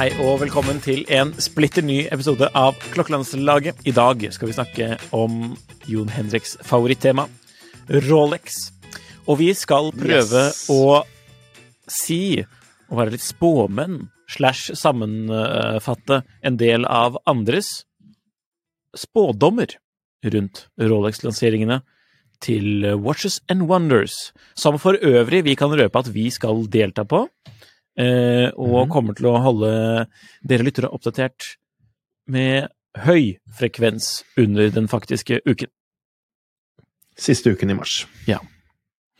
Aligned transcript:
Hei 0.00 0.14
og 0.24 0.38
velkommen 0.40 0.78
til 0.80 1.02
en 1.12 1.34
splitter 1.44 1.84
ny 1.84 2.06
episode 2.08 2.46
av 2.56 2.78
Klokkelandslaget. 2.94 3.82
I 3.84 3.92
dag 3.92 4.22
skal 4.32 4.48
vi 4.48 4.54
snakke 4.56 4.86
om 5.12 5.50
Jon 5.92 6.08
Henriks 6.08 6.54
favorittema, 6.64 7.26
Rolex. 8.06 8.70
Og 9.28 9.42
vi 9.42 9.50
skal 9.52 9.90
prøve 9.92 10.46
Yes. 10.46 10.62
å 10.72 11.04
si, 11.84 12.40
å 12.88 12.96
være 12.96 13.12
litt 13.18 13.26
spåmenn, 13.26 14.08
slash 14.24 14.72
sammenfatte 14.72 16.22
en 16.40 16.56
del 16.56 16.88
av 16.88 17.20
andres 17.26 17.84
spådommer 18.96 19.76
rundt 20.24 20.68
Rolex-lanseringene 20.80 21.82
til 22.40 22.96
Watches 22.96 23.42
and 23.50 23.68
Wonders, 23.68 24.32
som 24.56 24.78
for 24.78 24.96
øvrig 24.96 25.44
vi 25.44 25.54
kan 25.54 25.68
røpe 25.68 25.98
at 25.98 26.08
vi 26.08 26.30
skal 26.30 26.64
delta 26.72 27.04
på, 27.04 27.26
eh, 27.98 28.48
og 28.54 28.90
kommer 28.92 29.16
til 29.16 29.30
å 29.30 29.40
holde 29.42 29.72
dere 30.46 30.66
lyttere 30.66 30.90
oppdatert 30.92 31.56
med 32.30 32.70
høy 33.06 33.38
frekvens 33.56 34.22
under 34.40 34.70
den 34.74 34.88
faktiske 34.90 35.40
uken. 35.46 35.70
Siste 37.20 37.52
uken 37.52 37.70
i 37.70 37.76
mars. 37.78 38.04
Ja. 38.28 38.40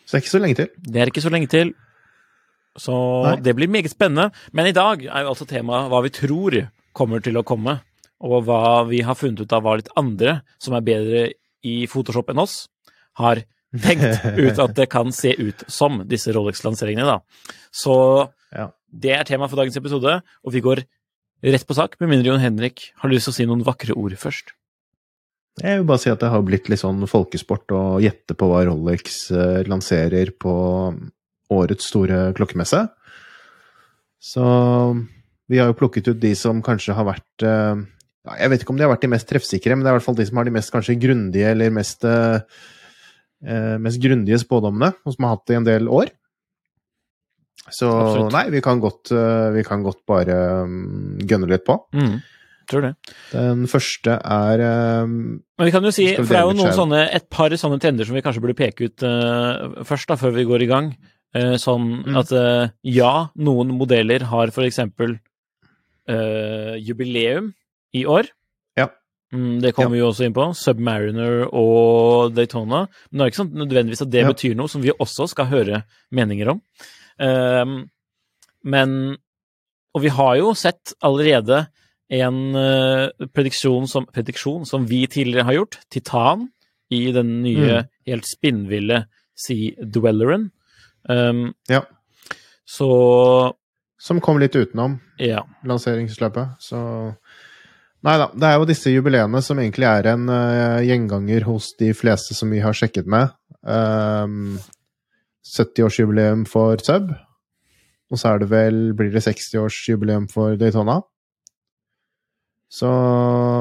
Så 0.05 0.17
det 0.17 0.19
er 0.19 0.25
ikke 0.25 0.35
så 0.35 0.43
lenge 0.43 0.59
til. 0.59 0.71
Det 0.83 1.01
er 1.01 1.11
ikke 1.13 1.23
så 1.23 1.33
lenge 1.33 1.51
til, 1.51 1.75
så 2.79 2.97
Nei. 3.27 3.37
det 3.45 3.55
blir 3.59 3.71
meget 3.71 3.93
spennende. 3.93 4.31
Men 4.53 4.71
i 4.71 4.75
dag 4.75 5.05
er 5.05 5.25
jo 5.25 5.33
altså 5.33 5.47
temaet 5.49 5.91
hva 5.91 6.03
vi 6.05 6.13
tror 6.15 6.57
kommer 6.97 7.23
til 7.23 7.39
å 7.39 7.47
komme, 7.47 7.79
og 8.21 8.45
hva 8.47 8.83
vi 8.89 9.03
har 9.07 9.17
funnet 9.17 9.45
ut 9.45 9.55
av 9.55 9.65
hva 9.65 9.77
litt 9.79 9.93
andre 9.99 10.41
som 10.61 10.75
er 10.77 10.85
bedre 10.85 11.23
i 11.67 11.87
Photoshop 11.91 12.33
enn 12.33 12.43
oss, 12.43 12.65
har 13.21 13.43
tenkt 13.71 14.25
ut 14.45 14.59
at 14.59 14.75
det 14.77 14.89
kan 14.91 15.13
se 15.15 15.33
ut 15.39 15.65
som 15.71 16.03
disse 16.09 16.33
Rolex-lanseringene, 16.35 17.07
da. 17.07 17.55
Så 17.71 17.95
Ja. 18.51 18.71
det 18.91 19.13
er 19.15 19.29
tema 19.29 19.47
for 19.47 19.61
dagens 19.61 19.79
episode, 19.79 20.17
og 20.21 20.55
vi 20.55 20.63
går 20.65 20.83
rett 21.47 21.67
på 21.67 21.77
sak, 21.77 21.95
med 22.01 22.11
mindre 22.11 22.33
Jon 22.33 22.43
Henrik 22.43 22.91
har 23.01 23.13
lyst 23.13 23.29
til 23.29 23.35
å 23.35 23.37
si 23.39 23.47
noen 23.49 23.63
vakre 23.67 23.95
ord 23.97 24.17
først. 24.19 24.53
Jeg 25.61 25.81
vil 25.81 25.87
bare 25.89 26.01
si 26.01 26.11
at 26.13 26.21
det 26.23 26.31
har 26.33 26.43
blitt 26.47 26.69
litt 26.73 26.81
sånn 26.81 27.03
folkesport 27.11 27.73
å 27.75 27.83
gjette 28.03 28.37
på 28.39 28.49
hva 28.49 28.63
Rolex 28.69 29.23
eh, 29.35 29.63
lanserer 29.69 30.33
på 30.41 30.53
årets 31.51 31.89
store 31.91 32.31
klokkemesse. 32.37 32.85
Så 34.21 34.45
vi 35.51 35.59
har 35.59 35.71
jo 35.71 35.79
plukket 35.81 36.13
ut 36.13 36.21
de 36.23 36.31
som 36.39 36.61
kanskje 36.65 36.95
har 36.95 37.09
vært 37.09 37.45
eh, 37.47 37.83
ja, 38.29 38.37
Jeg 38.37 38.53
vet 38.53 38.63
ikke 38.63 38.75
om 38.75 38.79
de 38.79 38.87
har 38.87 38.93
vært 38.93 39.07
de 39.07 39.13
mest 39.15 39.29
treffsikre, 39.31 39.75
men 39.75 39.85
det 39.85 39.91
er 39.91 39.97
i 39.97 39.99
hvert 39.99 40.07
fall 40.07 40.21
de 40.21 40.29
som 40.29 40.41
har 40.41 40.49
de 40.49 40.55
mest 40.55 40.73
kanskje 40.75 40.99
grundige 41.01 41.51
eller 41.51 41.75
mest, 41.75 42.07
eh, 42.07 42.63
eh, 43.45 43.77
mest 43.83 44.01
grundige 44.03 44.41
spådommene, 44.45 44.93
og 45.05 45.17
som 45.17 45.27
har 45.27 45.37
hatt 45.37 45.47
det 45.49 45.57
i 45.57 45.61
en 45.61 45.69
del 45.69 45.91
år. 45.91 46.13
Så 47.69 47.87
Absolutt. 47.93 48.33
nei, 48.33 48.47
vi 48.51 48.61
kan 48.65 48.81
godt, 48.83 49.11
eh, 49.13 49.51
vi 49.55 49.63
kan 49.67 49.83
godt 49.85 50.01
bare 50.09 50.65
um, 50.65 51.19
gønne 51.21 51.47
litt 51.51 51.65
på. 51.69 51.77
Mm, 51.95 52.17
tror 52.71 52.83
det. 52.89 52.93
Den 53.33 53.67
første 53.71 54.17
er 54.17 54.63
um, 55.05 55.15
Men 55.59 55.69
vi 55.69 55.75
kan 55.75 55.85
jo 55.85 55.93
si, 55.95 56.09
for 56.17 56.25
det 56.33 56.41
er 56.41 56.49
jo 56.49 56.57
noen 56.59 56.73
sånne, 56.75 57.05
et 57.15 57.29
par 57.31 57.51
sånne 57.51 57.79
trender 57.83 58.09
som 58.09 58.15
vi 58.17 58.23
kanskje 58.25 58.43
burde 58.43 58.57
peke 58.59 58.89
ut 58.91 59.05
uh, 59.07 59.83
først, 59.87 60.09
da, 60.11 60.17
før 60.19 60.35
vi 60.39 60.47
går 60.49 60.63
i 60.67 60.71
gang. 60.71 60.93
Uh, 61.37 61.55
sånn 61.63 61.85
Mm. 62.09 62.17
at 62.19 62.33
uh, 62.35 62.71
ja, 62.83 63.29
noen 63.39 63.77
modeller 63.79 64.25
har 64.33 64.51
for 64.51 64.67
eksempel 64.67 65.19
jubileum 66.81 67.53
i 67.95 68.01
år. 68.09 68.27
Ja. 68.79 68.89
Mm, 69.33 69.61
det 69.63 69.75
kommer 69.77 69.95
vi 69.95 70.01
jo 70.01 70.09
også 70.11 70.25
inn 70.27 70.35
på. 70.35 70.49
Submariner 70.59 71.45
og 71.55 72.33
Daytona. 72.35 72.81
Men 73.11 73.21
det 73.21 73.27
er 73.27 73.31
ikke 73.31 73.43
sånn 73.45 73.53
nødvendigvis 73.61 74.03
at 74.03 74.11
det 74.11 74.25
Ja. 74.25 74.33
betyr 74.33 74.57
noe, 74.59 74.67
som 74.69 74.83
vi 74.83 74.91
også 74.91 75.29
skal 75.31 75.47
høre 75.47 75.85
meninger 76.11 76.49
om. 76.51 76.61
Ehm, 77.21 77.89
men 78.65 79.17
Og 79.95 80.03
vi 80.05 80.09
har 80.15 80.37
jo 80.39 80.53
sett 80.55 80.93
allerede 81.03 81.65
en 82.11 82.55
eh, 82.55 83.09
prediksjon, 83.35 83.89
som, 83.91 84.05
prediksjon 84.07 84.63
som 84.67 84.85
vi 84.87 85.01
tidligere 85.11 85.45
har 85.49 85.57
gjort, 85.57 85.79
Titan, 85.91 86.49
i 86.91 87.11
den 87.15 87.43
nye, 87.43 87.81
Mm. 87.83 87.89
helt 88.07 88.27
spinnville 88.27 89.01
Sea 89.35 89.73
Dwelleren. 89.83 90.51
Um, 91.09 91.55
Ja. 91.69 91.83
Så 92.67 93.55
Som 93.99 94.21
kom 94.21 94.39
litt 94.39 94.55
utenom 94.55 95.01
ja. 95.19 95.43
lanseringsløpet, 95.65 96.57
så 96.61 97.17
Nei 98.03 98.17
da. 98.17 98.31
Det 98.33 98.47
er 98.49 98.55
jo 98.57 98.65
disse 98.65 98.91
jubileene 98.95 99.43
som 99.43 99.59
egentlig 99.59 99.85
er 99.85 100.07
en 100.15 100.29
uh, 100.33 100.81
gjenganger 100.81 101.43
hos 101.45 101.75
de 101.79 101.91
fleste 101.93 102.33
som 102.35 102.49
vi 102.51 102.61
har 102.65 102.73
sjekket 102.73 103.07
med. 103.07 103.29
Um, 103.61 104.59
70-årsjubileum 105.47 106.47
for 106.49 106.81
Sub. 106.85 107.13
Og 108.11 108.19
så 108.19 108.35
er 108.35 108.43
det 108.43 108.51
vel 108.51 108.81
Blir 108.99 109.13
det 109.15 109.23
60-årsjubileum 109.27 110.27
for 110.33 110.59
Daytona? 110.61 111.01
Så 112.71 112.91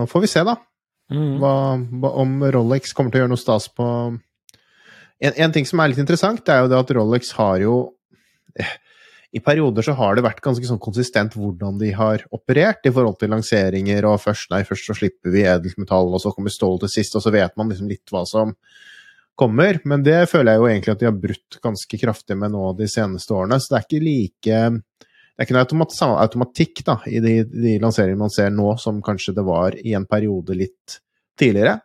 får 0.10 0.26
vi 0.26 0.30
se, 0.30 0.44
da. 0.46 0.58
Mm. 1.10 1.40
hva, 1.42 2.12
om 2.22 2.36
Rolex 2.54 2.92
kommer 2.94 3.10
til 3.10 3.18
å 3.18 3.24
gjøre 3.24 3.32
noe 3.32 3.42
stas 3.42 3.66
på 3.74 3.86
en, 5.20 5.34
en 5.34 5.56
ting 5.56 5.66
som 5.68 5.82
er 5.82 5.90
litt 5.92 6.02
interessant, 6.02 6.44
det 6.46 6.54
er 6.54 6.62
jo 6.64 6.70
det 6.70 6.78
at 6.80 6.94
Rolex 6.96 7.32
har 7.40 7.64
jo 7.64 7.78
eh, 8.54 8.76
I 9.36 9.42
perioder 9.46 9.86
så 9.86 9.96
har 9.98 10.16
det 10.16 10.24
vært 10.26 10.44
ganske 10.46 10.70
sånn 10.70 10.82
konsistent 10.82 11.36
hvordan 11.38 11.82
de 11.82 11.92
har 11.98 12.24
operert 12.36 12.86
i 12.86 12.94
forhold 12.94 13.20
til 13.22 13.34
lanseringer, 13.34 14.08
og 14.10 14.22
først, 14.24 14.50
nei, 14.54 14.62
først 14.66 14.90
så 14.90 14.96
slipper 14.98 15.34
vi 15.34 15.44
edelt 15.50 15.82
metall, 15.82 16.14
og 16.14 16.24
så 16.24 16.32
kommer 16.34 16.54
stål 16.54 16.80
til 16.84 16.94
sist, 16.94 17.18
og 17.18 17.26
så 17.26 17.34
vet 17.34 17.58
man 17.60 17.70
liksom 17.70 17.92
litt 17.92 18.14
hva 18.14 18.24
som 18.30 18.56
kommer. 19.40 19.74
Men 19.88 20.00
det 20.06 20.20
føler 20.32 20.52
jeg 20.54 20.60
jo 20.62 20.68
egentlig 20.70 20.94
at 20.94 21.02
de 21.02 21.08
har 21.10 21.20
brutt 21.26 21.52
ganske 21.64 21.96
kraftig 22.02 22.36
med 22.40 22.50
nå 22.54 22.64
de 22.78 22.88
seneste 22.92 23.32
årene, 23.36 23.58
så 23.60 23.68
det 23.74 23.78
er 23.80 23.86
ikke 23.88 24.06
like 24.06 24.58
det 25.40 25.46
er 25.46 25.48
ikke 25.48 25.56
noe 25.56 25.64
automat, 25.64 25.94
automatikk 26.20 26.82
da, 26.84 26.98
i 27.08 27.22
de, 27.24 27.34
de 27.48 27.78
lanseringene 27.80 28.20
man 28.20 28.34
ser 28.36 28.50
nå, 28.52 28.74
som 28.76 28.98
kanskje 29.00 29.32
det 29.38 29.46
var 29.48 29.72
i 29.80 29.94
en 29.96 30.04
periode 30.10 30.52
litt 30.60 30.98
tidligere. 31.40 31.80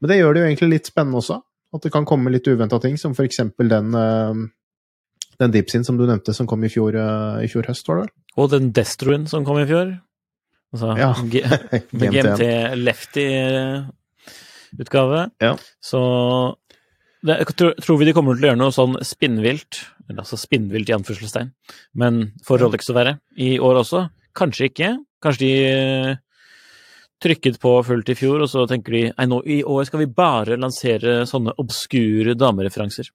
Men 0.00 0.08
det 0.08 0.16
gjør 0.16 0.32
det 0.32 0.40
jo 0.40 0.46
egentlig 0.48 0.70
litt 0.72 0.88
spennende 0.88 1.20
også. 1.20 1.36
At 1.76 1.84
det 1.84 1.92
kan 1.92 2.08
komme 2.08 2.32
litt 2.32 2.48
uventa 2.48 2.80
ting, 2.80 2.96
som 2.96 3.12
eksempel 3.12 3.68
den, 3.68 3.92
eh, 3.92 4.32
den 5.36 5.52
Dipsyn 5.52 5.84
som 5.84 6.00
du 6.00 6.08
nevnte, 6.08 6.32
som 6.32 6.48
kom 6.48 6.64
i 6.64 6.72
fjor, 6.72 6.96
eh, 6.96 7.44
i 7.44 7.48
fjor 7.52 7.68
høst, 7.68 7.84
var 7.90 7.94
det 7.98 8.06
vel? 8.06 8.12
Og 8.40 8.48
den 8.54 8.72
Destroen 8.72 9.28
som 9.28 9.44
kom 9.44 9.60
i 9.60 9.68
fjor. 9.68 9.92
Altså 10.72 10.96
Ja. 10.96 11.12
GMT. 11.12 11.92
GMT 11.92 12.40
Lefty-utgave. 12.88 15.28
Ja. 15.44 15.52
Så 15.84 16.00
det, 17.26 17.36
tror, 17.58 17.74
tror 17.82 17.98
vi 17.98 18.08
de 18.08 18.14
kommer 18.16 18.36
til 18.36 18.46
å 18.46 18.50
gjøre 18.52 18.60
noe 18.60 18.74
sånn 18.74 18.96
spinnvilt, 19.06 19.82
eller 20.06 20.22
altså 20.22 20.38
spinnvilt 20.38 20.90
i 20.90 20.94
anførselstegn, 20.96 21.50
men 21.98 22.22
for 22.46 22.62
Rolex 22.62 22.90
å 22.92 22.96
være, 22.96 23.18
i 23.36 23.56
år 23.58 23.82
også? 23.82 24.06
Kanskje 24.38 24.68
ikke. 24.70 24.92
Kanskje 25.24 25.42
de 25.42 25.52
eh, 25.66 26.18
trykket 27.22 27.58
på 27.62 27.72
fullt 27.86 28.12
i 28.12 28.16
fjor, 28.18 28.44
og 28.44 28.50
så 28.50 28.66
tenker 28.70 28.94
de 28.94 29.04
nei, 29.10 29.26
nå 29.30 29.40
i 29.50 29.60
år 29.66 29.88
skal 29.88 30.04
vi 30.04 30.12
bare 30.20 30.58
lansere 30.60 31.24
sånne 31.28 31.56
obskure 31.58 32.36
damereferanser. 32.38 33.10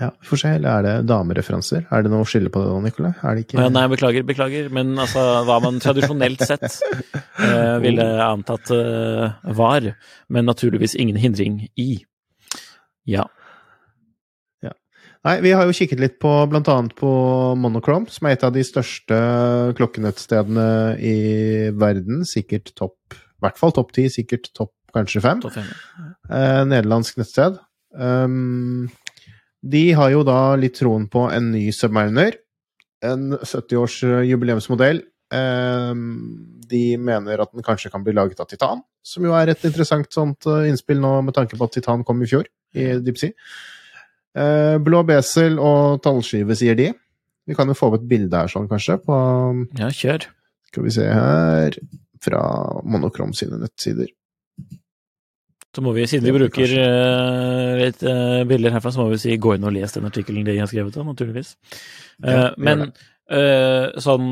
Ja, 0.00 0.10
vi 0.20 0.28
får 0.28 0.40
se. 0.42 0.50
Eller 0.58 0.70
er 0.70 0.86
det 0.86 0.94
damereferanser? 1.08 1.86
Er 1.92 2.04
det 2.04 2.12
noe 2.12 2.26
å 2.26 2.28
skille 2.28 2.52
på 2.52 2.62
det 2.62 2.72
da, 2.72 2.80
Nikolai? 2.84 3.12
Er 3.22 3.38
det 3.38 3.46
ikke 3.46 3.60
Ja, 3.60 3.68
nei, 3.72 3.86
beklager, 3.92 4.26
beklager. 4.28 4.68
Men 4.74 4.92
altså, 5.00 5.22
hva 5.48 5.60
man 5.64 5.80
tradisjonelt 5.82 6.44
sett 6.44 6.66
eh, 7.46 7.76
ville 7.84 8.06
antatt 8.26 8.72
eh, 8.76 9.38
var, 9.56 9.88
men 10.28 10.48
naturligvis 10.50 10.98
ingen 11.00 11.18
hindring 11.20 11.64
i. 11.80 11.90
Ja. 13.08 13.28
Nei, 15.26 15.40
vi 15.42 15.50
har 15.58 15.66
jo 15.66 15.74
kikket 15.74 15.98
litt 15.98 16.18
på 16.22 16.30
annet 16.46 16.92
på 16.98 17.08
Monochrome, 17.58 18.06
som 18.14 18.28
er 18.28 18.36
et 18.36 18.44
av 18.46 18.52
de 18.54 18.62
største 18.62 19.16
klokkenettstedene 19.78 20.66
i 21.02 21.16
verden. 21.74 22.22
Sikkert 22.28 22.70
topp 22.78 23.16
I 23.16 23.42
hvert 23.42 23.58
fall 23.58 23.74
topp 23.74 23.90
ti, 23.96 24.06
sikkert 24.12 24.52
topp 24.54 24.72
kanskje 24.94 25.24
fem. 25.24 25.42
Topp 25.42 25.56
fem. 25.58 25.72
Eh, 26.30 26.62
nederlandsk 26.70 27.18
nettsted. 27.18 27.58
Um, 27.96 28.86
de 29.72 29.84
har 29.98 30.12
jo 30.14 30.24
da 30.26 30.40
litt 30.60 30.78
troen 30.78 31.06
på 31.10 31.26
en 31.32 31.50
ny 31.52 31.68
Submariner. 31.74 32.38
En 33.04 33.32
70-års 33.36 34.00
jubileumsmodell. 34.26 35.02
Um, 35.34 36.60
de 36.70 36.96
mener 37.02 37.40
at 37.42 37.50
den 37.50 37.64
kanskje 37.66 37.90
kan 37.90 38.04
bli 38.06 38.14
laget 38.14 38.38
av 38.42 38.46
titan, 38.46 38.84
som 39.02 39.24
jo 39.26 39.32
er 39.34 39.50
et 39.50 39.64
interessant 39.66 40.06
sånt 40.14 40.46
uh, 40.46 40.62
innspill 40.68 41.00
nå 41.02 41.16
med 41.26 41.34
tanke 41.34 41.58
på 41.58 41.66
at 41.66 41.74
titan 41.74 42.04
kom 42.06 42.22
i 42.22 42.28
fjor 42.30 42.46
i 42.78 42.92
Deep 43.02 43.18
Sea. 43.18 43.34
Eh, 44.36 44.76
blå 44.84 45.00
besel 45.08 45.56
og 45.62 46.02
tallskive, 46.04 46.56
sier 46.58 46.76
de. 46.76 46.90
Vi 47.46 47.56
kan 47.56 47.70
jo 47.70 47.76
få 47.78 47.88
opp 47.88 48.00
et 48.00 48.08
bilde 48.10 48.36
her 48.36 48.50
sånn, 48.52 48.68
kanskje, 48.68 48.98
på 49.00 49.16
Ja, 49.78 49.88
kjør. 49.88 50.26
Skal 50.68 50.84
vi 50.84 50.92
se 50.92 51.06
her 51.08 51.78
Fra 52.20 52.42
Monokrom 52.84 53.32
sine 53.36 53.60
nettsider. 53.60 54.10
Så 55.76 55.82
må 55.84 55.92
vi, 55.92 56.06
siden 56.08 56.24
vi 56.24 56.32
bruker 56.32 56.70
eh, 56.72 57.70
litt 57.82 58.00
uh, 58.06 58.40
bilder 58.48 58.72
herfra, 58.72 58.94
så 58.94 59.02
må 59.02 59.10
vi 59.10 59.18
si 59.20 59.34
gå 59.36 59.58
inn 59.58 59.66
og 59.68 59.74
les 59.74 59.92
den 59.92 60.08
artikkelen 60.08 60.46
de 60.46 60.54
har 60.56 60.70
skrevet, 60.70 60.96
om, 60.96 61.10
naturligvis. 61.12 61.50
Uh, 62.24 62.30
Ja, 62.30 62.46
men 62.56 62.86
eh, 63.28 63.98
sånn 64.00 64.30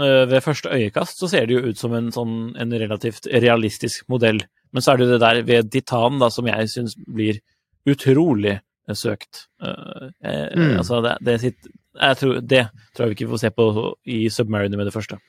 eh, 0.00 0.22
ved 0.30 0.40
første 0.46 0.72
øyekast 0.72 1.20
så 1.20 1.28
ser 1.28 1.44
det 1.44 1.58
jo 1.58 1.66
ut 1.68 1.80
som 1.80 1.92
en 1.98 2.08
sånn 2.14 2.54
en 2.56 2.72
relativt 2.80 3.28
realistisk 3.28 4.08
modell. 4.12 4.40
Men 4.72 4.84
så 4.84 4.94
er 4.94 5.02
det 5.02 5.10
det 5.10 5.20
der 5.26 5.42
ved 5.50 5.68
Titan 5.74 6.16
da, 6.22 6.30
som 6.32 6.48
jeg 6.48 6.72
syns 6.72 6.96
blir 7.04 7.42
utrolig 7.84 8.56
søkt. 8.96 9.46
Mm. 9.60 10.78
Altså, 10.78 11.02
det, 11.04 11.12
det, 11.26 11.36
sitt, 11.42 11.68
jeg 11.92 12.18
tror, 12.18 12.40
det 12.40 12.64
tror 12.94 13.04
jeg 13.04 13.12
vi 13.12 13.18
ikke 13.18 13.30
får 13.34 13.42
se 13.44 13.50
på 13.52 13.68
i 14.08 14.18
Submariner 14.32 14.80
med 14.80 14.88
det 14.88 14.94
første. 14.96 15.20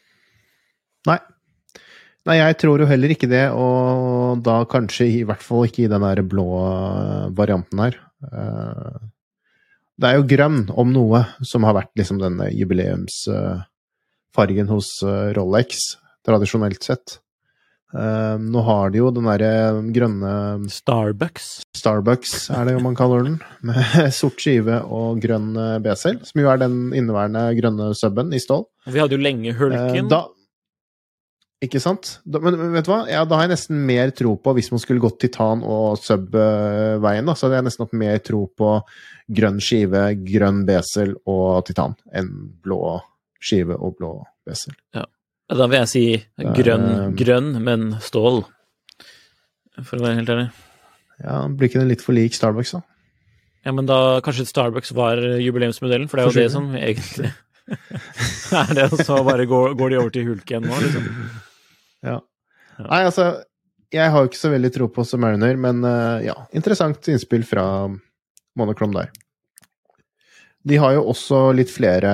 Nei. 1.10 1.20
Nei, 2.30 2.38
jeg 2.40 2.56
tror 2.62 2.80
jo 2.80 2.86
heller 2.88 3.12
ikke 3.12 3.28
det, 3.28 3.50
og 3.52 4.40
da 4.46 4.62
kanskje 4.72 5.10
i 5.12 5.26
hvert 5.28 5.44
fall 5.44 5.66
ikke 5.68 5.84
i 5.84 5.90
den 5.92 6.06
der 6.06 6.22
blå 6.24 6.46
eh, 6.62 7.26
varianten 7.36 7.82
her. 7.84 7.98
Eh, 8.30 9.02
Det 10.00 10.08
er 10.10 10.16
jo 10.18 10.24
grønn, 10.26 10.64
om 10.74 10.90
noe, 10.90 11.20
som 11.46 11.64
har 11.68 11.76
vært 11.78 11.92
liksom 12.00 12.18
denne 12.22 12.48
jubileumsfargen 12.50 14.68
hos 14.72 14.88
eh, 15.06 15.30
Rolex, 15.38 15.84
tradisjonelt 16.26 16.82
sett. 16.84 17.20
Nå 17.94 18.58
har 18.66 18.90
de 18.90 18.98
jo 19.04 19.12
den 19.14 19.28
derre 19.30 19.84
grønne 19.94 20.32
Starbucks. 20.74 21.62
Starbucks, 21.78 22.50
er 22.50 22.66
det 22.66 22.74
jo 22.74 22.80
man 22.82 22.96
kaller 22.98 23.22
den, 23.28 23.36
med 23.70 24.10
sort 24.18 24.42
skive 24.42 24.80
og 24.90 25.22
grønn 25.22 25.54
besel, 25.86 26.18
som 26.26 26.42
jo 26.42 26.50
er 26.50 26.58
den 26.64 26.90
inneværende 26.90 27.44
grønne 27.60 27.92
subben 28.00 28.34
i 28.34 28.42
stål. 28.42 28.66
Vi 28.90 28.98
hadde 28.98 29.14
jo 29.14 29.22
lenge 29.22 29.54
Hulken. 29.60 30.10
Da, 30.10 30.24
ikke 31.64 31.80
sant? 31.82 32.18
Da, 32.28 32.42
men 32.44 32.58
vet 32.74 32.88
du 32.88 32.92
hva? 32.92 33.04
Ja, 33.12 33.24
da 33.28 33.38
har 33.40 33.48
jeg 33.48 33.54
nesten 33.56 33.80
mer 33.88 34.12
tro 34.16 34.36
på, 34.40 34.54
hvis 34.58 34.70
man 34.74 34.82
skulle 34.84 35.04
gått 35.04 35.22
titan- 35.24 35.64
og 35.64 35.98
sub-veien, 36.02 37.30
da, 37.30 37.36
så 37.36 37.48
hadde 37.48 37.60
jeg 37.62 37.68
nesten 37.70 37.86
hatt 37.86 37.98
mer 38.02 38.20
tro 38.26 38.44
på 38.52 38.76
grønn 39.34 39.62
skive, 39.64 40.06
grønn 40.28 40.64
besel 40.68 41.16
og 41.30 41.64
titan 41.70 41.96
enn 42.14 42.32
blå 42.64 42.98
skive 43.44 43.78
og 43.78 43.98
blå 44.00 44.14
besel. 44.48 44.76
Da 44.94 45.68
vil 45.70 45.80
jeg 45.82 45.92
si 45.92 46.06
grønn, 46.40 46.88
er, 46.90 47.16
grønn, 47.20 47.52
men 47.64 47.94
stål. 48.04 48.44
For 49.84 50.00
å 50.00 50.06
være 50.06 50.20
helt 50.22 50.34
ærlig. 50.34 50.50
Ja, 51.24 51.38
Blir 51.48 51.70
ikke 51.70 51.82
den 51.82 51.92
litt 51.92 52.04
for 52.04 52.16
lik 52.18 52.36
Starbucks, 52.36 52.76
da? 52.78 52.84
Ja, 53.64 53.72
men 53.76 53.88
da 53.88 54.20
kanskje 54.24 54.48
Starbucks 54.50 54.92
var 54.98 55.22
jubileumsmodellen, 55.40 56.10
for 56.12 56.20
det 56.20 56.26
er 56.26 56.32
jo 56.32 56.42
det 56.42 56.52
som 56.52 56.72
egentlig 56.76 57.32
er 58.60 58.74
det, 58.76 58.90
og 58.92 59.00
så 59.08 59.22
bare 59.24 59.48
går, 59.48 59.76
går 59.80 59.94
de 59.94 60.00
over 60.02 60.12
til 60.12 60.28
Hulk 60.28 60.52
igjen 60.52 60.68
nå, 60.68 60.80
liksom. 60.84 61.06
Ja. 62.04 62.20
Ja. 62.78 62.86
Nei, 62.88 63.02
altså 63.06 63.26
Jeg 63.94 64.10
har 64.10 64.26
ikke 64.26 64.40
så 64.40 64.50
veldig 64.50 64.72
tro 64.74 64.88
på 64.90 65.06
Submariner, 65.06 65.60
men 65.62 65.84
eh, 65.86 66.26
ja, 66.26 66.34
interessant 66.58 67.06
innspill 67.12 67.44
fra 67.46 67.66
Monochrome 68.58 68.98
der. 68.98 69.12
De 70.64 70.80
har 70.82 70.96
jo 70.96 71.04
også 71.12 71.52
litt 71.54 71.70
flere, 71.70 72.14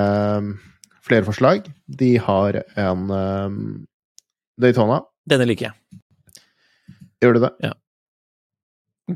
flere 1.05 1.27
forslag. 1.27 1.69
De 1.85 2.15
har 2.19 2.57
en 2.81 3.05
um, 3.13 3.59
Daytona. 4.59 5.03
Denne 5.29 5.47
liker 5.47 5.69
jeg. 5.69 6.01
Gjør 7.23 7.37
du 7.37 7.41
det? 7.45 7.51
Ja. 7.69 7.73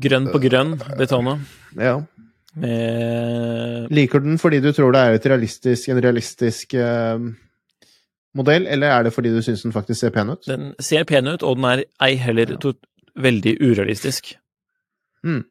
Grønn 0.04 0.30
på 0.32 0.40
grønn, 0.42 0.76
Daytona. 0.98 1.36
Ja. 1.76 1.98
Med 2.54 3.90
Liker 3.94 4.22
du 4.22 4.28
den 4.30 4.38
fordi 4.38 4.60
du 4.62 4.70
tror 4.74 4.94
det 4.94 5.02
er 5.02 5.16
et 5.16 5.26
realistisk, 5.26 5.90
en 5.90 6.00
realistisk 6.02 6.76
eh, 6.78 7.18
modell, 8.34 8.66
eller 8.66 8.90
er 8.90 9.06
det 9.06 9.12
fordi 9.14 9.32
du 9.34 9.40
syns 9.44 9.62
den 9.62 9.74
faktisk 9.74 10.00
ser 10.00 10.12
pen 10.14 10.32
ut? 10.32 10.42
Den 10.46 10.72
ser 10.82 11.04
pen 11.08 11.28
ut, 11.30 11.42
og 11.42 11.58
den 11.58 11.68
er 11.70 11.84
ei 12.02 12.14
heller 12.20 12.56
to 12.60 12.74
veldig 13.14 13.56
urealistisk. 13.62 14.34
Mm. 15.24 15.44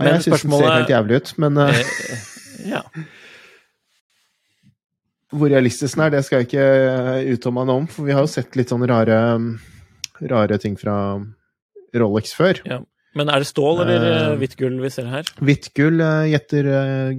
Ja, 0.00 0.14
jeg 0.14 0.22
syns 0.26 0.46
den 0.46 0.54
ser 0.54 0.70
helt 0.70 0.94
jævlig 0.94 1.20
ut, 1.22 1.34
men 1.42 1.58
Eh, 1.58 1.82
ja. 2.70 2.82
Hvor 5.32 5.48
realistisk 5.48 5.96
den 5.96 6.04
er, 6.04 6.10
det 6.12 6.24
skal 6.26 6.42
jeg 6.42 6.50
ikke 6.50 6.64
uttale 7.32 7.54
meg 7.56 7.68
noe 7.68 7.82
om, 7.82 7.86
for 7.88 8.04
vi 8.04 8.12
har 8.12 8.20
jo 8.20 8.28
sett 8.28 8.56
litt 8.58 8.68
sånne 8.68 8.88
rare, 8.90 9.18
rare 10.28 10.58
ting 10.60 10.76
fra 10.76 10.96
Rolex 11.96 12.34
før. 12.36 12.60
Men 13.16 13.28
er 13.32 13.40
det 13.40 13.48
stål 13.48 13.80
eller 13.84 14.04
Eh, 14.10 14.36
hvitt 14.40 14.56
gull 14.60 14.76
vi 14.80 14.90
ser 14.92 15.08
her? 15.08 15.24
Hvitt 15.40 15.72
gull 15.76 16.04
gjetter 16.28 16.68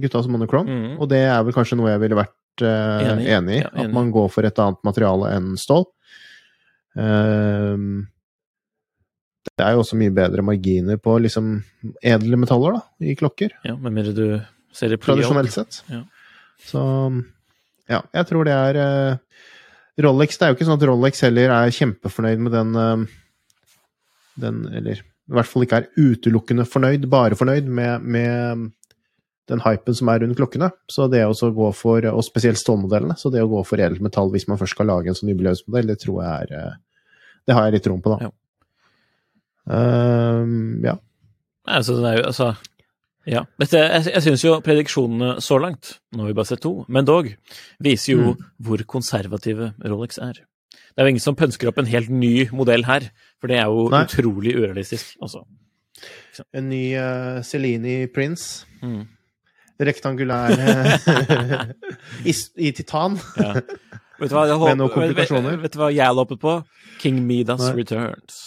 gutta 0.02 0.22
som 0.22 0.32
monochrome, 0.34 0.70
mm. 0.70 0.94
og 0.98 1.10
det 1.10 1.24
er 1.26 1.42
vel 1.42 1.54
kanskje 1.54 1.78
noe 1.78 1.90
jeg 1.90 2.02
ville 2.06 2.18
vært 2.22 2.34
Enig. 2.62 3.26
enig 3.26 3.58
i. 3.58 3.62
Ja. 3.64 3.70
At 3.84 3.92
man 3.94 4.12
går 4.14 4.28
for 4.32 4.46
et 4.46 4.58
annet 4.62 4.82
materiale 4.86 5.32
enn 5.34 5.54
stål. 5.60 5.86
Uh, 6.94 8.04
det 9.54 9.64
er 9.64 9.74
jo 9.76 9.82
også 9.84 9.98
mye 9.98 10.14
bedre 10.14 10.42
marginer 10.46 10.98
på 11.02 11.16
liksom 11.22 11.56
edle 12.02 12.38
metaller 12.40 12.78
da, 12.78 12.82
i 13.02 13.14
klokker, 13.18 13.54
Ja, 13.66 13.76
med 13.76 13.94
mindre 13.94 14.14
du 14.14 14.26
ser 14.74 14.90
det 14.90 15.00
på 15.02 15.10
tradisjonelt 15.10 15.52
sett. 15.54 15.82
Ja. 15.90 16.02
Så 16.64 16.82
ja, 17.90 18.00
jeg 18.14 18.28
tror 18.30 18.46
det 18.48 18.54
er 18.54 18.78
uh, 18.80 19.40
Rolex 20.00 20.38
Det 20.38 20.46
er 20.46 20.52
jo 20.52 20.56
ikke 20.56 20.66
sånn 20.66 20.78
at 20.78 20.86
Rolex 20.88 21.20
heller 21.26 21.52
er 21.52 21.74
kjempefornøyd 21.74 22.40
med 22.40 22.54
den 22.54 22.70
uh, 22.78 23.02
Den, 24.40 24.62
eller 24.72 25.02
i 25.02 25.36
hvert 25.36 25.48
fall 25.48 25.64
ikke 25.66 25.82
er 25.82 25.90
utelukkende 25.96 26.66
fornøyd, 26.68 27.06
bare 27.08 27.36
fornøyd 27.38 27.68
med, 27.72 28.02
med 28.04 28.64
den 29.50 29.60
hypen 29.64 29.96
som 29.96 30.08
er 30.08 30.22
rundt 30.22 30.38
klokkene. 30.38 30.70
Så 30.90 31.08
det 31.12 31.24
å 31.26 31.50
gå 31.56 31.70
for, 31.76 32.06
og 32.10 32.24
spesielt 32.24 32.60
stålmodellene, 32.60 33.16
så 33.20 33.32
det 33.32 33.42
å 33.44 33.50
gå 33.50 33.64
for 33.68 33.80
edelt 33.82 34.02
metall 34.04 34.32
hvis 34.32 34.48
man 34.50 34.60
først 34.60 34.76
skal 34.76 34.88
lage 34.88 35.12
en 35.12 35.18
sånn 35.18 35.32
jubileumsmodell, 35.32 35.90
det 35.90 35.98
tror 36.04 36.22
jeg 36.22 36.46
er 36.46 36.54
eh, 36.60 36.78
Det 37.44 37.56
har 37.56 37.66
jeg 37.66 37.76
litt 37.76 37.84
troen 37.84 38.04
på, 38.04 38.14
da. 38.14 38.28
Ja. 38.28 38.32
Um, 39.64 40.80
ja. 40.84 40.96
Altså, 41.64 41.96
det 42.00 42.10
er 42.10 42.18
jo, 42.18 42.24
altså 42.30 42.54
Ja. 43.24 43.40
Dette, 43.56 43.80
jeg 43.80 44.10
jeg 44.12 44.22
syns 44.26 44.42
jo 44.44 44.58
prediksjonene 44.60 45.38
så 45.40 45.56
langt, 45.56 45.94
nå 46.12 46.24
har 46.24 46.28
vi 46.28 46.36
bare 46.36 46.50
sett 46.50 46.60
to, 46.60 46.74
men 46.92 47.06
dog, 47.08 47.30
viser 47.80 48.18
jo 48.18 48.34
hvor 48.60 48.82
konservative 48.84 49.72
Rolex 49.80 50.20
er. 50.20 50.42
Det 50.94 51.00
er 51.00 51.08
jo 51.08 51.14
ingen 51.14 51.24
som 51.24 51.36
pønsker 51.36 51.70
opp 51.70 51.80
en 51.80 51.88
helt 51.88 52.12
ny 52.12 52.50
modell 52.52 52.84
her, 52.84 53.08
for 53.40 53.48
det 53.48 53.56
er 53.62 53.72
jo 53.72 53.88
Nei. 53.90 54.04
utrolig 54.04 54.52
urealistisk, 54.58 55.16
altså. 55.24 55.40
En 56.52 56.68
ny 56.68 56.82
uh, 56.98 57.40
Cellini 57.46 58.04
Prince. 58.12 58.66
Mm. 58.82 59.06
Rektangulær 59.82 60.52
eh, 60.54 61.70
i, 62.30 62.34
I 62.62 62.72
titan. 62.76 63.16
Ja. 63.40 63.54
Vet 64.20 64.30
du 64.30 64.34
hva, 64.36 64.44
jeg 64.46 64.58
Med 64.60 64.78
noen 64.78 64.84
håper, 64.84 64.84
vet, 64.84 64.92
komplikasjoner. 64.94 65.56
vet, 65.56 65.62
vet 65.66 65.72
du 65.74 65.80
hva 65.82 65.88
jeg 65.94 66.18
hoppet 66.20 66.40
på? 66.44 66.52
King 67.02 67.22
Midas 67.26 67.62
Nei. 67.64 67.72
Returns. 67.80 68.42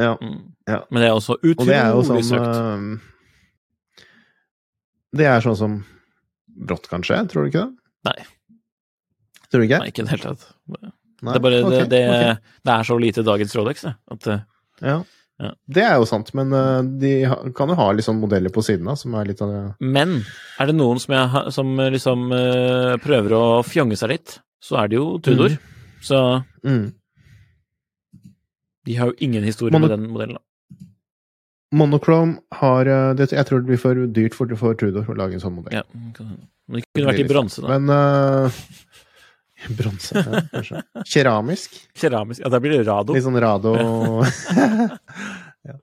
Ja. 0.00 0.14
Mm. 0.20 0.38
Ja. 0.68 0.80
Men 0.90 1.02
det 1.04 1.08
er 1.10 1.16
også 1.16 1.36
Og 1.40 1.66
det 1.66 1.76
er 1.76 1.90
jo 1.92 2.00
utrolig 2.04 2.24
sånn 2.24 2.40
søkt. 2.40 2.56
eh, 2.56 4.06
Det 5.20 5.28
er 5.28 5.44
sånn 5.44 5.56
som 5.60 5.76
brått, 6.68 6.88
kanskje? 6.92 7.20
Tror 7.32 7.44
du 7.44 7.52
ikke 7.52 7.64
det? 7.66 7.72
Nei. 8.08 8.18
Tror 9.50 9.60
du 9.62 9.66
ikke? 9.68 9.78
Nei, 9.84 9.90
ikke 9.92 10.02
i 10.02 10.06
det 10.08 10.12
hele 10.16 10.30
tatt. 10.32 10.48
Nei? 10.72 10.90
Det 11.26 11.36
er 11.38 11.44
bare 11.44 11.60
okay. 11.64 11.76
det, 11.76 11.84
det, 11.92 12.00
okay. 12.12 12.56
det 12.68 12.72
er 12.74 12.88
så 12.88 12.96
lite 13.00 13.24
dagens 13.24 13.54
Rolex, 13.56 13.84
det. 13.86 13.94
At 14.16 14.26
eh, 14.32 14.42
Ja. 14.84 14.96
Ja. 15.36 15.50
Det 15.68 15.82
er 15.84 15.98
jo 16.00 16.06
sant, 16.08 16.30
men 16.36 16.52
eh, 16.56 16.78
de 17.02 17.12
kan 17.56 17.68
jo 17.68 17.76
ha 17.76 17.90
sånn 18.00 18.22
modeller 18.22 18.52
på 18.52 18.64
siden 18.64 18.88
av, 18.88 18.96
som 18.96 19.14
er 19.20 19.28
litt 19.28 19.42
av 19.44 19.52
det 19.52 19.62
Men 19.84 20.22
er 20.56 20.70
det 20.70 20.76
noen 20.78 21.00
som, 21.02 21.12
jeg, 21.12 21.52
som 21.52 21.74
eh, 21.82 21.90
liksom 21.92 22.30
eh, 22.32 22.94
prøver 23.04 23.36
å 23.36 23.44
fjonge 23.66 23.98
seg 24.00 24.14
litt, 24.14 24.38
så 24.64 24.80
er 24.80 24.92
det 24.92 24.96
jo 24.96 25.18
Tudor. 25.20 25.58
Så 26.04 26.22
mm. 26.64 26.86
de 28.88 28.96
har 28.96 29.12
jo 29.12 29.18
ingen 29.28 29.44
historie 29.44 29.76
Mono- 29.76 29.90
med 29.90 29.96
den 29.98 30.08
modellen. 30.14 30.40
da. 30.40 30.42
Monochrome 31.76 32.38
har 32.54 32.88
det, 33.18 33.26
Jeg 33.34 33.44
tror 33.48 33.60
det 33.60 33.68
blir 33.68 33.80
for 33.82 34.06
dyrt 34.06 34.36
for, 34.38 34.48
for 34.56 34.78
Tudor 34.78 35.08
å 35.10 35.18
lage 35.18 35.36
en 35.36 35.42
sånn 35.42 35.58
modell. 35.58 35.82
Ja. 35.82 35.84
Men 35.92 36.80
det 36.80 36.86
kunne 36.94 37.10
vært 37.10 37.22
i 37.22 37.28
bronse, 37.28 37.60
da. 37.62 37.76
Men 37.76 37.92
eh, 37.92 38.62
Bronse, 39.74 40.14
ja, 40.20 40.42
kanskje. 40.52 40.82
Keramisk. 41.12 41.76
Keramisk. 41.98 42.42
Ja, 42.44 42.50
da 42.52 42.60
blir 42.62 42.76
det 42.76 42.86
Rado. 42.86 43.16
Litt 43.16 43.26
sånn 43.26 43.38
rado 43.42 43.74
ja. 45.68 45.76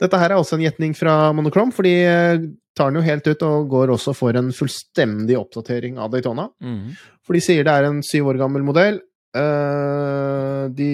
Dette 0.00 0.20
her 0.20 0.32
er 0.32 0.38
også 0.40 0.56
en 0.56 0.64
gjetning 0.64 0.94
fra 0.96 1.32
Monochrome, 1.36 1.74
for 1.76 1.84
de 1.84 1.94
eh, 2.08 2.48
tar 2.76 2.90
den 2.90 3.00
jo 3.00 3.04
helt 3.04 3.26
ut 3.28 3.44
og 3.44 3.68
går 3.72 3.92
også 3.96 4.14
for 4.16 4.36
en 4.38 4.48
fullstendig 4.56 5.36
oppdatering 5.36 5.98
av 6.00 6.14
Daytona. 6.14 6.48
Mm. 6.64 6.96
For 7.26 7.36
de 7.36 7.44
sier 7.44 7.66
det 7.66 7.74
er 7.74 7.88
en 7.90 8.00
syv 8.06 8.30
år 8.32 8.40
gammel 8.40 8.64
modell. 8.64 9.02
Eh, 9.36 10.64
de 10.74 10.92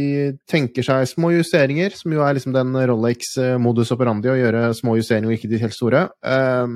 tenker 0.51 0.85
seg 0.85 1.07
små 1.09 1.31
justeringer, 1.37 1.95
som 1.97 2.13
jo 2.13 2.25
er 2.27 2.37
liksom 2.37 2.57
den 2.57 2.75
Rolex-modus 2.91 3.95
operandi, 3.95 4.33
å 4.33 4.39
gjøre 4.41 4.69
små 4.77 4.99
justeringer 4.99 5.31
og 5.31 5.39
ikke 5.39 5.53
de 5.53 5.63
helt 5.63 5.77
store. 5.77 6.03
Eh, 6.27 6.75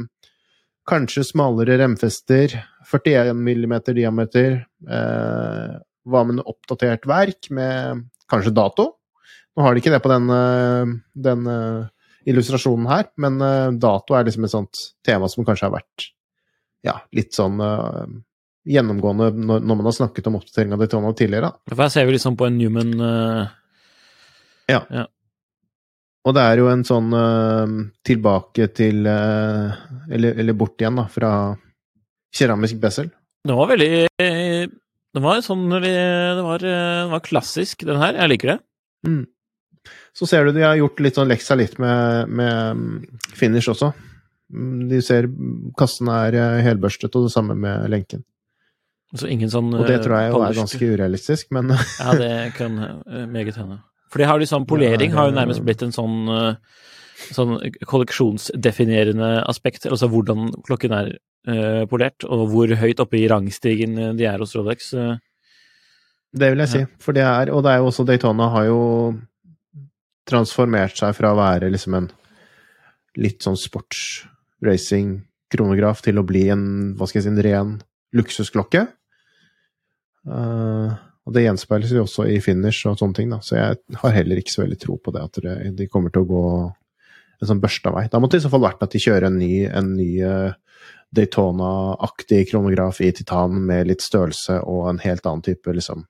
kanskje 0.91 1.27
smalere 1.27 1.81
remfester, 1.83 2.57
41 2.87 3.37
mm 3.37 3.75
diameter. 3.95 4.63
Eh, 4.89 5.75
hva 6.09 6.25
med 6.25 6.39
en 6.39 6.49
oppdatert 6.49 7.07
verk 7.09 7.51
med 7.55 8.07
kanskje 8.31 8.55
dato? 8.57 8.87
Nå 9.57 9.67
har 9.67 9.75
de 9.75 9.83
ikke 9.83 9.93
det 9.93 10.03
på 10.05 10.13
den, 10.13 10.31
eh, 10.33 10.95
den 11.27 11.47
eh, 11.51 11.85
illustrasjonen 12.31 12.89
her, 12.91 13.11
men 13.21 13.41
eh, 13.45 13.69
dato 13.83 14.17
er 14.17 14.27
liksom 14.29 14.47
et 14.47 14.55
sånt 14.55 14.83
tema 15.07 15.29
som 15.29 15.45
kanskje 15.47 15.69
har 15.69 15.77
vært 15.77 16.11
ja, 16.87 16.95
litt 17.13 17.37
sånn 17.37 17.59
uh, 17.61 18.07
gjennomgående 18.65 19.27
når, 19.37 19.59
når 19.61 19.77
man 19.77 19.85
har 19.91 19.93
snakket 19.93 20.31
om 20.31 20.39
oppdatering 20.39 20.71
av 20.73 20.81
Daytona 20.81 21.11
tidligere. 21.13 21.51
Da. 21.51 21.69
For 21.69 21.83
her 21.85 21.91
ser 21.93 22.07
vi 22.09 22.15
liksom 22.15 22.39
på 22.41 22.47
en 22.49 22.57
Newman 22.57 22.95
Ja. 24.71 24.79
Og 26.25 26.37
det 26.37 26.45
er 26.47 26.63
jo 26.63 26.71
en 26.73 26.87
sånn 26.89 27.13
uh, 27.13 27.75
tilbake 28.01 28.71
til 28.73 29.05
eller, 29.05 30.41
eller 30.41 30.57
bort 30.57 30.81
igjen, 30.81 30.97
da, 31.03 31.05
fra 31.13 31.35
keramisk 32.37 32.81
bessel. 32.83 33.11
Den 33.47 33.57
var 33.57 33.71
veldig 33.71 34.07
Den 34.21 35.25
var 35.25 35.41
sånn 35.43 35.65
Det 35.83 36.43
var, 36.45 36.63
den 36.63 37.13
var 37.13 37.23
klassisk, 37.25 37.87
den 37.89 37.99
her. 37.99 38.15
Jeg 38.15 38.35
liker 38.35 38.53
det. 38.55 38.59
Mm. 39.07 39.25
Så 40.13 40.27
ser 40.29 40.45
du 40.45 40.53
de 40.53 40.65
har 40.67 40.79
gjort 40.79 41.01
litt 41.03 41.19
sånn 41.19 41.31
leksa 41.31 41.57
litt 41.59 41.79
med, 41.81 42.29
med 42.29 42.81
mm, 42.81 43.21
finish 43.37 43.71
også. 43.73 43.93
Du 44.51 44.89
De 44.91 44.99
ser 45.05 45.29
kassen 45.79 46.11
er 46.11 46.35
eh, 46.35 46.63
helbørstet, 46.67 47.15
og 47.15 47.29
det 47.29 47.35
samme 47.35 47.55
med 47.55 47.87
lenken. 47.93 48.25
Så 49.15 49.27
ingen 49.31 49.51
sånn 49.51 49.73
Og 49.75 49.87
det 49.89 50.01
tror 50.05 50.21
jeg 50.21 50.31
jo 50.31 50.43
er 50.47 50.59
ganske 50.59 50.89
urealistisk, 50.93 51.49
men 51.55 51.73
Ja, 52.03 52.15
det 52.19 52.33
kan 52.59 52.79
eh, 52.83 53.27
meget 53.27 53.59
hende. 53.59 53.81
For 54.11 54.23
det 54.23 54.27
har 54.27 54.43
liksom 54.43 54.67
polering 54.71 55.15
har 55.15 55.31
jo 55.31 55.37
nærmest 55.39 55.63
blitt 55.67 55.83
en 55.87 55.95
sånn 55.95 56.31
eh, 56.35 56.55
sånn 57.35 57.57
kolleksjonsdefinerende 57.89 59.31
aspekt. 59.49 59.87
Altså 59.91 60.07
hvordan 60.11 60.39
klokken 60.67 60.93
er 60.97 61.07
uh, 61.49 61.85
polert, 61.91 62.21
og 62.27 62.49
hvor 62.53 62.69
høyt 62.81 63.01
oppe 63.03 63.17
i 63.21 63.29
rangstigen 63.31 63.93
eh, 63.99 64.17
de 64.19 64.25
er 64.29 64.39
hos 64.43 64.57
Rolex. 64.59 64.79
eh. 64.95 65.17
det 66.33 66.49
vil 66.53 66.63
jeg 66.65 66.71
si. 66.75 66.83
For 67.03 67.13
det 67.17 67.25
er, 67.27 67.47
og 67.55 67.61
det 67.65 67.71
er 67.73 67.79
jo 67.81 67.87
også 67.91 68.09
Daytona 68.09 68.47
har 68.55 68.65
jo 68.71 68.81
transformert 70.31 70.95
seg 70.99 71.11
fra 71.17 71.29
å 71.33 71.41
være 71.41 71.67
liksom 71.73 71.93
en 71.99 72.09
litt 73.19 73.41
sånn 73.43 73.59
sportsracing-kronograf 73.59 75.99
til 76.07 76.17
å 76.21 76.27
bli 76.27 76.45
en, 76.55 76.65
hva 76.95 77.05
skal 77.09 77.19
jeg 77.19 77.27
si, 77.27 77.33
en 77.33 77.47
ren 77.47 77.71
luksusklokke. 78.17 78.83
Uh, 80.29 80.89
og 81.27 81.31
det 81.37 81.45
gjenspeiles 81.45 81.93
jo 81.95 82.05
også 82.05 82.23
i 82.31 82.39
finish 82.43 82.87
og 82.89 82.99
sånne 83.01 83.17
ting, 83.17 83.29
da. 83.33 83.39
Så 83.45 83.53
jeg 83.57 83.99
har 84.03 84.17
heller 84.17 84.37
ikke 84.41 84.55
så 84.55 84.65
veldig 84.65 84.81
tro 84.81 84.95
på 85.03 85.11
det, 85.15 85.23
at 85.27 85.35
det, 85.45 85.55
de 85.79 85.91
kommer 85.91 86.11
til 86.15 86.25
å 86.25 86.31
gå 86.31 86.45
en 87.41 87.51
sånn 87.51 87.63
børsta 87.63 87.93
vei. 87.95 88.07
Da 88.13 88.21
måtte 88.21 88.37
det 88.37 88.43
i 88.43 88.47
så 88.47 88.53
fall 88.53 88.65
vært 88.67 88.85
at 88.85 88.95
de 88.95 89.01
kjører 89.03 89.29
en 89.31 89.39
ny, 89.41 89.65
en 89.67 89.95
ny 89.97 90.11
eh, 90.25 90.53
Daytona-aktig 91.17 92.45
kronograf 92.53 93.01
i 93.03 93.11
titan 93.17 93.63
med 93.67 93.89
litt 93.91 94.05
størrelse 94.05 94.61
og 94.63 94.89
en 94.93 95.03
helt 95.03 95.27
annen 95.27 95.45
type, 95.47 95.73
liksom, 95.75 96.05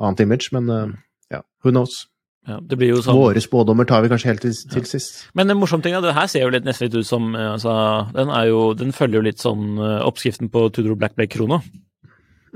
annet 0.00 0.24
image, 0.24 0.50
men 0.56 0.70
eh, 0.72 0.94
ja, 1.36 1.42
who 1.64 1.74
knows. 1.74 2.06
Ja, 2.46 2.60
det 2.62 2.78
blir 2.78 2.92
jo 2.92 3.00
sånn 3.02 3.16
Våre 3.18 3.40
spådommer 3.42 3.88
tar 3.90 4.04
vi 4.04 4.10
kanskje 4.12 4.30
helt 4.30 4.44
til, 4.44 4.54
til 4.70 4.84
sist. 4.86 5.24
Men 5.34 5.50
en 5.50 5.58
morsom 5.58 5.82
ting 5.82 5.96
er 5.98 6.04
det 6.04 6.14
her 6.14 6.28
ser 6.30 6.44
jo 6.46 6.52
litt 6.54 6.66
nesten 6.66 6.86
litt 6.86 7.00
ut 7.00 7.08
som 7.08 7.32
eh, 7.34 7.52
altså, 7.56 7.74
den, 8.16 8.30
jo, 8.50 8.60
den 8.78 8.94
følger 8.96 9.20
jo 9.20 9.26
litt 9.26 9.42
sånn 9.42 9.80
oppskriften 9.82 10.52
på 10.54 10.68
Tudor 10.74 10.98
Black 10.98 11.18
Black 11.18 11.34
Krona. 11.34 11.60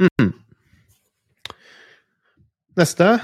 Mm. 0.00 0.30
Neste. 2.78 3.18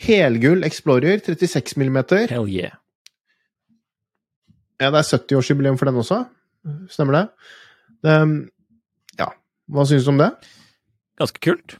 Helgull 0.00 0.62
Explorer 0.64 1.18
36 1.24 1.76
mm. 1.76 1.98
Hell 2.30 2.48
yeah. 2.48 2.79
Ja, 4.80 4.88
det 4.90 5.00
er 5.02 5.08
70-årsjubileum 5.18 5.76
for 5.78 5.90
den 5.90 6.00
også. 6.00 6.22
Stemmer 6.92 7.16
det? 7.18 7.24
det 8.06 8.16
ja. 9.20 9.26
Hva 9.70 9.84
syns 9.88 10.04
du 10.06 10.10
om 10.14 10.18
det? 10.20 10.30
Ganske 11.20 11.40
kult. 11.44 11.76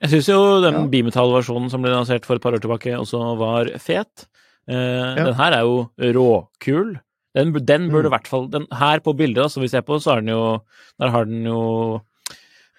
Jeg 0.00 0.10
syns 0.12 0.28
jo 0.30 0.38
den 0.62 0.74
Ja. 0.74 0.86
bimetallversjonen 0.86 1.70
som 1.70 1.82
ble 1.82 1.90
lansert 1.92 2.24
for 2.24 2.36
et 2.36 2.42
par 2.42 2.52
år 2.56 2.60
tilbake, 2.62 2.94
også 2.96 3.20
var 3.38 3.70
fet. 3.78 4.26
Eh, 4.68 5.14
Den 5.16 5.34
her 5.34 5.52
er 5.52 5.60
jo 5.66 5.90
råkul. 5.98 6.98
Den, 7.34 7.52
den 7.52 7.90
burde 7.90 8.06
i 8.06 8.10
Mm. 8.10 8.14
hvert 8.16 8.26
fall 8.28 8.48
den 8.50 8.66
Her 8.72 9.00
på 9.00 9.12
bildet 9.16 9.42
da, 9.42 9.48
som 9.48 9.60
vi 9.62 9.68
ser 9.68 9.82
på, 9.82 9.98
så 10.00 10.12
er 10.16 10.20
den 10.22 10.28
jo 10.32 10.62
Der 10.98 11.10
har 11.10 11.24
den 11.24 11.44
jo 11.44 12.00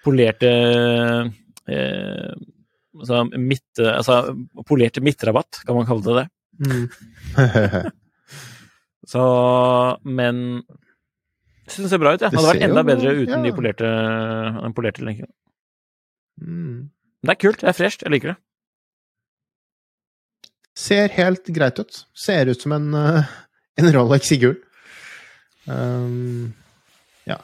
polerte 0.04 0.50
eh, 1.68 2.34
Altså 3.00 3.24
midt, 3.38 3.78
Altså 3.78 4.34
polerte 4.66 5.00
midtrabatt, 5.00 5.62
kan 5.64 5.74
man 5.76 5.86
kalle 5.86 6.02
det 6.02 6.16
det. 6.18 6.28
Mm. 6.66 6.88
Så 9.08 9.22
Men 10.04 10.42
jeg 10.60 11.72
syns 11.72 11.86
det 11.86 11.90
ser 11.94 12.00
bra 12.02 12.12
ut, 12.14 12.20
jeg. 12.20 12.30
Det 12.30 12.38
Hadde 12.40 12.50
vært 12.50 12.66
enda 12.66 12.82
bedre 12.84 13.12
uten 13.14 13.36
ja. 13.36 13.42
de 13.46 13.52
polerte, 13.56 13.90
polerte 14.76 15.04
lenken. 15.06 15.28
mm. 16.42 16.90
Det 17.20 17.34
er 17.34 17.36
kult. 17.36 17.60
Det 17.60 17.68
er 17.68 17.76
fresht. 17.76 18.02
Jeg 18.02 18.10
liker 18.14 18.32
det. 18.32 18.36
Ser 20.80 21.12
helt 21.12 21.50
greit 21.52 21.78
ut. 21.82 21.98
Ser 22.16 22.48
ut 22.48 22.62
som 22.62 22.72
en, 22.72 22.94
eh, 22.96 23.28
en 23.76 23.90
Rolex 23.92 24.30
i 24.32 24.38
gull. 24.40 24.56
Um, 25.68 26.54
ja. 27.28 27.36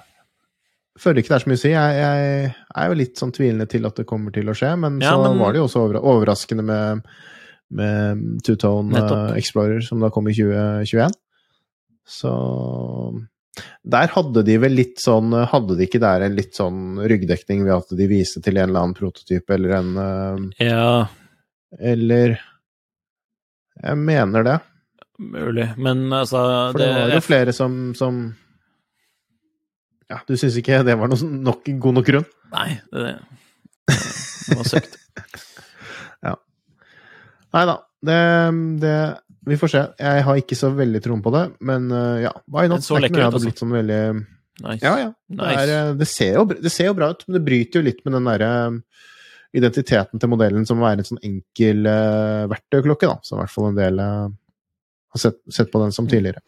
Føler 0.99 1.21
ikke 1.21 1.35
det 1.35 1.37
er 1.37 1.45
så 1.45 1.51
mye 1.51 1.59
å 1.61 1.63
si. 1.63 1.73
Jeg, 1.75 1.99
jeg 2.01 2.55
er 2.81 2.89
jo 2.89 2.99
litt 3.03 3.21
sånn 3.21 3.35
tvilende 3.37 3.69
til 3.69 3.85
at 3.87 4.01
det 4.01 4.07
kommer 4.09 4.33
til 4.33 4.49
å 4.49 4.57
skje, 4.57 4.73
men 4.81 4.97
Ja, 5.05 5.13
så 5.13 5.27
men- 5.27 5.39
var 5.45 5.53
det 5.53 5.61
jo 5.61 5.67
også 5.69 5.85
overraskende 6.01 6.65
med, 6.65 7.05
med 7.71 8.25
Two-Tone 8.47 8.89
eh, 8.97 8.97
Nettopp. 8.97 9.37
Explorer, 9.37 9.85
som 9.85 10.01
da 10.01 10.09
kom 10.15 10.27
i 10.33 10.35
2021. 10.35 11.13
Så 12.07 12.31
der 13.83 14.11
hadde 14.13 14.43
de 14.47 14.57
vel 14.61 14.75
litt 14.77 15.01
sånn 15.01 15.33
Hadde 15.49 15.79
de 15.79 15.87
ikke 15.87 16.01
der 16.03 16.27
en 16.27 16.35
litt 16.37 16.55
sånn 16.59 17.01
ryggdekning 17.09 17.65
ved 17.65 17.73
at 17.79 17.95
de 17.99 18.09
viste 18.11 18.43
til 18.45 18.59
en 18.61 18.69
eller 18.69 18.85
annen 18.85 18.97
prototype 18.99 19.57
eller 19.57 19.73
en 19.79 19.89
eh, 20.03 20.69
Ja, 20.69 21.07
Eller 21.81 22.37
Jeg 23.81 23.99
mener 23.99 24.47
det. 24.47 24.59
mulig. 25.19 25.71
Men 25.81 26.13
altså 26.13 26.45
For 26.75 26.83
det 26.83 26.91
var 26.93 27.15
jo 27.17 27.23
flere 27.25 27.55
som, 27.57 27.95
som 27.97 28.21
Ja, 30.13 30.21
du 30.29 30.37
syns 30.37 30.59
ikke 30.61 30.83
det 30.87 30.99
var 31.01 31.11
noe, 31.11 31.31
nok, 31.49 31.65
god 31.83 31.99
nok 31.99 32.07
grunn? 32.07 32.29
Nei, 32.53 32.77
det, 32.93 33.17
det 33.89 34.55
var 34.61 34.69
søkt. 34.69 34.95
ja. 36.29 36.37
Nei 37.57 37.65
da. 37.67 37.75
Det, 38.07 38.21
det 38.85 38.95
Vi 39.47 39.57
får 39.61 39.71
se. 39.73 39.83
Jeg 40.03 40.23
har 40.27 40.39
ikke 40.41 40.57
så 40.59 40.73
veldig 40.75 41.01
troen 41.05 41.21
på 41.23 41.31
det, 41.35 41.45
men 41.69 41.85
uh, 41.93 42.17
ja, 42.25 42.33
why 42.51 42.67
not? 42.71 42.83
Det 42.83 42.97
er 42.97 43.05
ikke 43.07 43.15
noe 43.15 43.23
jeg 43.23 43.31
hadde 43.31 43.45
blitt 43.45 43.63
sånn 43.63 43.77
veldig 43.77 44.01
Nice. 44.57 44.81
Ja, 44.81 44.95
ja. 44.97 45.09
Det, 45.29 45.47
er, 45.53 45.71
eh, 45.75 45.89
det, 46.01 46.07
ser 46.09 46.39
jo, 46.39 46.47
det 46.49 46.71
ser 46.73 46.87
jo 46.89 46.95
bra 46.97 47.11
ut, 47.13 47.21
men 47.29 47.35
det 47.37 47.43
bryter 47.45 47.77
jo 47.77 47.85
litt 47.85 47.99
med 48.07 48.15
den 48.17 48.25
derre 48.25 48.51
identiteten 49.57 50.21
til 50.23 50.31
modellen 50.33 50.65
som 50.65 50.79
må 50.81 50.87
være 50.87 51.03
en 51.05 51.09
sånn 51.11 51.21
enkel 51.29 51.85
uh, 51.85 52.47
verktøyklokke, 52.49 53.11
da. 53.11 53.19
Som 53.23 53.37
i 53.37 53.43
hvert 53.43 53.53
fall 53.53 53.67
en 53.69 53.77
del 53.77 54.01
uh, 54.01 54.31
har 55.13 55.23
sett, 55.23 55.37
sett 55.53 55.69
på 55.73 55.83
den 55.83 55.93
Mm. 55.93 55.97
som 55.99 56.09
tidligere. 56.09 56.41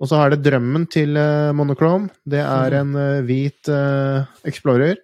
Og 0.00 0.08
så 0.08 0.20
er 0.20 0.34
det 0.34 0.42
drømmen 0.44 0.84
til 0.92 1.16
uh, 1.16 1.48
Monochrome. 1.56 2.10
Det 2.28 2.40
er 2.44 2.76
Mm. 2.76 2.78
en 2.80 3.00
uh, 3.00 3.24
hvit 3.24 3.68
eh, 3.72 4.28
Explorer, 4.52 5.00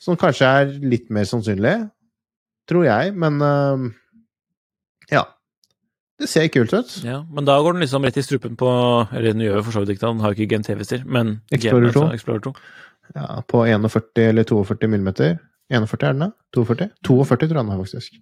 som 0.00 0.16
kanskje 0.20 0.52
er 0.60 0.72
litt 0.84 1.08
mer 1.08 1.24
sannsynlig, 1.24 1.78
tror 2.68 2.84
jeg, 2.84 3.14
men 3.16 3.40
eh, 3.40 3.88
ja. 5.16 5.24
Det 6.20 6.28
ser 6.30 6.46
kult 6.54 6.72
ut. 6.72 6.92
Ja, 7.02 7.22
men 7.34 7.46
da 7.48 7.56
går 7.58 7.74
den 7.74 7.82
liksom 7.82 8.04
rett 8.06 8.18
i 8.20 8.22
strupen 8.22 8.54
på 8.58 8.68
Eller 9.10 9.32
den 9.32 9.42
gjør 9.42 9.56
jo 9.58 9.62
for 9.66 9.74
så 9.74 9.80
vidt 9.82 9.96
ikke 9.96 10.04
det, 10.04 10.12
den 10.12 10.22
har 10.22 10.30
jo 10.30 10.38
ikke 10.38 10.50
GMT-vister, 10.52 11.02
men 11.10 11.32
Explorer 11.50 11.88
GM, 11.88 11.96
2. 11.96 12.04
Explorer 12.18 12.44
2. 12.44 12.52
Ja, 13.16 13.26
på 13.50 13.64
41 13.66 14.28
eller 14.28 14.46
42 14.48 14.90
millimeter. 14.92 15.34
41 15.74 16.06
er 16.06 16.14
den, 16.14 16.22
da? 16.22 16.30
42? 16.54 16.88
42 17.04 17.36
tror 17.40 17.50
jeg 17.50 17.58
den 17.58 17.72
har, 17.72 17.82
faktisk. 17.82 18.16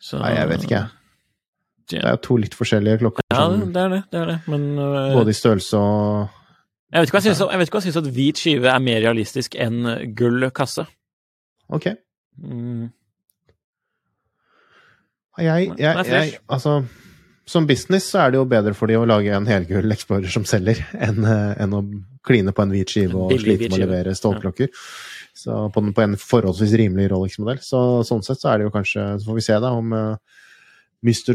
Så, 0.00 0.20
Nei, 0.20 0.32
jeg 0.36 0.48
vet 0.52 0.66
ikke. 0.68 0.82
Det 1.90 2.00
er 2.02 2.14
jo 2.14 2.22
to 2.22 2.36
litt 2.42 2.54
forskjellige 2.58 3.00
klokker, 3.02 3.26
ja, 3.30 3.44
det 3.46 3.82
er 3.82 3.92
det. 3.92 4.00
det, 4.10 4.20
er 4.20 4.30
det. 4.32 4.38
Men 4.50 4.64
uh, 4.74 5.14
både 5.14 5.30
i 5.30 5.38
størrelse 5.38 5.78
og 5.78 6.34
jeg 6.92 7.02
vet 7.02 7.08
ikke 7.08 7.16
hva 7.16 7.20
jeg 7.20 7.34
syns 7.34 7.40
jeg 7.42 7.92
jeg 7.92 8.02
at 8.06 8.12
hvit 8.14 8.40
skive 8.40 8.68
er 8.70 8.82
mer 8.82 9.00
realistisk 9.02 9.56
enn 9.58 9.88
gull 10.16 10.46
kasse. 10.54 10.86
Ok. 11.68 11.88
Mm. 12.38 12.86
Jeg, 15.36 15.46
jeg, 15.46 15.74
jeg, 15.82 16.06
jeg. 16.08 16.38
Altså 16.48 16.78
som 17.46 17.66
business 17.66 18.08
så 18.10 18.24
er 18.24 18.32
det 18.32 18.40
jo 18.40 18.46
bedre 18.50 18.74
for 18.74 18.90
de 18.90 18.96
å 18.98 19.06
lage 19.06 19.34
en 19.34 19.46
helgull 19.46 19.92
Explorer 19.94 20.30
som 20.32 20.46
selger, 20.48 20.80
enn, 20.92 21.22
eh, 21.22 21.52
enn 21.62 21.76
å 21.76 21.82
kline 22.26 22.50
på 22.54 22.64
en 22.64 22.72
hvit 22.74 22.90
skive 22.90 23.20
og 23.22 23.36
slite 23.38 23.68
med 23.70 23.76
å 23.78 23.82
levere 23.84 24.14
stålklokker. 24.18 24.72
Så 25.36 25.58
på, 25.70 25.82
på 25.94 26.02
en 26.02 26.16
forholdsvis 26.18 26.74
rimelig 26.80 27.10
Rolex-modell. 27.12 27.60
Så 27.62 28.02
sånn 28.08 28.24
sett 28.26 28.40
så 28.42 28.50
er 28.50 28.58
det 28.58 28.66
jo 28.66 28.72
kanskje 28.74 29.04
Så 29.20 29.28
får 29.28 29.36
vi 29.36 29.44
se 29.44 29.58
da 29.62 29.70
om 29.76 29.92
uh, 29.92 30.16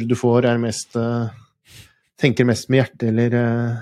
du 0.09 0.15
får 0.17 0.47
er 0.49 0.57
mest 0.59 0.97
uh, 0.97 1.29
Tenker 2.19 2.45
mest 2.49 2.67
med 2.69 2.81
hjertet 2.81 3.07
eller 3.09 3.33
eh, 3.33 3.77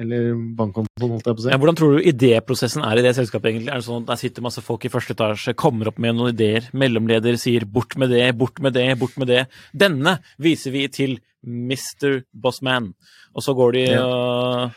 eller 0.00 0.32
bankkontoen, 0.58 1.12
holdt 1.14 1.28
jeg 1.28 1.36
på 1.36 1.42
å 1.42 1.44
si. 1.44 1.50
Ja, 1.52 1.58
hvordan 1.60 1.78
tror 1.78 1.94
du 1.96 2.08
idéprosessen 2.10 2.84
er 2.86 3.00
i 3.00 3.04
det 3.06 3.14
selskapet, 3.18 3.50
egentlig? 3.52 3.72
Er 3.72 3.82
det 3.82 3.86
sånn 3.86 4.02
at 4.02 4.12
der 4.12 4.20
sitter 4.20 4.46
masse 4.46 4.64
folk 4.64 4.86
i 4.86 4.92
første 4.92 5.14
etasje, 5.16 5.54
kommer 5.58 5.90
opp 5.90 6.00
med 6.02 6.16
noen 6.16 6.34
ideer, 6.34 6.70
mellomleder 6.72 7.38
sier 7.40 7.64
'bort 7.64 7.96
med 8.00 8.10
det, 8.10 8.26
bort 8.36 8.60
med 8.60 8.74
det, 8.74 8.98
bort 8.98 9.16
med 9.16 9.28
det'. 9.28 9.46
Denne 9.72 10.18
viser 10.38 10.72
vi 10.74 10.88
til 10.88 11.18
Mr. 11.44 12.24
Bossman. 12.32 12.94
Og 13.34 13.42
så 13.42 13.54
går 13.54 13.72
de 13.72 13.84
Ja. 13.92 14.02
og 14.04 14.72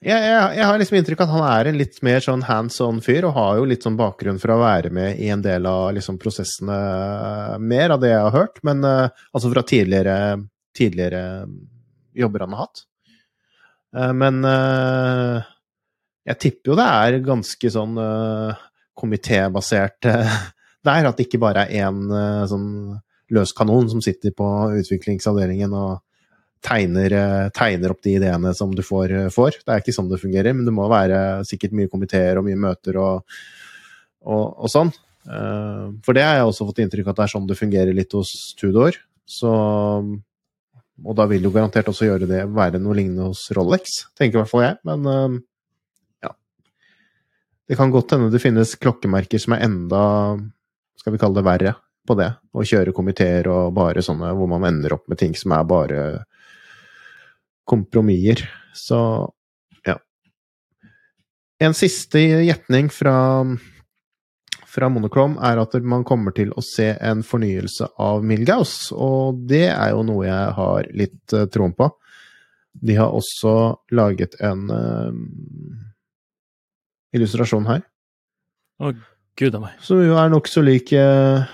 Jeg, 0.00 0.14
jeg, 0.22 0.58
jeg 0.58 0.64
har 0.64 0.78
liksom 0.78 0.96
inntrykk 0.96 1.20
av 1.24 1.26
at 1.26 1.34
han 1.34 1.46
er 1.58 1.68
en 1.68 1.78
litt 1.80 1.96
mer 2.06 2.20
sånn 2.22 2.44
hands 2.46 2.76
on 2.80 3.00
fyr, 3.02 3.24
og 3.26 3.34
har 3.34 3.56
jo 3.58 3.64
litt 3.66 3.82
sånn 3.82 3.96
bakgrunn 3.98 4.38
for 4.38 4.54
å 4.54 4.60
være 4.62 4.92
med 4.94 5.18
i 5.18 5.26
en 5.34 5.42
del 5.42 5.66
av 5.66 5.90
liksom 5.96 6.20
prosessene 6.22 7.58
mer 7.58 7.90
av 7.90 8.00
det 8.00 8.12
jeg 8.12 8.22
har 8.22 8.36
hørt, 8.36 8.62
men 8.62 8.84
eh, 8.86 9.08
altså 9.34 9.50
fra 9.50 9.64
tidligere, 9.66 10.38
tidligere 10.78 11.24
jobber 12.18 12.44
han 12.44 12.56
har 12.56 12.66
hatt. 12.66 12.84
Eh, 13.96 14.12
men 14.16 14.42
eh, 14.44 15.48
jeg 16.28 16.42
tipper 16.44 16.72
jo 16.72 16.78
det 16.78 16.88
er 16.92 17.22
ganske 17.24 17.70
sånn 17.72 17.94
uh, 17.96 18.66
komitébasert 18.98 20.10
eh, 20.10 20.34
der, 20.88 21.08
at 21.08 21.16
det 21.16 21.28
ikke 21.28 21.40
bare 21.40 21.64
er 21.66 21.86
én 21.86 22.02
sånn 22.50 22.68
løs 23.32 23.54
kanon 23.56 23.88
som 23.92 24.02
sitter 24.04 24.32
på 24.36 24.46
utviklingsavdelingen 24.80 25.72
og 25.76 25.98
tegner, 26.64 27.12
eh, 27.12 27.48
tegner 27.54 27.92
opp 27.92 28.02
de 28.02 28.16
ideene 28.18 28.54
som 28.54 28.74
du 28.74 28.82
får, 28.82 29.12
eh, 29.12 29.28
får. 29.30 29.62
Det 29.64 29.72
er 29.72 29.80
ikke 29.80 29.94
sånn 29.94 30.10
det 30.10 30.20
fungerer, 30.20 30.54
men 30.54 30.64
det 30.64 30.74
må 30.74 30.88
være 30.88 31.44
sikkert 31.44 31.72
mye 31.72 31.88
komiteer 31.88 32.38
og 32.38 32.44
mye 32.44 32.56
møter 32.58 32.96
og, 32.98 33.22
og, 34.26 34.58
og 34.58 34.68
sånn. 34.68 34.92
Eh, 35.28 35.86
For 36.02 36.12
det 36.14 36.24
har 36.24 36.36
jeg 36.38 36.48
også 36.48 36.66
fått 36.66 36.82
inntrykk 36.82 37.06
av 37.06 37.10
at 37.10 37.16
det 37.16 37.24
er 37.24 37.34
sånn 37.34 37.46
det 37.46 37.58
fungerer 37.58 37.94
litt 37.94 38.12
hos 38.12 38.54
Tudor. 38.58 38.96
Så, 39.28 39.50
og 41.04 41.14
da 41.18 41.28
vil 41.30 41.44
jo 41.46 41.52
garantert 41.54 41.88
også 41.90 42.08
gjøre 42.08 42.28
det 42.30 42.42
være 42.54 42.80
noe 42.82 42.96
lignende 42.98 43.28
hos 43.30 43.46
Rolex, 43.54 44.00
tenker 44.18 44.38
i 44.38 44.42
hvert 44.42 44.50
fall 44.50 44.64
jeg. 44.64 44.78
Men 44.88 45.10
eh, 45.12 45.36
ja. 46.26 46.32
Det 47.70 47.78
kan 47.78 47.92
godt 47.94 48.16
hende 48.16 48.32
det 48.34 48.42
finnes 48.42 48.74
klokkemerker 48.80 49.42
som 49.42 49.54
er 49.54 49.66
enda, 49.68 50.02
skal 50.98 51.14
vi 51.14 51.22
kalle 51.22 51.38
det, 51.38 51.46
verre 51.46 51.74
på 52.08 52.16
det. 52.18 52.32
Å 52.50 52.66
kjøre 52.66 52.96
komiteer 52.96 53.50
og 53.52 53.74
bare 53.76 54.02
sånne 54.04 54.32
hvor 54.34 54.50
man 54.50 54.66
ender 54.68 54.96
opp 54.96 55.06
med 55.10 55.20
ting 55.20 55.36
som 55.38 55.54
er 55.54 55.68
bare 55.68 56.02
kompromisser. 57.68 58.46
Så 58.74 58.98
ja. 59.86 59.98
En 61.62 61.76
siste 61.76 62.22
gjetning 62.42 62.90
fra, 62.94 63.44
fra 64.68 64.88
Monochrome 64.92 65.40
er 65.44 65.60
at 65.62 65.76
man 65.86 66.04
kommer 66.06 66.34
til 66.36 66.50
å 66.52 66.64
se 66.64 66.90
en 67.00 67.22
fornyelse 67.26 67.88
av 68.04 68.24
Milgaus, 68.26 68.90
og 68.92 69.40
det 69.48 69.66
er 69.72 69.94
jo 69.94 70.04
noe 70.06 70.26
jeg 70.28 70.56
har 70.58 70.90
litt 70.96 71.36
uh, 71.36 71.46
troen 71.52 71.74
på. 71.76 71.88
De 72.78 72.98
har 72.98 73.14
også 73.14 73.54
laget 73.96 74.36
en 74.44 74.68
uh, 74.70 75.08
illustrasjon 77.16 77.68
her, 77.70 77.86
Å, 78.78 78.92
gud 79.40 79.56
a 79.56 79.62
meg. 79.62 79.78
som 79.82 80.02
jo 80.04 80.18
er 80.20 80.30
nokså 80.30 80.62
lik 80.62 80.92
uh, 80.94 81.48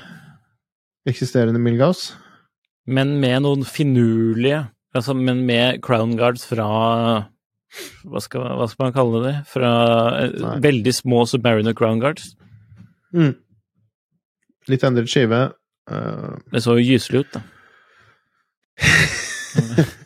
eksisterende 1.09 1.63
Milgaus. 1.63 2.11
Men 2.85 3.15
med 3.23 3.47
noen 3.47 3.63
finurlige 3.65 4.67
altså, 4.93 5.15
Men 5.17 5.39
med 5.49 5.79
crown 5.81 6.19
guards 6.19 6.45
fra 6.45 6.67
hva 8.05 8.21
skal, 8.23 8.45
hva 8.59 8.67
skal 8.69 8.85
man 8.85 8.95
kalle 8.95 9.23
det? 9.25 9.35
Fra 9.51 9.71
Nei. 10.31 10.59
veldig 10.63 10.93
små 10.95 11.25
Submariner 11.27 11.75
crown 11.75 12.03
guards. 12.03 12.35
Mm. 13.15 13.35
Litt 14.73 14.87
endret 14.87 15.11
skive. 15.13 15.41
Uh, 15.91 16.35
Det 16.53 16.63
så 16.65 16.79
jo 16.79 16.87
gyselig 16.87 17.25
ut, 17.25 17.37
da. 17.37 17.41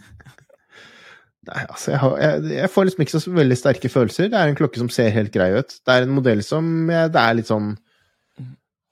Nei, 1.49 1.63
altså, 1.65 1.93
jeg, 1.95 2.01
har, 2.03 2.15
jeg, 2.21 2.49
jeg 2.59 2.71
får 2.75 2.87
liksom 2.89 3.03
ikke 3.05 3.15
så 3.15 3.33
veldig 3.33 3.57
sterke 3.57 3.89
følelser. 3.93 4.29
Det 4.29 4.37
er 4.39 4.51
en 4.51 4.59
klokke 4.59 4.81
som 4.83 4.91
ser 4.93 5.15
helt 5.15 5.33
grei 5.33 5.49
ut. 5.57 5.79
Det 5.81 5.95
er 5.95 6.05
en 6.05 6.13
modell 6.13 6.43
som 6.45 6.65
jeg, 6.93 7.13
Det 7.15 7.23
er 7.23 7.39
litt 7.39 7.49
sånn 7.49 7.71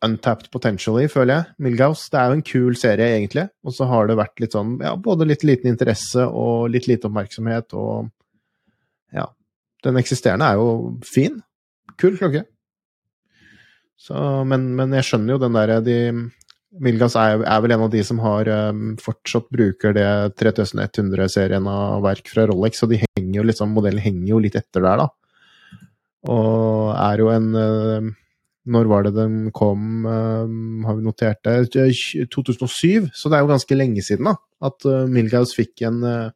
untapped 0.07 0.49
potentially, 0.53 1.07
føler 1.13 1.35
jeg. 1.35 1.45
Milgaus. 1.67 2.07
Det 2.13 2.21
er 2.21 2.31
jo 2.31 2.39
en 2.39 2.47
kul 2.47 2.77
serie, 2.79 3.11
egentlig. 3.19 3.47
Og 3.67 3.77
så 3.77 3.89
har 3.91 4.09
det 4.09 4.17
vært 4.21 4.41
litt 4.41 4.57
sånn 4.57 4.77
ja, 4.81 4.95
både 4.97 5.29
litt 5.29 5.45
liten 5.45 5.69
interesse 5.73 6.25
og 6.27 6.71
litt 6.73 6.89
lite 6.89 7.11
oppmerksomhet, 7.11 7.77
og 7.77 8.09
ja. 9.17 9.29
Den 9.85 10.01
eksisterende 10.01 10.49
er 10.49 10.57
jo 10.59 10.69
fin. 11.07 11.43
Kul 12.01 12.17
klokke. 12.19 12.47
Så, 13.97 14.17
men, 14.49 14.69
men 14.77 14.93
jeg 14.99 15.09
skjønner 15.09 15.35
jo 15.35 15.43
den 15.43 15.57
derre 15.57 15.81
de 15.85 15.99
Milgas 16.83 17.15
er, 17.17 17.41
er 17.47 17.63
vel 17.65 17.73
en 17.73 17.87
av 17.87 17.93
de 17.93 18.03
som 18.05 18.19
har 18.21 18.49
um, 18.71 18.97
fortsatt 19.01 19.47
bruker 19.55 19.95
det 19.97 20.09
3100-serien 20.37 21.65
av 21.71 22.03
verk 22.05 22.29
fra 22.33 22.45
Rolex, 22.51 22.83
så 22.83 22.89
de 22.91 23.01
henger 23.01 23.39
jo 23.39 23.55
sånn, 23.57 23.73
modellen 23.73 24.03
henger 24.03 24.35
jo 24.35 24.43
litt 24.45 24.59
etter 24.59 24.85
der, 24.85 25.05
da. 25.05 25.09
Og 26.33 26.93
er 26.93 27.23
jo 27.23 27.31
en 27.31 27.49
uh, 27.55 28.09
Når 28.67 28.89
var 28.91 29.05
det 29.07 29.13
den 29.15 29.35
kom, 29.55 30.05
um, 30.05 30.85
har 30.85 30.99
vi 30.99 31.07
notert 31.07 31.41
det? 31.47 31.55
2007, 32.35 33.13
så 33.15 33.31
det 33.31 33.39
er 33.39 33.45
jo 33.45 33.53
ganske 33.53 33.79
lenge 33.79 34.03
siden 34.03 34.33
da, 34.33 34.37
at 34.67 34.89
uh, 34.91 35.05
Milgaus 35.09 35.55
fikk 35.57 35.87
en 35.87 36.03
uh, 36.03 36.35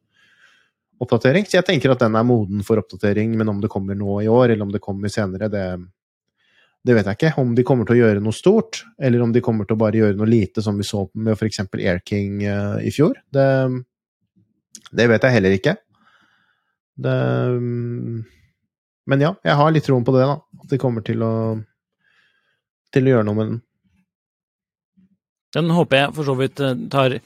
oppdatering. 1.03 1.45
Så 1.45 1.59
jeg 1.59 1.67
tenker 1.67 1.91
at 1.91 2.01
den 2.01 2.15
er 2.15 2.25
moden 2.25 2.63
for 2.65 2.81
oppdatering, 2.81 3.35
men 3.37 3.51
om 3.51 3.59
det 3.61 3.69
kommer 3.73 3.99
nå 3.99 4.21
i 4.23 4.31
år, 4.31 4.53
eller 4.55 4.65
om 4.65 4.71
det 4.73 4.81
kommer 4.81 5.11
senere, 5.11 5.51
det 5.51 5.65
det 6.87 6.95
vet 6.97 7.07
jeg 7.09 7.19
ikke. 7.19 7.33
Om 7.41 7.53
de 7.57 7.65
kommer 7.67 7.87
til 7.87 7.99
å 7.99 8.01
gjøre 8.01 8.23
noe 8.23 8.35
stort, 8.35 8.81
eller 9.01 9.21
om 9.21 9.33
de 9.33 9.43
kommer 9.45 9.67
til 9.67 9.77
å 9.77 9.81
bare 9.83 9.99
gjøre 10.01 10.17
noe 10.17 10.29
lite, 10.29 10.63
som 10.65 10.79
vi 10.79 10.87
så 10.87 11.05
med 11.13 11.35
f.eks. 11.35 11.63
Air 11.77 12.01
King 12.07 12.41
uh, 12.41 12.79
i 12.81 12.93
fjor. 12.93 13.19
Det, 13.33 13.47
det 14.97 15.09
vet 15.11 15.27
jeg 15.27 15.37
heller 15.37 15.57
ikke. 15.57 15.75
Det, 17.01 17.17
men 19.11 19.23
ja, 19.23 19.35
jeg 19.45 19.57
har 19.57 19.73
litt 19.73 19.85
troen 19.85 20.05
på 20.05 20.15
det, 20.15 20.25
da. 20.29 20.39
At 20.61 20.73
de 20.73 20.81
kommer 20.81 21.05
til 21.05 21.21
å 21.25 21.33
til 22.91 23.07
å 23.07 23.13
gjøre 23.13 23.27
noe 23.27 23.37
med 23.37 23.47
den. 23.47 23.61
Den 25.55 25.71
håper 25.75 25.99
jeg 25.99 26.15
for 26.15 26.27
så 26.27 26.35
vidt 26.39 26.63
eh, 26.63 26.81
tar 26.91 27.21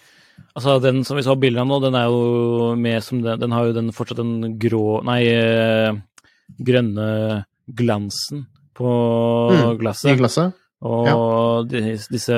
Altså, 0.56 0.78
den 0.84 1.02
som 1.08 1.16
vi 1.16 1.24
så 1.24 1.36
bilder 1.40 1.64
av 1.64 1.68
nå, 1.70 1.78
den 1.84 1.96
er 1.96 2.10
jo 2.12 2.74
med 2.80 3.04
som 3.04 3.22
den 3.24 3.40
Den 3.40 3.54
har 3.56 3.70
jo 3.70 3.76
den 3.76 3.92
fortsatt 3.96 4.20
den 4.20 4.58
grå 4.60 5.00
Nei, 5.08 5.22
eh, 5.32 5.96
grønne 6.68 7.08
glansen 7.66 8.44
på 8.76 8.92
Mm, 9.56 9.78
glasset. 9.80 10.12
I 10.14 10.20
glasset. 10.20 10.62
Og 10.86 11.08
ja. 11.08 11.96
disse 12.12 12.36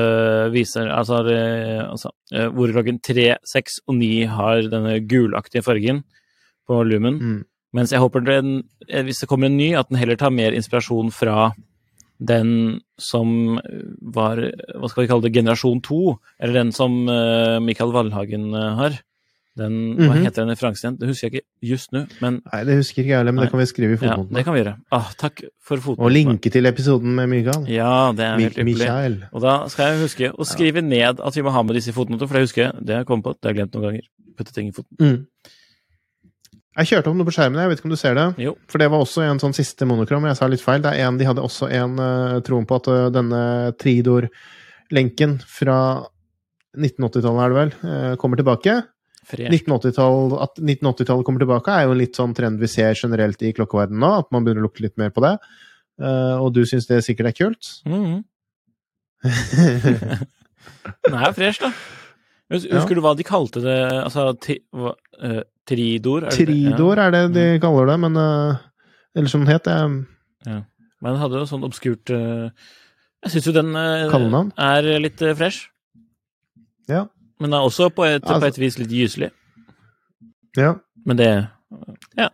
viser 0.54 0.88
altså, 0.94 1.24
altså 1.26 2.12
eh, 2.32 2.48
hvor 2.54 2.72
klokken 2.72 3.02
3, 3.04 3.34
6 3.44 3.80
og 3.88 3.98
9 3.98 4.12
har 4.32 4.70
denne 4.72 5.00
gulaktige 5.10 5.66
fargen 5.66 6.04
på 6.68 6.84
lumen. 6.86 7.18
Mm. 7.18 7.40
Mens 7.76 7.92
jeg 7.92 8.00
håper 8.00 8.24
den, 8.24 8.62
eh, 8.88 9.04
hvis 9.04 9.24
det 9.24 9.30
kommer 9.30 9.50
en 9.50 9.58
ny, 9.58 9.74
at 9.76 9.90
den 9.90 10.00
heller 10.00 10.16
tar 10.16 10.32
mer 10.32 10.56
inspirasjon 10.56 11.12
fra 11.12 11.52
den 12.18 12.82
som 12.98 13.60
var 14.02 14.40
Hva 14.42 14.90
skal 14.90 15.04
vi 15.04 15.10
kalle 15.10 15.28
det? 15.28 15.36
Generasjon 15.36 15.82
2? 15.86 16.18
Eller 16.42 16.64
den 16.64 16.72
som 16.74 17.04
eh, 17.10 17.60
Michael 17.62 17.94
Wallhagen 17.94 18.54
eh, 18.56 18.74
har. 18.80 18.98
Den, 19.58 19.74
Hva 19.98 20.14
Mhm. 20.14 20.24
heter 20.24 20.44
den 20.46 20.52
referansen 20.54 20.84
igjen? 20.86 20.98
Det 21.02 21.08
husker 21.10 21.28
jeg 21.32 21.42
ikke 21.42 21.70
just 21.72 21.92
nå, 21.92 22.04
men 22.22 22.42
Nei, 22.54 22.64
det 22.64 22.76
husker 22.78 23.02
ikke 23.02 23.10
jeg 23.10 23.18
heller, 23.18 23.32
men 23.34 23.42
Nei. 23.42 23.46
det 23.48 23.52
kan 23.52 23.60
vi 23.60 23.66
skrive 23.72 23.94
i 23.94 23.98
fotnoten. 23.98 24.30
ja, 24.32 24.38
det 24.38 24.46
kan 24.46 24.54
vi 24.54 24.62
gjøre. 24.64 24.76
Ah, 24.92 25.10
takk 25.18 25.42
for 25.60 25.78
fotnoten. 25.78 26.06
Og 26.06 26.12
linke 26.12 26.52
til 26.54 26.66
episoden 26.70 27.16
med 27.18 27.28
Mikael. 27.30 27.66
Ja, 27.68 28.12
det 28.14 28.24
er 28.28 28.38
helt 28.38 28.58
ypperlig. 28.62 29.24
Og 29.34 29.42
da 29.42 29.68
skal 29.68 29.94
jeg 29.96 30.02
huske 30.06 30.32
å 30.38 30.46
skrive 30.46 30.82
ned 30.86 31.20
at 31.20 31.34
vi 31.36 31.42
må 31.42 31.52
ha 31.52 31.64
med 31.64 31.76
disse 31.76 31.92
fotnoter, 31.92 32.28
for 32.28 32.34
det 32.38 32.46
husker 32.48 32.64
jeg. 32.68 32.86
Det 32.86 32.94
har 32.96 33.04
jeg 33.04 33.08
kommet 33.08 33.24
på, 33.26 33.34
det 33.34 33.44
har 33.50 33.54
jeg 33.54 33.60
glemt 33.64 33.74
noen 33.76 33.88
ganger. 33.90 34.06
Putte 34.38 34.54
ting 34.54 34.68
i 34.70 34.72
foten. 34.72 34.98
Mm. 35.02 35.26
Jeg 36.78 36.86
kjørte 36.92 37.08
opp 37.10 37.16
noe 37.18 37.26
på 37.26 37.34
skjermen, 37.34 37.58
jeg 37.58 37.70
vet 37.72 37.80
ikke 37.80 37.86
om 37.90 37.96
du 37.96 37.98
ser 37.98 38.14
det? 38.14 38.26
Jo. 38.38 38.52
For 38.70 38.78
det 38.78 38.92
var 38.92 39.00
også 39.02 39.24
en 39.26 39.40
sånn 39.42 39.56
siste 39.58 39.82
monokrom, 39.90 40.28
jeg 40.30 40.38
sa 40.38 40.46
litt 40.46 40.62
feil. 40.62 40.80
Det 40.84 40.92
er 40.94 41.08
en, 41.08 41.18
de 41.18 41.26
hadde 41.26 41.42
også 41.42 41.72
en 41.74 41.98
uh, 41.98 42.40
troen 42.46 42.68
på 42.70 42.76
at 42.78 42.88
uh, 42.88 43.10
denne 43.10 43.74
Tridor-lenken 43.82 45.40
fra 45.42 46.06
1980-tallet, 46.78 47.42
er 47.42 47.50
det 47.50 47.58
vel, 47.58 47.74
uh, 47.82 48.16
kommer 48.22 48.38
tilbake. 48.38 48.76
Fresh. 49.28 49.52
1980-tall, 49.52 50.38
at 50.40 50.60
1980-tallet 50.62 51.26
kommer 51.28 51.44
tilbake, 51.44 51.74
er 51.74 51.88
jo 51.88 51.96
en 51.96 52.00
litt 52.00 52.16
sånn 52.16 52.36
trend 52.38 52.62
vi 52.64 52.70
ser 52.72 52.96
generelt 52.96 53.42
i 53.44 53.52
klokkeverdenen 53.56 54.00
nå, 54.00 54.12
at 54.22 54.30
man 54.32 54.46
begynner 54.46 54.64
å 54.64 54.68
lukte 54.70 54.86
litt 54.86 54.96
mer 55.02 55.12
på 55.12 55.24
det. 55.26 55.34
Uh, 56.00 56.38
og 56.40 56.54
du 56.56 56.62
syns 56.70 56.88
det 56.88 57.02
sikkert 57.04 57.32
er 57.32 57.36
kult? 57.36 57.72
Mm. 57.90 58.22
Den 61.04 61.18
er 61.18 61.26
jo 61.26 61.34
fresh, 61.36 61.60
da. 61.66 61.74
Husker 62.54 62.72
Ja. 62.72 62.86
Du 62.96 63.04
hva 63.04 63.12
de 63.20 63.26
kalte 63.28 63.60
det? 63.66 63.76
Altså 64.00 64.30
ti, 64.40 64.62
hva, 64.72 64.94
uh, 65.20 65.42
Tridor? 65.68 66.24
er 66.24 66.32
det 66.32 66.38
det? 66.38 66.46
Tridor 66.48 67.04
er 67.04 67.12
det 67.12 67.24
de 67.36 67.46
kaller 67.60 67.92
det, 67.92 67.98
men 68.06 68.16
uh, 68.16 68.62
Eller 69.18 69.28
som 69.34 69.44
den 69.44 69.52
het. 69.52 69.68
det 69.68 69.76
Ja. 70.48 70.62
Men 71.02 71.14
den 71.14 71.22
hadde 71.22 71.42
jo 71.42 71.50
sånn 71.50 71.68
obskurt 71.68 72.10
Jeg 72.10 73.34
syns 73.34 73.50
jo 73.50 73.54
den 73.54 73.76
er 73.76 74.88
litt 75.04 75.20
fresh. 75.20 75.68
Ja. 76.88 77.10
Men 77.40 77.52
det 77.52 77.58
er 77.58 77.66
også 77.68 77.90
på 77.94 78.04
et, 78.06 78.24
på 78.24 78.34
Altså- 78.34 78.48
et 78.48 78.58
vis 78.60 78.78
litt 78.80 78.90
gyselig. 78.90 79.32
Ja. 80.58 80.74
Men 81.06 81.18
det 81.18 81.28
Ja. 82.18 82.30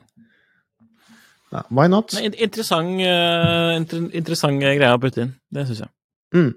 ja 1.52 1.62
why 1.70 1.88
not? 1.88 2.14
Nei, 2.14 2.26
in- 2.26 2.34
interessant, 2.48 3.02
uh, 3.02 3.76
inter, 3.76 4.10
interessant 4.14 4.62
greie 4.62 4.94
å 4.94 5.00
putte 5.02 5.22
inn. 5.22 5.36
Det 5.54 5.68
syns 5.68 5.80
jeg. 5.84 5.90
Mm. 6.34 6.54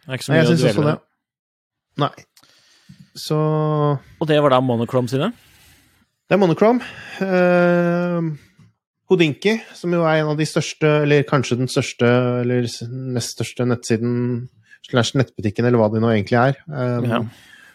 Det 0.00 0.08
er 0.08 0.12
ikke 0.18 0.24
så 0.24 0.32
Nei, 0.32 0.36
mye 0.38 0.42
jeg 0.42 0.48
å 0.48 0.56
syns 0.56 0.64
også 0.64 0.74
dvele 0.74 0.90
det. 0.90 0.98
ved. 0.98 0.98
Nei. 1.98 2.24
Så 3.14 3.36
Og 4.20 4.26
det 4.28 4.42
var 4.42 4.50
da 4.50 4.60
Monochrome 4.60 5.08
sine. 5.08 5.32
Det 6.28 6.36
er 6.36 6.38
Monochrome. 6.38 6.80
Uh, 7.20 8.36
Hodinki, 9.10 9.56
som 9.74 9.90
jo 9.92 10.04
er 10.06 10.20
en 10.22 10.28
av 10.30 10.36
de 10.38 10.44
største, 10.46 11.02
eller 11.02 11.24
kanskje 11.26 11.56
den 11.58 11.66
største, 11.68 12.06
eller 12.42 12.62
nest 13.12 13.34
største 13.38 13.66
nettsiden 13.66 14.48
slash 14.88 15.16
nettbutikken, 15.18 15.66
eller 15.66 15.78
hva 15.80 15.90
det 15.92 16.00
nå 16.02 16.08
egentlig 16.14 16.38
er, 16.40 16.56
Um, 16.68 17.04
Ja. 17.04 17.20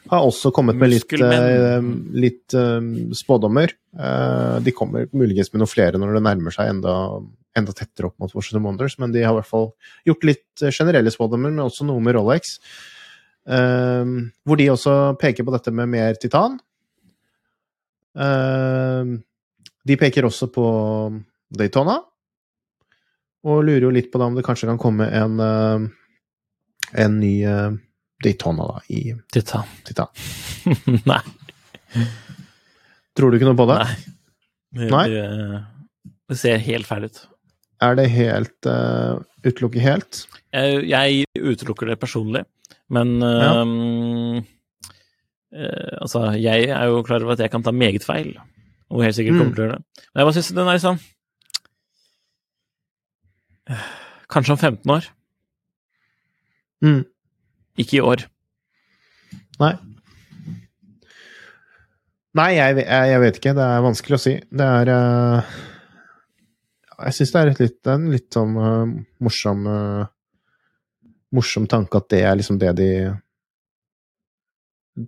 har 0.10 0.22
også 0.26 0.52
kommet 0.54 0.76
med 0.78 0.90
litt, 0.92 1.14
uh, 1.18 1.82
litt 2.14 2.54
uh, 2.54 2.82
spådommer. 3.14 3.72
Uh, 3.98 4.60
de 4.62 4.72
kommer 4.72 5.08
muligens 5.14 5.52
med 5.54 5.62
noen 5.64 5.72
flere 5.72 5.98
når 5.98 6.14
det 6.18 6.24
nærmer 6.26 6.54
seg 6.54 6.70
enda, 6.70 7.22
enda 7.56 7.74
tettere 7.74 8.10
opp 8.12 8.20
mot 8.20 8.34
Washington 8.36 8.66
Wonders, 8.68 8.98
men 9.00 9.12
de 9.16 9.24
har 9.24 9.32
i 9.34 9.40
hvert 9.40 9.50
fall 9.50 9.70
gjort 10.06 10.26
litt 10.28 10.62
eh, 10.62 10.74
generelle 10.76 11.10
spådommer, 11.14 11.50
men 11.54 11.64
også 11.64 11.86
noe 11.88 12.04
med 12.04 12.18
Rolex. 12.18 12.58
Eh, 13.48 14.06
hvor 14.44 14.60
de 14.60 14.68
også 14.74 14.96
peker 15.22 15.48
på 15.48 15.54
dette 15.56 15.72
med 15.72 15.88
mer 15.88 16.20
titan. 16.20 16.60
De 19.86 19.96
peker 20.00 20.24
også 20.28 20.48
på 20.52 20.66
Daytona, 21.52 21.98
og 23.46 23.64
lurer 23.68 23.84
jo 23.88 23.92
litt 23.94 24.08
på 24.12 24.20
da 24.22 24.30
om 24.30 24.36
det 24.38 24.46
kanskje 24.48 24.70
kan 24.70 24.80
komme 24.82 25.08
en, 25.12 25.36
en 26.94 27.20
ny 27.20 27.34
uh, 27.48 27.72
Daytona 28.24 28.68
da, 28.70 28.82
i 28.90 29.14
Titta. 29.34 29.64
Titta. 29.88 30.08
Nei. 31.12 31.22
Tror 33.16 33.32
du 33.32 33.38
ikke 33.38 33.48
noe 33.50 33.58
på 33.60 33.68
det? 33.72 33.80
Nei. 33.86 33.96
Det, 34.76 34.90
Nei? 34.92 35.06
Det, 35.14 35.26
det 36.32 36.38
ser 36.40 36.58
helt 36.66 36.88
feil 36.90 37.06
ut. 37.08 37.22
Er 37.86 37.96
det 38.00 38.10
helt 38.12 38.68
uh, 38.72 39.20
utelukket 39.46 39.82
helt? 39.84 40.22
Jeg, 40.56 40.84
jeg 40.90 41.26
utelukker 41.40 41.92
det 41.92 42.00
personlig, 42.02 42.44
men 42.92 43.18
Ja. 43.22 43.62
ehm, 43.62 44.38
eh, 45.56 45.96
Altså, 46.02 46.30
jeg 46.40 46.70
er 46.72 46.86
jo 46.92 47.02
klar 47.08 47.24
over 47.24 47.34
at 47.36 47.40
jeg 47.44 47.52
kan 47.52 47.64
ta 47.64 47.72
meget 47.76 48.04
feil, 48.04 48.34
og 48.90 49.04
helt 49.04 49.16
sikkert 49.18 49.36
Mm. 49.36 49.40
kommer 49.42 49.56
til 49.56 49.64
å 49.64 49.68
gjøre 49.68 49.76
det. 49.78 49.84
Men 50.14 50.20
jeg 50.22 50.26
bare 50.28 50.36
syns 50.38 50.52
den 50.56 50.68
er 50.72 51.00
eh, 53.70 53.86
Kanskje 54.34 54.56
om 54.56 54.58
15 54.60 54.92
år. 54.96 55.04
Mm. 56.84 57.04
Ikke 57.80 57.98
i 58.00 58.04
år. 58.04 58.26
Nei. 59.60 59.74
Nei, 62.36 62.50
jeg, 62.58 62.84
jeg, 62.84 63.20
vet 63.24 63.38
ikke. 63.40 63.54
Det 63.56 63.64
er 63.66 63.84
vanskelig 63.86 64.18
å 64.18 64.22
si. 64.22 64.34
Det 64.52 64.66
er 64.82 64.92
uh, 64.92 65.54
Jeg 67.06 67.16
syns 67.16 67.32
det 67.32 67.42
er 67.42 67.52
et 67.54 67.62
litt, 67.64 67.80
en 67.92 68.10
litt 68.12 68.28
sånn 68.36 68.58
uh, 68.60 68.84
morsom 69.24 69.64
uh, 69.72 70.04
Morsom 71.36 71.66
tanke 71.68 72.00
at 72.00 72.10
det 72.12 72.22
er 72.28 72.36
liksom 72.40 72.60
det 72.60 72.74
de 72.78 72.90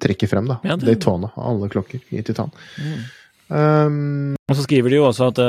trekker 0.03 0.27
frem, 0.27 0.47
da. 0.49 0.57
Ja, 0.67 0.75
det- 0.75 0.87
Daytona 0.89 1.29
av 1.35 1.45
alle 1.51 1.69
klokker 1.71 2.01
i 2.11 2.23
titan. 2.27 2.49
Um, 3.47 4.33
Og 4.49 4.57
så 4.57 4.65
skriver 4.65 4.91
de 4.91 4.97
jo 4.99 5.05
også 5.07 5.29
at 5.31 5.39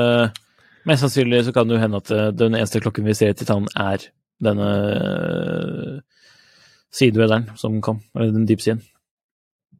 mest 0.87 1.03
sannsynlig 1.03 1.41
så 1.49 1.55
kan 1.57 1.67
det 1.67 1.75
jo 1.75 1.81
hende 1.83 1.99
at 1.99 2.13
den 2.39 2.55
eneste 2.55 2.79
klokken 2.85 3.09
vi 3.09 3.17
ser 3.19 3.33
i 3.33 3.39
Titan, 3.41 3.67
er 3.75 4.07
denne 4.45 4.69
uh, 4.95 6.21
sidevederen 6.95 7.49
som 7.59 7.81
kom, 7.85 8.03
eller 8.17 8.35
den 8.35 8.47
deep-siden. 8.49 8.85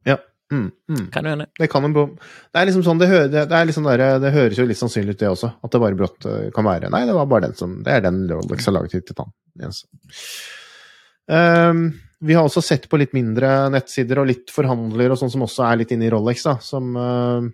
ja. 0.07 0.19
Mm, 0.51 0.71
mm. 0.89 1.07
Kan 1.13 1.23
du 1.23 1.29
gjerne. 1.29 1.45
Det 1.59 1.67
kan 1.69 1.85
en 1.85 1.93
bo... 1.93 2.05
Det 2.49 2.57
er 2.57 2.65
liksom 2.65 2.81
sånn, 2.81 2.97
det, 2.97 3.07
hø 3.11 3.17
det, 3.29 3.43
det, 3.51 3.57
liksom 3.69 3.85
der, 3.85 4.01
det 4.17 4.31
høres 4.33 4.57
jo 4.57 4.65
litt 4.65 4.79
sannsynlig 4.79 5.13
ut, 5.13 5.19
det 5.21 5.29
også. 5.29 5.51
At 5.61 5.75
det 5.75 5.81
bare 5.83 5.97
brått 5.99 6.25
eh, 6.25 6.47
kan 6.55 6.65
være 6.65 6.89
Nei, 6.89 7.03
det 7.05 7.13
var 7.13 7.27
bare 7.29 7.45
den 7.45 7.53
som 7.59 7.75
Det 7.85 7.93
er 7.93 8.01
den 8.07 8.23
Rolex 8.31 8.65
har 8.65 8.73
laget 8.73 8.95
til 8.95 9.03
Titan. 9.05 9.29
Yes. 9.61 9.83
Um, 11.29 11.83
vi 12.25 12.33
har 12.33 12.47
også 12.47 12.63
sett 12.65 12.89
på 12.89 12.97
litt 12.97 13.13
mindre 13.13 13.69
nettsider 13.69 14.23
og 14.23 14.31
litt 14.31 14.49
forhandlere 14.51 15.13
og 15.13 15.21
sånn 15.21 15.31
som 15.35 15.45
også 15.45 15.67
er 15.67 15.83
litt 15.83 15.93
inne 15.93 16.07
i 16.07 16.11
Rolex, 16.11 16.41
da, 16.49 16.57
som 16.65 16.97
uh, 16.97 17.45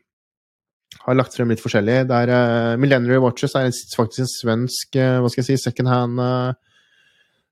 har 1.06 1.18
lagt 1.18 1.36
frem 1.36 1.52
litt 1.52 1.62
forskjellig. 1.62 2.00
Der 2.10 2.32
uh, 2.32 2.78
Millenary 2.80 3.20
Watches 3.22 3.58
er 3.60 3.68
faktisk 3.70 4.24
en 4.24 4.32
svensk 4.32 4.98
uh, 4.98 5.20
hva 5.20 5.32
skal 5.34 5.44
jeg 5.44 5.52
si, 5.52 5.66
second 5.68 5.92
hand 5.92 6.24
eh, 6.24 6.56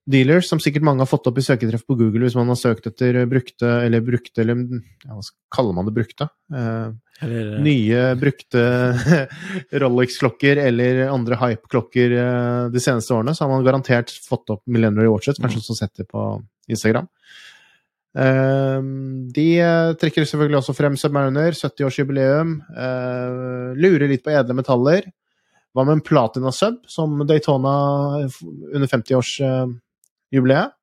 dealer, 0.09 0.43
som 0.43 0.59
sikkert 0.59 0.83
mange 0.83 1.03
har 1.03 1.09
fått 1.09 1.27
opp 1.29 1.37
i 1.39 1.45
søketreff 1.45 1.85
på 1.87 1.95
Google 1.99 2.25
hvis 2.25 2.35
man 2.35 2.49
har 2.51 2.59
søkt 2.59 2.89
etter 2.89 3.21
brukte, 3.29 3.69
eller 3.85 4.03
brukte, 4.03 4.43
eller 4.43 4.59
ja, 5.05 5.15
hva 5.15 5.23
kaller 5.53 5.77
man 5.77 5.87
det 5.87 5.95
brukte? 5.95 6.27
Eh, 6.53 6.89
Eller, 7.23 7.53
eh, 7.53 7.61
nye, 7.63 8.01
brukte 8.19 8.63
Rolex-klokker 9.83 10.59
eller 10.65 11.05
andre 11.07 11.39
hype-klokker 11.39 12.17
eh, 12.19 12.63
de 12.73 12.83
seneste 12.83 13.15
årene, 13.15 13.35
så 13.35 13.45
har 13.45 13.53
man 13.53 13.65
garantert 13.65 14.11
fått 14.27 14.51
opp 14.51 14.63
Millennial 14.67 15.13
Watches, 15.13 15.39
kanskje 15.39 15.63
også 15.63 15.79
sett 15.79 15.95
det 16.01 16.09
på 16.11 16.27
Instagram. 16.67 17.07
Eh, 18.13 18.79
de 19.33 19.47
eh, 19.63 19.95
trekker 20.01 20.27
selvfølgelig 20.27 20.59
også 20.59 20.75
frem 20.77 20.99
Submariner, 20.99 21.55
70-årsjubileum. 21.57 22.57
Uh, 22.75 23.71
lurer 23.79 24.09
litt 24.11 24.25
på 24.25 24.35
edle 24.35 24.57
metaller. 24.57 25.07
Hva 25.73 25.87
med 25.87 25.97
en 25.97 26.05
Platina 26.05 26.51
Sub, 26.53 26.83
som 26.91 27.15
Daytona 27.25 27.73
under 28.27 28.85
50-årsjubileet? 30.33 30.73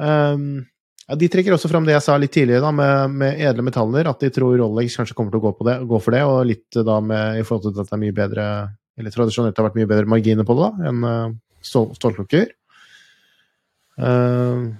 Um, 0.00 0.66
ja, 1.10 1.16
de 1.18 1.28
trekker 1.28 1.56
også 1.56 1.68
fram 1.68 1.86
det 1.86 1.96
jeg 1.96 2.04
sa 2.06 2.16
litt 2.20 2.32
tidligere, 2.32 2.62
da, 2.62 2.70
med, 2.70 3.16
med 3.18 3.40
edle 3.42 3.64
metaller. 3.66 4.08
At 4.08 4.22
de 4.22 4.30
tror 4.32 4.54
Rolex 4.60 4.96
kanskje 4.96 5.16
kommer 5.18 5.34
til 5.34 5.40
å 5.42 5.48
gå, 5.48 5.54
på 5.58 5.66
det, 5.66 5.78
gå 5.90 5.98
for 6.02 6.14
det, 6.14 6.22
og 6.28 6.44
litt 6.46 6.78
da 6.86 7.00
med, 7.02 7.40
i 7.40 7.46
forhold 7.46 7.66
til 7.66 7.82
at 7.82 7.90
det 7.90 7.96
er 7.96 8.04
mye 8.04 8.16
bedre 8.16 8.44
Eller 9.00 9.14
tradisjonelt 9.14 9.56
har 9.56 9.66
vært 9.66 9.78
mye 9.80 9.88
bedre 9.90 10.10
marginer 10.12 10.46
på 10.46 10.54
det 10.58 10.68
da, 10.68 10.90
enn 10.90 11.04
uh, 11.08 11.34
stål, 11.64 11.90
stålklokker. 11.98 12.54
Uh, 14.00 14.70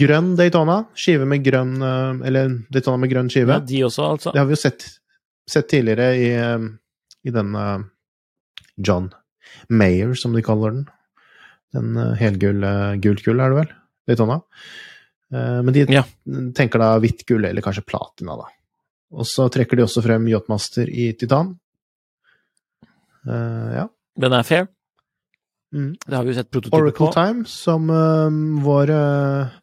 grønn 0.00 0.34
Daytona. 0.36 0.82
Skive 0.98 1.28
med 1.28 1.44
grønn 1.46 1.76
uh, 1.78 2.18
Eller 2.26 2.56
Daytona 2.72 3.00
med 3.00 3.12
grønn 3.12 3.30
skive. 3.32 3.60
ja, 3.60 3.66
de 3.70 3.84
også, 3.86 4.10
altså. 4.16 4.34
Det 4.34 4.42
har 4.42 4.48
vi 4.50 4.56
jo 4.56 4.62
sett, 4.64 4.88
sett 5.48 5.70
tidligere 5.70 6.10
i, 6.16 6.30
i 7.30 7.34
den 7.34 7.54
John 8.80 9.12
Mayer, 9.68 10.16
som 10.18 10.34
de 10.34 10.42
kaller 10.42 10.74
den. 10.74 10.88
Den 11.74 11.94
helgul 12.18 12.18
helgull 12.18 12.64
uh, 12.66 12.94
gult 13.02 13.24
gull, 13.24 13.40
er 13.40 13.52
det 13.52 13.60
vel? 13.60 13.74
Litt 14.10 14.18
sånn 14.22 14.32
da. 14.32 14.40
men 15.30 15.70
de 15.72 15.84
Ja. 15.86 16.02
tenker 16.58 16.82
da 16.82 16.98
hvitt 16.98 17.22
gull, 17.28 17.44
eller 17.46 17.62
kanskje 17.62 17.84
platina, 17.86 18.34
da. 18.40 18.48
Og 19.14 19.26
så 19.26 19.46
trekker 19.50 19.78
de 19.78 19.84
også 19.84 20.02
frem 20.02 20.26
Yachtmaster 20.30 20.90
i 20.90 21.12
titan. 21.18 21.52
Uh, 23.26 23.70
ja. 23.76 23.86
Den 24.18 24.34
er 24.34 24.46
fair. 24.46 24.68
Mm. 25.74 25.94
Det 26.02 26.16
har 26.16 26.26
vi 26.26 26.32
jo 26.32 26.38
sett 26.40 26.50
prototyper 26.50 26.82
Oracle 26.82 27.06
på. 27.06 27.12
Time, 27.14 27.44
som 27.46 27.90
uh, 27.90 28.30
vår, 28.64 28.90
uh, 28.90 29.58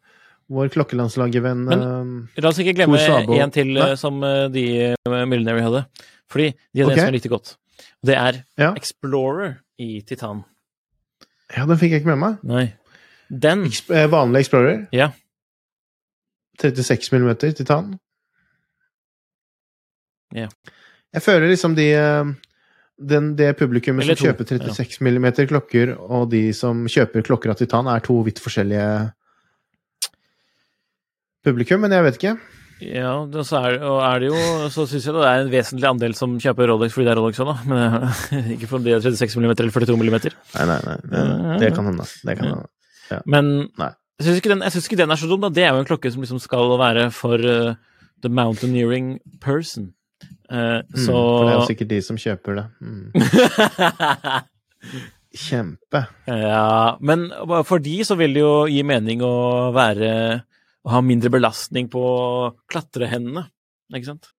vår 0.48 0.70
klokkelandslagervenn 0.72 1.64
Men- 1.68 1.82
um, 1.84 2.12
La 2.40 2.48
oss 2.52 2.60
ikke 2.62 2.76
glemme 2.78 3.00
en 3.36 3.52
til 3.52 3.74
uh, 3.76 3.92
som 4.00 4.22
eh, 4.24 4.46
de 4.52 4.64
eh, 4.94 5.24
Millenary 5.28 5.64
hadde. 5.64 5.84
Fordi 6.28 6.52
de 6.54 6.80
er 6.80 6.86
okay. 6.88 6.94
en 6.94 6.98
som 7.02 7.10
jeg 7.10 7.16
likte 7.18 7.32
godt. 7.32 7.56
Det 8.04 8.16
er 8.16 8.42
Ja. 8.56 8.72
Explorer 8.76 9.58
i 9.78 10.00
titan. 10.00 10.44
Ja, 11.54 11.64
den 11.64 11.78
fikk 11.80 11.94
jeg 11.94 12.02
ikke 12.02 12.12
med 12.12 12.20
meg. 12.22 12.42
Nei. 12.48 12.66
Den 13.28 13.64
Exp 13.68 13.90
eh, 13.92 14.08
vanlig 14.10 14.44
Explorer. 14.44 14.84
Ja. 14.94 15.10
36 16.60 17.12
mm 17.14 17.30
titan. 17.56 17.94
Ja. 20.34 20.48
Jeg 21.14 21.24
føler 21.24 21.48
liksom 21.48 21.76
de 21.78 21.86
eh, 21.96 22.32
den, 22.98 23.30
Det 23.38 23.52
publikummet 23.56 24.04
som 24.06 24.18
to, 24.18 24.26
kjøper 24.26 24.48
36 24.48 25.00
mm 25.04 25.28
klokker, 25.48 25.94
og 25.96 26.30
de 26.32 26.48
som 26.56 26.86
kjøper 26.90 27.24
klokker 27.24 27.52
av 27.52 27.60
titan, 27.60 27.86
er 27.86 28.02
to 28.04 28.18
vidt 28.26 28.42
forskjellige 28.42 28.88
publikum, 31.46 31.80
men 31.84 31.94
jeg 31.94 32.04
vet 32.08 32.18
ikke. 32.18 32.34
Ja, 32.84 33.12
det, 33.26 33.42
så 33.48 33.58
er, 33.58 33.80
og 33.82 33.98
er 34.06 34.20
det 34.22 34.28
jo 34.30 34.68
Så 34.70 34.84
syns 34.86 35.06
jeg 35.08 35.14
det 35.16 35.24
er 35.26 35.40
en 35.42 35.50
vesentlig 35.50 35.88
andel 35.88 36.12
som 36.14 36.36
kjøper 36.38 36.70
Rolex 36.70 36.94
fordi 36.94 37.08
det 37.08 37.14
er 37.14 37.18
Rolex 37.18 37.40
òg, 37.42 37.50
da. 37.50 37.56
Men 37.72 37.80
eh, 38.38 38.52
ikke 38.54 38.70
fordi 38.70 38.92
det 38.92 38.98
er 39.00 39.16
36 39.18 39.40
mm 39.42 39.50
eller 39.50 39.74
42 39.74 39.96
mm. 39.98 40.04
Nei, 40.14 40.66
nei, 40.70 40.78
nei. 40.86 40.96
Det, 41.02 41.24
det 41.64 41.72
kan 41.74 41.90
hende. 41.90 42.06
Det 42.22 42.38
kan 42.38 42.52
hende. 42.52 43.20
Men 43.26 43.52
Nei. 43.80 43.92
jeg 44.20 44.28
syns 44.28 44.40
ikke, 44.40 44.54
ikke 44.84 45.00
den 45.02 45.14
er 45.14 45.20
så 45.20 45.30
dum, 45.30 45.42
da. 45.42 45.50
Det 45.54 45.64
er 45.66 45.72
jo 45.74 45.82
en 45.82 45.88
klokke 45.88 46.12
som 46.12 46.22
liksom 46.22 46.42
skal 46.42 46.74
være 46.80 47.08
for 47.14 47.42
uh, 47.42 47.74
the 48.22 48.30
mountaineering 48.30 49.16
person. 49.42 49.92
Uh, 50.48 50.80
Mm, 50.88 51.04
så 51.04 51.12
for 51.12 51.44
det 51.44 51.50
er 51.52 51.58
jo 51.58 51.66
sikkert 51.68 51.90
de 51.90 51.98
som 52.02 52.18
kjøper 52.20 52.56
det. 52.56 52.66
Mm. 52.80 53.12
Kjempe. 55.48 56.00
Ja, 56.26 56.96
men 57.04 57.26
for 57.68 57.82
de 57.84 57.98
så 58.06 58.16
vil 58.18 58.32
det 58.36 58.40
jo 58.42 58.54
gi 58.70 58.80
mening 58.86 59.20
å 59.22 59.34
være 59.76 60.10
Å 60.86 60.94
ha 60.94 61.00
mindre 61.02 61.30
belastning 61.32 61.88
på 61.90 62.02
klatrehendene, 62.70 63.48
ikke 63.94 64.12
sant? 64.12 64.30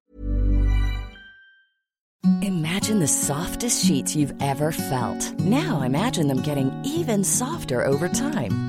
Imagine 2.44 3.00
the 3.00 3.08
softest 3.08 3.86
sheets 3.86 4.16
you've 4.16 4.34
ever 4.42 4.72
felt. 4.72 5.40
Now 5.40 5.82
imagine 5.82 6.28
them 6.28 6.42
getting 6.42 6.72
even 6.84 7.24
softer 7.24 7.84
over 7.84 8.10
time. 8.10 8.69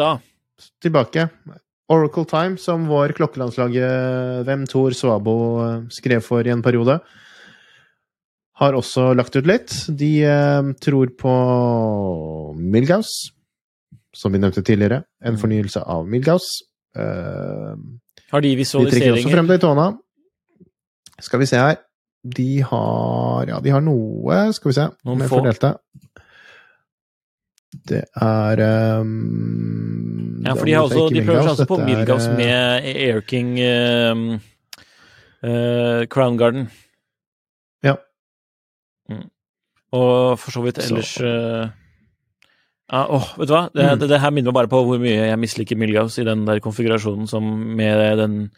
Da 0.00 0.12
tilbake. 0.80 1.28
Oracle 1.90 2.24
Time, 2.24 2.58
som 2.58 2.86
vår 2.88 3.12
klokkelandslaget 3.18 4.44
Hvem 4.46 4.66
Tor 4.70 4.94
Svabo 4.94 5.34
eh, 5.64 5.88
skrev 5.90 6.22
for 6.22 6.46
i 6.46 6.52
en 6.52 6.62
periode, 6.62 7.00
har 8.60 8.76
også 8.78 9.10
lagt 9.18 9.36
ut 9.36 9.48
litt. 9.48 9.74
De 9.88 10.12
eh, 10.22 10.70
tror 10.80 11.12
på 11.18 11.34
Milgauss, 12.56 13.32
som 14.14 14.32
vi 14.32 14.42
nevnte 14.42 14.62
tidligere. 14.62 15.02
En 15.24 15.40
fornyelse 15.40 15.82
av 15.82 16.06
Milgauss. 16.08 16.60
Eh, 16.96 17.74
har 18.30 18.46
de 18.46 18.54
visualiseringer? 18.56 18.94
de 18.94 19.00
trekker 19.00 19.18
også 19.18 19.34
frem 19.34 19.50
Daytona. 19.50 19.90
Skal 21.20 21.42
vi 21.42 21.50
se 21.50 21.58
her. 21.58 21.80
De 22.24 22.60
har 22.60 23.46
Ja, 23.48 23.60
de 23.64 23.70
har 23.72 23.80
noe 23.80 24.52
Skal 24.52 24.68
vi 24.70 24.74
se 24.76 24.88
Noen 25.08 25.22
få. 25.24 25.38
Fordelte. 25.38 25.70
det. 27.88 28.02
Er 28.20 28.60
um, 29.00 30.42
Ja, 30.44 30.54
for 30.54 30.66
de, 30.66 30.72
har 30.74 30.82
også, 30.88 31.06
de 31.14 31.22
prøver 31.24 31.42
seg 31.46 31.52
også 31.54 31.66
på 31.70 31.78
er, 31.80 32.02
eh, 32.02 32.36
med 32.36 32.88
Air 32.96 33.20
King 33.28 33.50
um, 33.60 34.22
uh, 35.44 36.06
Crown 36.10 36.36
Garden. 36.40 36.68
Ja. 37.84 37.94
Og 39.92 40.38
for 40.38 40.50
så 40.54 40.62
vidt 40.64 40.80
Så- 40.82 40.88
ellers 40.94 41.12
eh, 41.20 41.68
ja, 42.90 43.04
åh, 43.06 43.28
vet 43.38 43.48
du 43.48 43.54
hva? 43.54 43.68
Det, 43.74 43.84
Mm. 43.86 43.98
det, 44.00 44.08
det 44.08 44.20
her 44.20 44.30
minner 44.30 44.50
meg 44.50 44.54
bare 44.54 44.68
på 44.72 44.82
hvor 44.84 44.98
mye 44.98 45.28
jeg 45.30 45.38
misliker 45.38 45.76
Milgauss 45.78 46.18
i 46.18 46.24
den 46.26 46.44
der 46.46 46.58
konfigurasjonen 46.60 47.28
som 47.28 47.44
med 47.76 48.18
den 48.18 48.50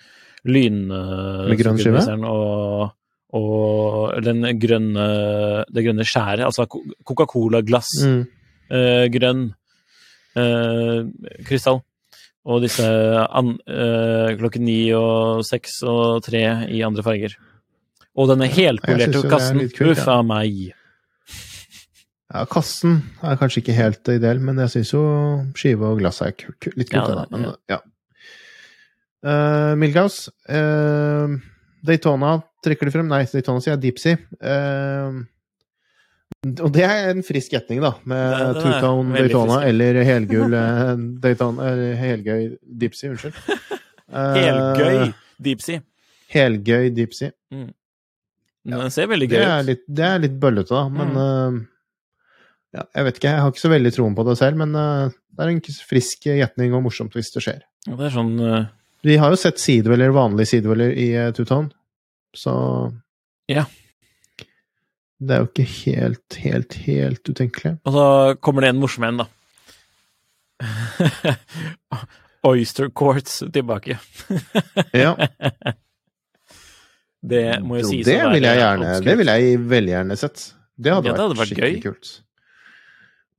lyn... 0.44 0.86
Med 0.88 1.58
grønn 1.60 1.78
skive? 1.78 2.00
Og, 2.24 2.92
og 3.32 4.18
den 4.24 4.42
grønne 4.60 5.06
Det 5.72 5.84
grønne 5.86 6.04
skjæret, 6.04 6.44
altså 6.44 6.66
Coca-Cola-glass. 6.68 7.88
mm, 8.04 8.26
eh, 8.70 9.06
grønn 9.14 9.54
eh, 10.36 11.06
krystall. 11.46 11.80
Og 12.44 12.60
disse 12.64 12.82
an, 12.84 13.52
eh, 13.70 14.34
klokken 14.36 14.64
ni 14.66 14.90
og 14.92 15.44
seks 15.46 15.82
og 15.86 16.22
tre 16.26 16.42
i 16.68 16.82
andre 16.82 17.02
farger. 17.06 17.36
Og 18.18 18.28
denne 18.28 18.48
helpolerte 18.50 19.22
er 19.24 19.30
kassen. 19.30 19.60
kult, 19.70 19.92
Uff 19.96 20.08
a 20.08 20.22
meg. 20.22 20.72
ja, 22.34 22.44
kassen 22.50 22.98
er 23.22 23.36
kanskje 23.40 23.62
ikke 23.62 23.76
helt 23.76 24.08
ideell, 24.08 24.40
men 24.40 24.56
jeg 24.58 24.68
syns 24.74 24.92
jo 24.92 25.02
skive 25.54 25.82
og 25.92 25.98
glass 26.00 26.20
er 26.20 26.32
ku- 26.32 26.52
ku- 26.60 26.72
litt 26.76 26.90
kult. 26.90 27.08
Ja, 27.08 27.14
det- 27.22 27.30
men, 27.30 27.42
ja. 27.42 27.54
ja. 27.76 27.78
Uh, 29.24 29.76
Milgaus, 29.78 30.28
uh, 30.50 31.28
Daytona 31.86 32.42
trekker 32.64 32.88
de 32.88 32.94
frem. 32.94 33.08
Nei, 33.10 33.24
Daytona 33.30 33.62
sier 33.64 33.78
Deep 33.80 34.00
Sea. 34.02 34.18
Uh, 34.38 35.22
og 36.42 36.72
det 36.74 36.82
er 36.82 37.12
en 37.12 37.22
frisk 37.22 37.52
gjetning, 37.54 37.78
da, 37.84 37.92
med 38.08 38.32
Tutown 38.32 38.56
er 38.56 38.62
two-tone 38.64 39.18
Daytona 39.20 39.58
frisk. 39.60 39.68
eller 39.68 39.98
helgul 40.08 40.56
eh, 40.58 40.88
Daytona 41.22 41.68
eller 41.70 41.92
helgøy 42.00 42.40
Deep 42.82 42.96
Sea, 42.98 43.12
unnskyld. 43.12 43.36
Eh, 44.10 44.38
Helgøy 44.42 45.12
deep 45.42 45.62
sea. 45.62 45.84
Helgøy 46.32 46.88
Deep 46.96 47.14
Sea. 47.14 47.30
Den 47.52 48.94
ser 48.94 49.06
veldig 49.10 49.28
Det 49.30 49.38
gøy 49.38 49.44
er 49.44 49.62
ut. 49.62 49.68
litt, 49.68 49.84
det 49.86 50.08
er 50.08 50.24
litt 50.24 50.34
bøllete, 50.42 50.74
da, 50.74 50.82
men 50.90 51.22
eh, 51.22 51.60
ja, 52.78 52.84
Jeg 52.88 53.06
vet 53.06 53.20
ikke, 53.20 53.30
jeg 53.30 53.44
har 53.44 53.54
ikke 53.54 53.62
så 53.62 53.72
veldig 53.72 53.92
troen 53.94 54.18
på 54.18 54.26
det 54.26 54.36
selv, 54.40 54.60
men 54.64 54.74
uh, 54.78 55.12
det 55.36 55.44
er 55.44 55.52
en 55.52 55.62
frisk 55.92 56.26
gjetning 56.26 56.74
og 56.74 56.86
morsomt 56.86 57.14
hvis 57.16 57.30
det 57.34 57.42
skjer. 57.44 57.60
Ja, 57.86 57.98
Det 57.98 58.08
er 58.08 58.16
sånn 58.16 58.34
Uh... 58.40 58.62
Vi 59.02 59.16
har 59.18 59.32
jo 59.34 59.38
sett 59.38 59.58
sideveller, 59.58 60.12
vanlige 60.14 60.52
sideveller 60.52 60.92
i 60.94 61.08
uh, 61.18 61.30
two-tone, 61.34 61.72
så 62.36 62.54
Ja. 63.50 63.64
Det 65.22 65.36
er 65.36 65.42
jo 65.44 65.48
ikke 65.52 65.66
helt, 65.84 66.34
helt, 66.42 66.74
helt 66.82 67.28
utenkelig. 67.30 67.76
Og 67.86 67.92
så 67.94 68.06
kommer 68.42 68.64
det 68.64 68.72
en 68.72 68.80
morsom 68.82 69.04
en, 69.06 69.20
da. 69.22 69.26
Oyster 72.42 72.88
Courts 72.90 73.42
tilbake. 73.52 73.98
Ja, 74.92 75.14
Det 77.22 77.44
må 77.62 77.78
jo 77.78 77.86
sies 77.92 78.06
det 78.08 78.16
å 78.18 78.24
være 78.26 78.34
vil 78.34 78.48
jeg 78.48 78.58
gjerne. 78.58 78.90
Det 79.06 79.14
vil 79.20 79.30
jeg 79.30 79.60
veldig 79.70 79.92
gjerne 79.94 80.16
sett. 80.18 80.42
Det 80.74 80.90
hadde, 80.90 81.06
Ja, 81.06 81.14
det 81.14 81.22
hadde 81.22 81.36
vært, 81.38 81.42
vært 81.44 81.52
skikkelig 81.52 81.76
gøy. 81.76 81.82
kult. 81.86 82.10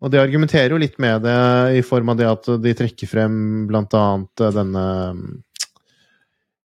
Og 0.03 0.12
de 0.12 0.19
argumenterer 0.19 0.71
jo 0.75 0.79
litt 0.79 0.95
med 1.03 1.23
det 1.23 1.36
i 1.79 1.82
form 1.84 2.12
av 2.12 2.17
det 2.19 2.27
at 2.27 2.47
de 2.63 2.73
trekker 2.79 3.08
frem 3.12 3.36
blant 3.67 3.91
annet 3.95 4.43
denne 4.56 4.86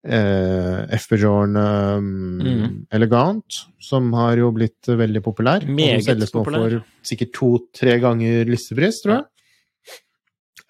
eh, 0.08 0.86
FB-Jorn 0.98 1.56
eh, 1.60 2.00
Mhm. 2.02 2.88
Elegant, 2.92 3.58
som 3.80 4.12
har 4.14 4.38
jo 4.38 4.52
blitt 4.56 4.88
veldig 4.88 5.22
populær. 5.24 5.62
og 5.64 5.70
Meget 5.70 6.04
som 6.04 6.14
selges 6.16 6.34
nå 6.34 6.44
for 6.46 6.84
sikkert 7.04 7.34
to-tre 7.34 8.00
ganger 8.00 8.46
listepris, 8.48 9.02
tror 9.04 9.18
jeg. 9.18 9.26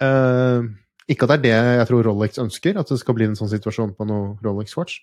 Eh, 0.01 0.61
ikke 1.09 1.23
at 1.23 1.29
det 1.29 1.37
er 1.37 1.43
det 1.45 1.77
jeg 1.79 1.87
tror 1.87 2.03
Rolex 2.05 2.37
ønsker, 2.37 2.77
at 2.77 2.87
det 2.89 2.99
skal 2.99 3.15
bli 3.15 3.25
en 3.25 3.35
sånn 3.39 3.49
situasjon 3.49 3.95
på 3.95 4.05
noe 4.05 4.37
Rolex-watch. 4.43 4.99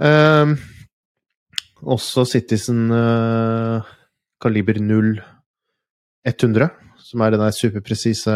Eh, 0.00 0.54
også 1.82 2.26
Citizen 2.26 2.90
eh, 2.90 3.82
kaliber 4.40 4.78
0 4.80 5.20
100, 6.26 6.70
som 6.98 7.22
er 7.22 7.30
det 7.30 7.40
der 7.40 7.54
superpresise 7.56 8.34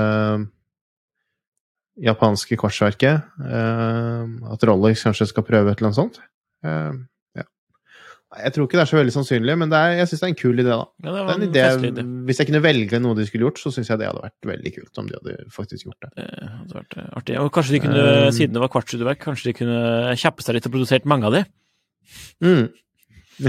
japanske 2.00 2.56
kvartsverket. 2.60 3.32
Eh, 3.44 4.52
at 4.52 4.68
Rolex 4.68 5.04
kanskje 5.06 5.28
skal 5.30 5.46
prøve 5.46 5.72
et 5.72 5.80
eller 5.80 5.90
annet 5.90 5.98
sånt. 5.98 6.20
Eh, 6.64 6.92
ja. 7.40 7.46
Jeg 8.44 8.54
tror 8.54 8.68
ikke 8.68 8.78
det 8.78 8.84
er 8.84 8.90
så 8.92 8.98
veldig 8.98 9.14
sannsynlig, 9.16 9.56
men 9.60 9.72
det 9.72 9.80
er, 9.80 9.96
jeg 10.00 10.10
syns 10.10 10.22
det 10.22 10.28
er 10.28 10.32
en 10.32 10.38
kul 10.42 10.62
idé, 10.62 10.68
da. 10.70 10.86
Ja, 11.04 11.14
det 11.16 11.34
en 11.34 11.46
idé, 11.48 11.64
idé. 11.90 12.04
hvis 12.28 12.40
jeg 12.40 12.48
kunne 12.48 12.62
velge 12.64 13.00
noe 13.02 13.18
de 13.18 13.26
skulle 13.28 13.48
gjort, 13.48 13.60
så 13.60 13.74
syns 13.74 13.90
jeg 13.92 14.00
det 14.00 14.08
hadde 14.08 14.24
vært 14.24 14.48
veldig 14.52 14.72
kult 14.78 15.02
om 15.02 15.10
de 15.10 15.18
hadde 15.18 15.50
faktisk 15.52 15.88
gjort 15.88 16.06
det. 16.06 16.12
Det 16.20 16.52
hadde 16.52 16.78
vært 16.78 16.96
eh, 16.96 17.10
artig. 17.20 17.40
Og 17.42 17.50
kanskje 17.58 17.76
de 17.76 17.82
kunne, 17.88 18.06
Um, 18.12 18.30
siden 18.32 18.56
det 18.56 18.62
var 18.62 18.72
kvartskuddeverk, 18.72 19.20
kanskje 19.26 19.50
de 19.50 19.58
kunne 19.60 20.16
kjappe 20.22 20.44
seg 20.44 20.56
litt 20.56 20.70
og 20.70 20.74
produsert 20.76 21.08
mange 21.08 21.28
av 21.28 21.36
de. 21.36 21.44
Mm. 22.44 22.64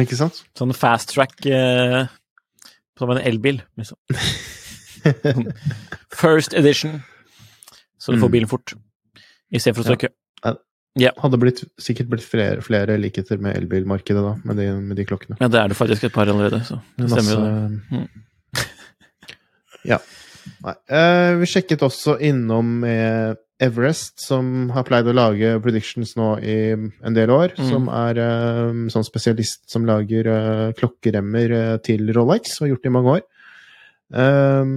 Ikke 0.04 0.18
sant? 0.20 0.44
Sånn 0.58 0.74
fast 0.76 1.14
track 1.14 1.46
eh, 1.48 2.04
som 3.00 3.12
en 3.14 3.24
elbil, 3.24 3.62
liksom. 3.80 3.98
First 6.24 6.54
edition. 6.58 7.02
Så 8.04 8.12
du 8.12 8.20
får 8.20 8.28
Mm. 8.28 8.36
bilen 8.36 8.52
fort. 8.52 8.74
I 9.54 9.62
stedet 9.64 9.78
for 9.78 9.86
å 9.86 9.88
stå 9.94 9.96
i 9.96 10.04
kø. 10.08 10.12
Hadde 11.24 11.38
blitt, 11.42 11.64
sikkert 11.82 12.10
blitt 12.12 12.22
flere, 12.26 12.62
flere 12.62 13.00
likheter 13.02 13.40
med 13.42 13.56
elbilmarkedet 13.58 14.22
da, 14.22 14.34
med 14.46 14.60
de, 14.60 14.68
med 14.92 15.00
de 15.00 15.06
klokkene. 15.10 15.38
Ja, 15.42 15.48
det 15.50 15.58
er 15.62 15.72
det 15.72 15.78
faktisk 15.80 16.04
et 16.06 16.14
par 16.14 16.30
allerede, 16.30 16.60
så 16.68 16.76
det 17.00 17.08
stemmer 17.10 17.32
jo 17.34 17.40
det. 17.48 17.54
Mm. 17.96 18.10
ja. 19.94 19.98
Nei. 20.64 20.74
Eh, 20.92 21.32
vi 21.40 21.48
sjekket 21.50 21.82
også 21.88 22.18
innom 22.28 22.84
eh, 22.86 23.34
Everest, 23.64 24.20
som 24.22 24.70
har 24.76 24.84
pleid 24.86 25.08
å 25.08 25.16
lage 25.16 25.54
predictions 25.64 26.14
nå 26.20 26.28
i 26.44 26.58
en 26.76 27.16
del 27.16 27.32
år. 27.32 27.56
Mm. 27.58 27.70
Som 27.72 27.88
er 27.90 28.20
eh, 28.22 28.82
sånn 28.94 29.08
spesialist 29.08 29.64
som 29.72 29.88
lager 29.88 30.28
eh, 30.30 30.74
klokkeremmer 30.78 31.56
eh, 31.58 31.78
til 31.86 32.12
Rolex, 32.14 32.58
og 32.60 32.68
har 32.68 32.74
gjort 32.76 32.84
det 32.86 32.92
i 32.92 32.96
mange 32.98 33.16
år. 33.18 33.24
Eh, 34.20 34.76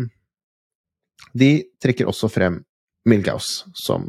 de 1.36 1.50
trekker 1.82 2.08
også 2.08 2.30
frem 2.32 2.62
Milgauss 3.06 3.64
som 3.74 4.08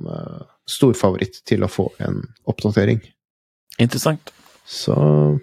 stor 0.68 0.92
storfavoritt 0.92 1.42
til 1.48 1.64
å 1.64 1.70
få 1.72 1.86
en 2.04 2.20
oppdatering. 2.50 3.00
Interessant. 3.80 4.34
Så 4.68 4.96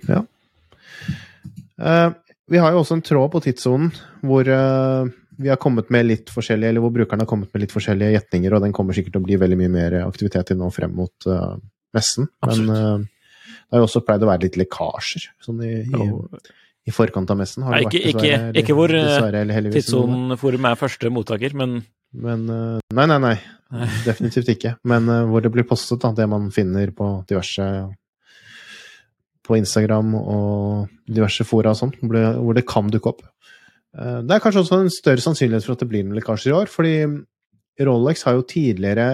ja. 0.09 0.21
Uh, 1.81 2.11
vi 2.51 2.61
har 2.61 2.75
jo 2.75 2.83
også 2.83 2.99
en 2.99 3.05
tråd 3.05 3.31
på 3.33 3.40
tidssonen 3.47 3.88
hvor 4.25 4.47
uh, 4.47 5.09
vi 5.40 5.51
har 5.51 5.59
kommet 5.61 5.88
med 5.90 6.07
litt 6.07 6.31
forskjellige, 6.31 6.71
eller 6.71 6.85
hvor 6.85 6.93
brukerne 6.95 7.25
har 7.25 7.31
kommet 7.31 7.51
med 7.55 7.64
litt 7.64 7.73
forskjellige 7.75 8.12
gjetninger, 8.14 8.55
og 8.55 8.62
den 8.62 8.75
kommer 8.77 8.97
sikkert 8.97 9.17
til 9.17 9.25
å 9.25 9.27
bli 9.27 9.38
veldig 9.40 9.59
mye 9.59 9.73
mer 9.73 9.97
aktivitet 10.05 10.53
i 10.55 10.59
nå 10.59 10.69
frem 10.75 10.93
mot 10.95 11.29
uh, 11.31 11.57
messen. 11.97 12.29
Men 12.47 12.69
uh, 12.71 13.01
det 13.64 13.75
har 13.75 13.83
jo 13.83 13.88
også 13.88 14.05
pleid 14.07 14.23
å 14.23 14.31
være 14.31 14.47
litt 14.47 14.61
lekkasjer 14.61 15.27
sånn 15.43 15.64
i, 15.64 15.73
i, 15.83 16.07
i, 16.87 16.95
forkant 16.95 17.33
av 17.33 17.40
messen. 17.40 17.64
Har 17.67 17.81
det 17.81 17.88
ikke, 17.88 18.05
vært, 18.05 18.21
dessverre, 18.21 18.53
ikke, 18.53 18.62
ikke 18.62 18.79
hvor 18.79 19.75
Tidssonen-forum 19.79 20.71
er 20.71 20.81
første 20.85 21.11
mottaker, 21.17 21.57
men 21.59 21.81
Men 22.14 22.46
uh, 22.48 22.79
Nei, 22.94 23.09
nei, 23.11 23.20
nei. 23.22 23.37
Definitivt 24.09 24.53
ikke. 24.55 24.77
Men 24.87 25.09
hvor 25.31 25.42
det 25.42 25.50
blir 25.55 25.66
postet, 25.66 26.03
da, 26.05 26.12
det 26.14 26.29
man 26.31 26.50
finner 26.55 26.92
på 26.94 27.09
diverse 27.27 27.66
på 29.44 29.59
Instagram 29.59 30.14
og 30.16 30.88
diverse 31.05 31.44
fora 31.46 31.74
og 31.74 31.81
sånn, 31.81 31.92
hvor 32.00 32.57
det 32.57 32.64
kan 32.68 32.88
dukke 32.92 33.12
opp. 33.12 33.24
Eh, 33.94 34.20
det 34.24 34.37
er 34.37 34.42
kanskje 34.42 34.64
også 34.64 34.81
en 34.83 34.92
større 34.92 35.24
sannsynlighet 35.24 35.66
for 35.66 35.77
at 35.77 35.85
det 35.85 35.90
blir 35.90 36.07
noen 36.07 36.18
lekkasjer 36.18 36.53
i 36.53 36.57
år, 36.57 36.72
fordi 36.72 36.94
Rolex 37.85 38.27
har 38.27 38.38
jo 38.38 38.48
tidligere 38.48 39.09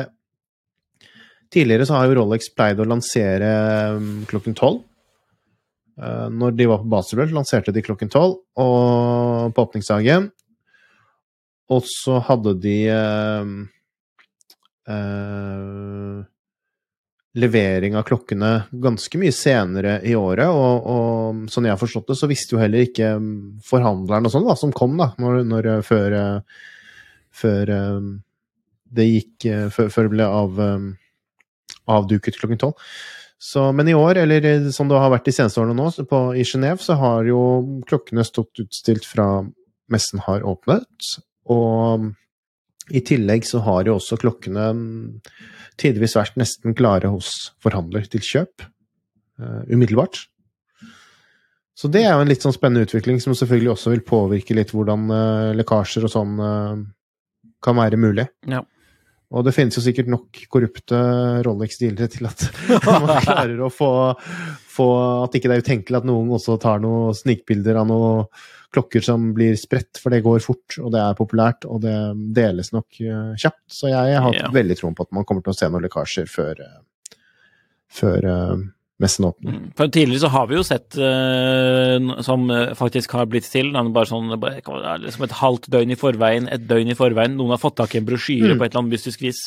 Tidligere 1.51 1.83
så 1.83 1.97
har 1.97 2.07
jo 2.07 2.15
Rolex 2.15 2.47
pleid 2.55 2.79
å 2.79 2.85
lansere 2.87 3.47
mm, 3.99 4.19
klokken 4.31 4.55
tolv. 4.55 4.85
Eh, 5.99 6.29
når 6.31 6.53
de 6.55 6.69
var 6.71 6.79
på 6.79 6.91
Baselworld, 6.93 7.35
lanserte 7.35 7.75
de 7.75 7.83
klokken 7.83 8.13
tolv 8.13 8.37
på 8.55 9.65
åpningsdagen. 9.65 10.29
Og 11.71 11.87
så 11.87 12.19
hadde 12.27 12.57
de 12.59 12.77
eh, 12.91 13.51
eh, 14.91 16.23
levering 17.39 17.95
av 17.97 18.07
klokkene 18.09 18.51
ganske 18.71 19.21
mye 19.21 19.35
senere 19.35 20.01
i 20.07 20.17
året, 20.19 20.51
og, 20.51 20.89
og 20.91 21.45
sånn 21.53 21.69
jeg 21.69 21.77
har 21.77 21.81
forstått 21.81 22.11
det, 22.11 22.19
så 22.19 22.31
visste 22.31 22.57
jo 22.57 22.63
heller 22.63 22.89
ikke 22.89 23.13
forhandleren 23.69 24.27
og 24.27 24.35
sånn 24.35 24.49
da, 24.49 24.57
som 24.59 24.75
kom 24.75 24.99
da, 24.99 25.13
når, 25.23 25.45
når 25.47 25.71
uh, 25.71 25.79
før, 25.87 26.17
uh, 26.19 26.67
før 27.31 27.71
um, 27.71 28.11
det 28.91 29.07
gikk 29.07 29.47
før, 29.71 29.93
før, 29.95 30.09
det 30.09 30.15
ble 30.17 30.27
av, 30.27 30.57
avduket 31.95 32.41
klokken 32.41 32.59
tolv. 32.59 32.89
Men 33.79 33.87
i 33.87 33.95
år, 33.95 34.19
eller 34.25 34.67
som 34.75 34.89
det 34.91 34.99
har 34.99 35.13
vært 35.15 35.29
de 35.31 35.35
seneste 35.37 35.63
årene 35.63 35.77
nå, 35.79 35.87
på, 36.11 36.19
i 36.35 36.43
Genéve, 36.43 36.83
så 36.83 36.97
har 36.99 37.29
jo 37.31 37.39
klokkene 37.87 38.27
stått 38.27 38.59
utstilt 38.65 39.07
fra 39.07 39.29
messen 39.95 40.25
har 40.27 40.43
åpnet. 40.43 40.91
Og 41.51 42.11
i 42.91 43.03
tillegg 43.07 43.47
så 43.47 43.63
har 43.67 43.87
jo 43.87 43.97
også 43.99 44.19
klokkene 44.21 44.71
tidvis 45.81 46.17
vært 46.19 46.39
nesten 46.41 46.75
klare 46.77 47.11
hos 47.13 47.51
forhandler 47.63 48.07
til 48.11 48.25
kjøp. 48.25 48.67
Uh, 49.41 49.63
umiddelbart. 49.73 50.27
Så 51.73 51.89
det 51.89 52.03
er 52.05 52.13
jo 52.13 52.21
en 52.21 52.29
litt 52.29 52.43
sånn 52.45 52.53
spennende 52.53 52.85
utvikling, 52.85 53.23
som 53.25 53.33
selvfølgelig 53.33 53.71
også 53.73 53.95
vil 53.95 54.03
påvirke 54.05 54.57
litt 54.57 54.75
hvordan 54.75 55.07
uh, 55.09 55.53
lekkasjer 55.57 56.05
og 56.05 56.13
sånn 56.13 56.35
uh, 56.45 56.83
kan 57.65 57.79
være 57.79 58.01
mulig. 58.01 58.27
Ja. 58.51 58.61
Og 59.31 59.45
det 59.47 59.55
finnes 59.55 59.77
jo 59.77 59.83
sikkert 59.85 60.09
nok 60.11 60.41
korrupte 60.51 61.01
Rolex-dealere 61.47 62.11
til 62.11 62.27
at 62.27 62.47
man 62.89 63.13
klarer 63.23 63.61
å 63.63 63.69
få, 63.71 63.91
få, 64.71 64.87
At 65.27 65.37
ikke 65.39 65.51
det 65.51 65.59
er 65.59 65.67
utenkelig 65.67 66.01
at 66.01 66.09
noen 66.09 66.33
også 66.35 66.59
tar 66.63 66.83
noen 66.83 67.15
snikbilder 67.15 67.79
av 67.79 67.87
noen 67.91 68.25
klokker 68.75 69.03
som 69.03 69.31
blir 69.35 69.57
spredt, 69.59 69.99
for 69.99 70.15
det 70.15 70.23
går 70.23 70.43
fort, 70.45 70.77
og 70.79 70.93
det 70.95 71.01
er 71.03 71.17
populært, 71.19 71.67
og 71.67 71.81
det 71.83 71.95
deles 72.37 72.71
nok 72.71 73.01
uh, 73.03 73.33
kjapt. 73.35 73.65
Så 73.67 73.91
jeg, 73.91 74.21
har 74.23 74.37
yeah. 74.37 74.53
veldig 74.55 74.77
troen 74.79 74.95
på 74.95 75.09
at 75.09 75.17
man 75.17 75.27
kommer 75.27 75.43
til 75.43 75.51
å 75.51 75.59
se 75.59 75.67
noen 75.67 75.83
lekkasjer 75.89 76.31
før, 76.31 76.63
uh, 76.63 77.19
før 77.91 78.29
uh, 79.01 79.03
messen 79.03 79.27
åpner. 79.29 79.57
Mm. 79.57 79.69
For 79.79 79.93
tidligere 79.93 80.23
så 80.23 80.33
har 80.37 80.51
vi 80.51 80.59
jo 80.59 80.65
sett 80.67 80.99
som 82.27 82.51
faktisk 82.79 83.17
har 83.17 83.31
blitt 83.31 83.49
til, 83.51 83.73
bare 83.73 84.11
sånn 84.11 84.35
liksom 85.05 85.27
et 85.27 85.39
halvt 85.41 85.71
døgn 85.73 85.95
i 85.95 85.99
forveien, 85.99 86.51
et 86.53 86.67
døgn 86.69 86.93
i 86.93 86.99
forveien. 86.99 87.39
Noen 87.39 87.57
har 87.57 87.63
fått 87.63 87.79
tak 87.81 87.95
i 87.97 88.03
en 88.03 88.09
brosjyre 88.09 88.55
mm. 88.55 88.59
på 88.61 88.67
et 88.67 88.73
eller 88.73 88.85
annet 88.85 88.97
mystisk 88.99 89.25
vis. 89.25 89.47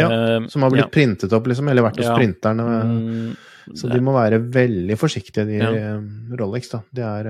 Ja, 0.00 0.08
som 0.50 0.64
har 0.64 0.72
blitt 0.74 0.86
ja. 0.88 0.90
printet 0.90 1.34
opp, 1.36 1.46
liksom, 1.46 1.68
eller 1.70 1.86
vært 1.86 2.00
hos 2.00 2.08
ja. 2.08 2.16
printerne. 2.18 2.64
Mm, 2.88 3.76
så 3.78 3.90
de 3.92 4.00
må 4.02 4.16
være 4.16 4.40
veldig 4.56 4.96
forsiktige, 4.98 5.44
de 5.46 5.60
ja. 5.60 5.92
Rolex. 6.40 6.72
da. 6.72 6.82
De 6.90 7.04
er 7.06 7.28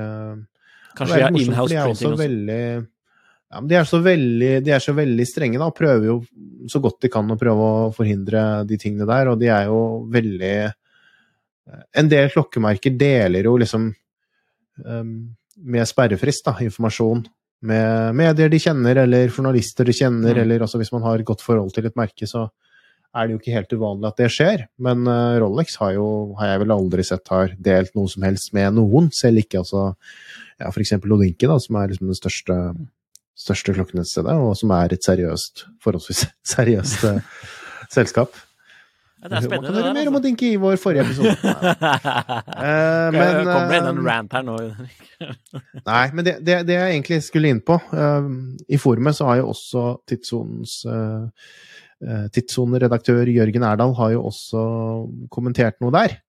Kanskje 0.99 1.19
de 1.19 1.25
har 1.25 1.37
inhouse 1.37 1.75
printing 1.75 2.13
også. 2.13 2.15
Veldig, 2.19 2.63
ja, 3.49 3.61
men 3.61 3.69
de 3.71 3.79
er, 3.79 3.87
så 3.89 4.01
veldig, 4.05 4.51
de 4.65 4.75
er 4.75 4.83
så 4.85 4.93
veldig 4.97 5.27
strenge, 5.29 5.61
da, 5.61 5.71
og 5.71 5.77
prøver 5.77 6.11
jo 6.11 6.19
så 6.69 6.83
godt 6.85 7.01
de 7.05 7.11
kan 7.13 7.31
å 7.33 7.39
prøve 7.41 7.69
å 7.69 7.87
forhindre 7.97 8.45
de 8.69 8.77
tingene 8.81 9.09
der, 9.09 9.31
og 9.33 9.39
de 9.41 9.49
er 9.53 9.71
jo 9.71 9.81
veldig 10.13 10.57
En 11.97 12.09
del 12.09 12.31
klokkemerker 12.33 12.95
deler 12.97 13.49
jo 13.49 13.57
liksom 13.61 13.91
um, 14.85 15.11
med 15.69 15.89
sperrefrist, 15.91 16.47
da, 16.47 16.55
informasjon 16.65 17.27
med 17.69 18.15
medier 18.15 18.51
de 18.53 18.61
kjenner, 18.63 19.03
eller 19.03 19.33
journalister 19.33 19.89
de 19.89 19.95
kjenner, 19.97 20.37
mm. 20.37 20.43
eller 20.45 20.65
altså 20.65 20.79
hvis 20.79 20.93
man 20.95 21.05
har 21.07 21.19
et 21.19 21.27
godt 21.27 21.43
forhold 21.43 21.73
til 21.75 21.89
et 21.89 21.97
merke, 21.99 22.29
så 22.31 22.47
er 23.17 23.27
det 23.27 23.35
jo 23.35 23.41
ikke 23.41 23.55
helt 23.57 23.73
uvanlig 23.75 24.09
at 24.11 24.21
det 24.21 24.29
skjer. 24.33 24.65
Men 24.85 25.07
uh, 25.09 25.39
Rolex 25.43 25.79
har 25.81 25.95
jo, 25.97 26.09
har 26.39 26.53
jeg 26.53 26.63
vel 26.63 26.75
aldri 26.77 27.07
sett 27.07 27.33
har 27.33 27.55
delt 27.71 27.95
noe 27.99 28.11
som 28.13 28.27
helst 28.27 28.53
med 28.57 28.77
noen, 28.79 29.09
selv 29.17 29.43
ikke 29.43 29.63
altså 29.63 29.89
ja, 30.59 30.71
f.eks. 30.71 30.95
Odinke, 31.01 31.49
da, 31.51 31.59
som 31.63 31.81
er 31.81 31.93
liksom 31.93 32.13
det 32.13 32.19
største, 32.21 32.59
største 33.39 33.75
klokkenettstedet, 33.79 34.37
og 34.39 34.55
som 34.61 34.75
er 34.77 34.95
et 34.95 35.07
seriøst, 35.07 35.67
forholdsvis 35.85 36.29
seriøst 36.55 37.09
uh, 37.09 37.41
selskap. 37.95 38.37
Ja, 39.19 39.29
det 39.29 39.39
er 39.39 39.47
spennende. 39.49 39.73
Man 39.73 39.75
kan 39.75 39.83
høre 39.83 39.95
mer 39.97 40.09
om 40.11 40.17
å 40.17 40.21
Odinke 40.21 40.47
i 40.47 40.59
vår 40.63 40.77
forrige 40.79 41.07
episode. 41.09 41.33
uh, 41.45 43.09
men, 43.15 43.41
Kommer 43.49 43.73
det 43.73 43.81
inn 43.81 43.89
en 43.91 44.05
rant 44.07 44.37
her 44.37 44.45
nå? 44.47 44.59
nei, 45.91 46.05
men 46.15 46.29
det, 46.29 46.37
det, 46.47 46.61
det, 46.69 46.77
jeg 46.77 46.93
egentlig 46.95 47.19
skulle 47.27 47.51
inn 47.51 47.63
på 47.67 47.75
uh, 47.91 48.29
I 48.71 48.79
forumet 48.79 49.19
så 49.19 49.27
har 49.27 49.41
jo 49.41 49.49
også 49.51 49.89
Tidssonens 50.07 50.79
uh, 50.87 51.27
Tidssoneredaktør 52.31 53.27
Jørgen 53.27 53.67
Erdal 53.67 53.97
har 53.99 54.15
jo 54.15 54.29
også 54.31 54.61
kommentert 55.35 55.81
noe 55.83 55.91
der. 55.97 56.21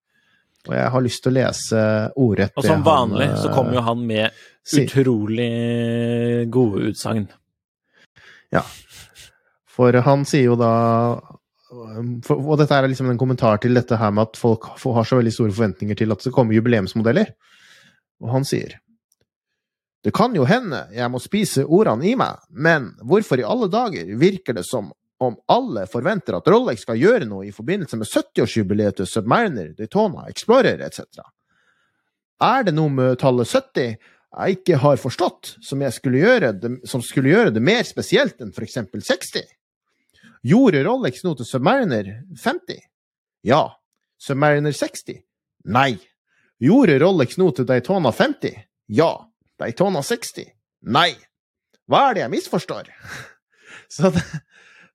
Og 0.67 0.73
jeg 0.73 0.93
har 0.95 1.04
lyst 1.06 1.21
til 1.23 1.32
å 1.32 1.38
lese 1.38 1.82
ordrett 2.19 2.58
Og 2.58 2.65
som 2.65 2.82
vanlig 2.84 3.30
han, 3.30 3.38
så 3.38 3.52
kommer 3.54 3.78
jo 3.78 3.84
han 3.86 4.02
med 4.10 4.41
utrolig 4.82 5.52
gode 6.52 6.89
utsagn. 6.89 7.30
Ja. 8.49 8.65
For 9.69 9.93
han 10.04 10.25
sier 10.28 10.49
jo 10.49 10.58
da 10.60 10.73
for, 12.26 12.40
Og 12.40 12.58
dette 12.58 12.76
er 12.76 12.88
liksom 12.90 13.12
en 13.12 13.20
kommentar 13.22 13.60
til 13.62 13.78
dette 13.78 13.98
her 14.00 14.12
med 14.12 14.30
at 14.30 14.40
folk 14.40 14.72
har 14.82 15.08
så 15.08 15.20
veldig 15.20 15.34
store 15.34 15.54
forventninger 15.54 16.00
til 16.00 16.14
at 16.14 16.24
det 16.26 16.34
kommer 16.34 16.58
jubileumsmodeller. 16.58 17.34
Og 18.24 18.32
han 18.34 18.48
sier 18.48 18.80
Det 20.04 20.14
kan 20.16 20.36
jo 20.36 20.48
hende 20.48 20.86
jeg 20.96 21.12
må 21.12 21.20
spise 21.20 21.66
ordene 21.66 22.08
i 22.08 22.16
meg, 22.16 22.40
men 22.50 22.94
hvorfor 23.04 23.40
i 23.40 23.46
alle 23.46 23.68
dager 23.70 24.16
virker 24.18 24.56
det 24.56 24.66
som 24.66 24.94
om 25.20 25.36
alle 25.52 25.84
forventer 25.92 26.38
at 26.38 26.48
Rolex 26.48 26.86
skal 26.86 26.96
gjøre 26.96 27.28
noe 27.28 27.50
i 27.50 27.52
forbindelse 27.52 27.98
med 28.00 28.08
70-årsjubileet 28.08 29.02
til 29.02 29.10
Submariner, 29.10 29.74
Daytona, 29.76 30.30
Explorer 30.32 30.80
etc. 30.86 31.20
Er 32.40 32.64
det 32.64 32.74
noe 32.78 32.94
med 32.94 33.20
tallet 33.20 33.52
70 33.52 33.98
jeg 34.30 34.60
ikke 34.60 34.78
har 34.80 35.00
forstått, 35.02 35.56
som, 35.66 35.82
skulle 35.92 36.40
det, 36.54 36.72
som 36.88 37.02
skulle 37.04 37.34
gjøre 37.34 37.52
det 37.52 37.64
mer 37.66 37.84
spesielt 37.84 38.40
enn 38.40 38.54
for 38.56 38.64
eksempel 38.64 39.04
60? 39.04 39.44
Gjorde 40.45 40.84
Rolex 40.88 41.23
noe 41.25 41.36
til 41.39 41.47
Submariner 41.47 42.12
50? 42.39 42.80
Ja. 43.47 43.63
Submariner 44.19 44.75
60? 44.75 45.19
Nei. 45.71 45.97
Gjorde 46.63 46.99
Rolex 47.04 47.39
noe 47.39 47.56
til 47.56 47.67
Daytona 47.67 48.13
50? 48.15 48.56
Ja. 48.95 49.12
Daytona 49.60 50.04
60? 50.06 50.47
Nei. 50.95 51.12
Hva 51.89 52.10
er 52.10 52.17
det 52.17 52.25
jeg 52.25 52.34
misforstår? 52.38 52.91
Så 53.89 54.12
det, 54.13 54.21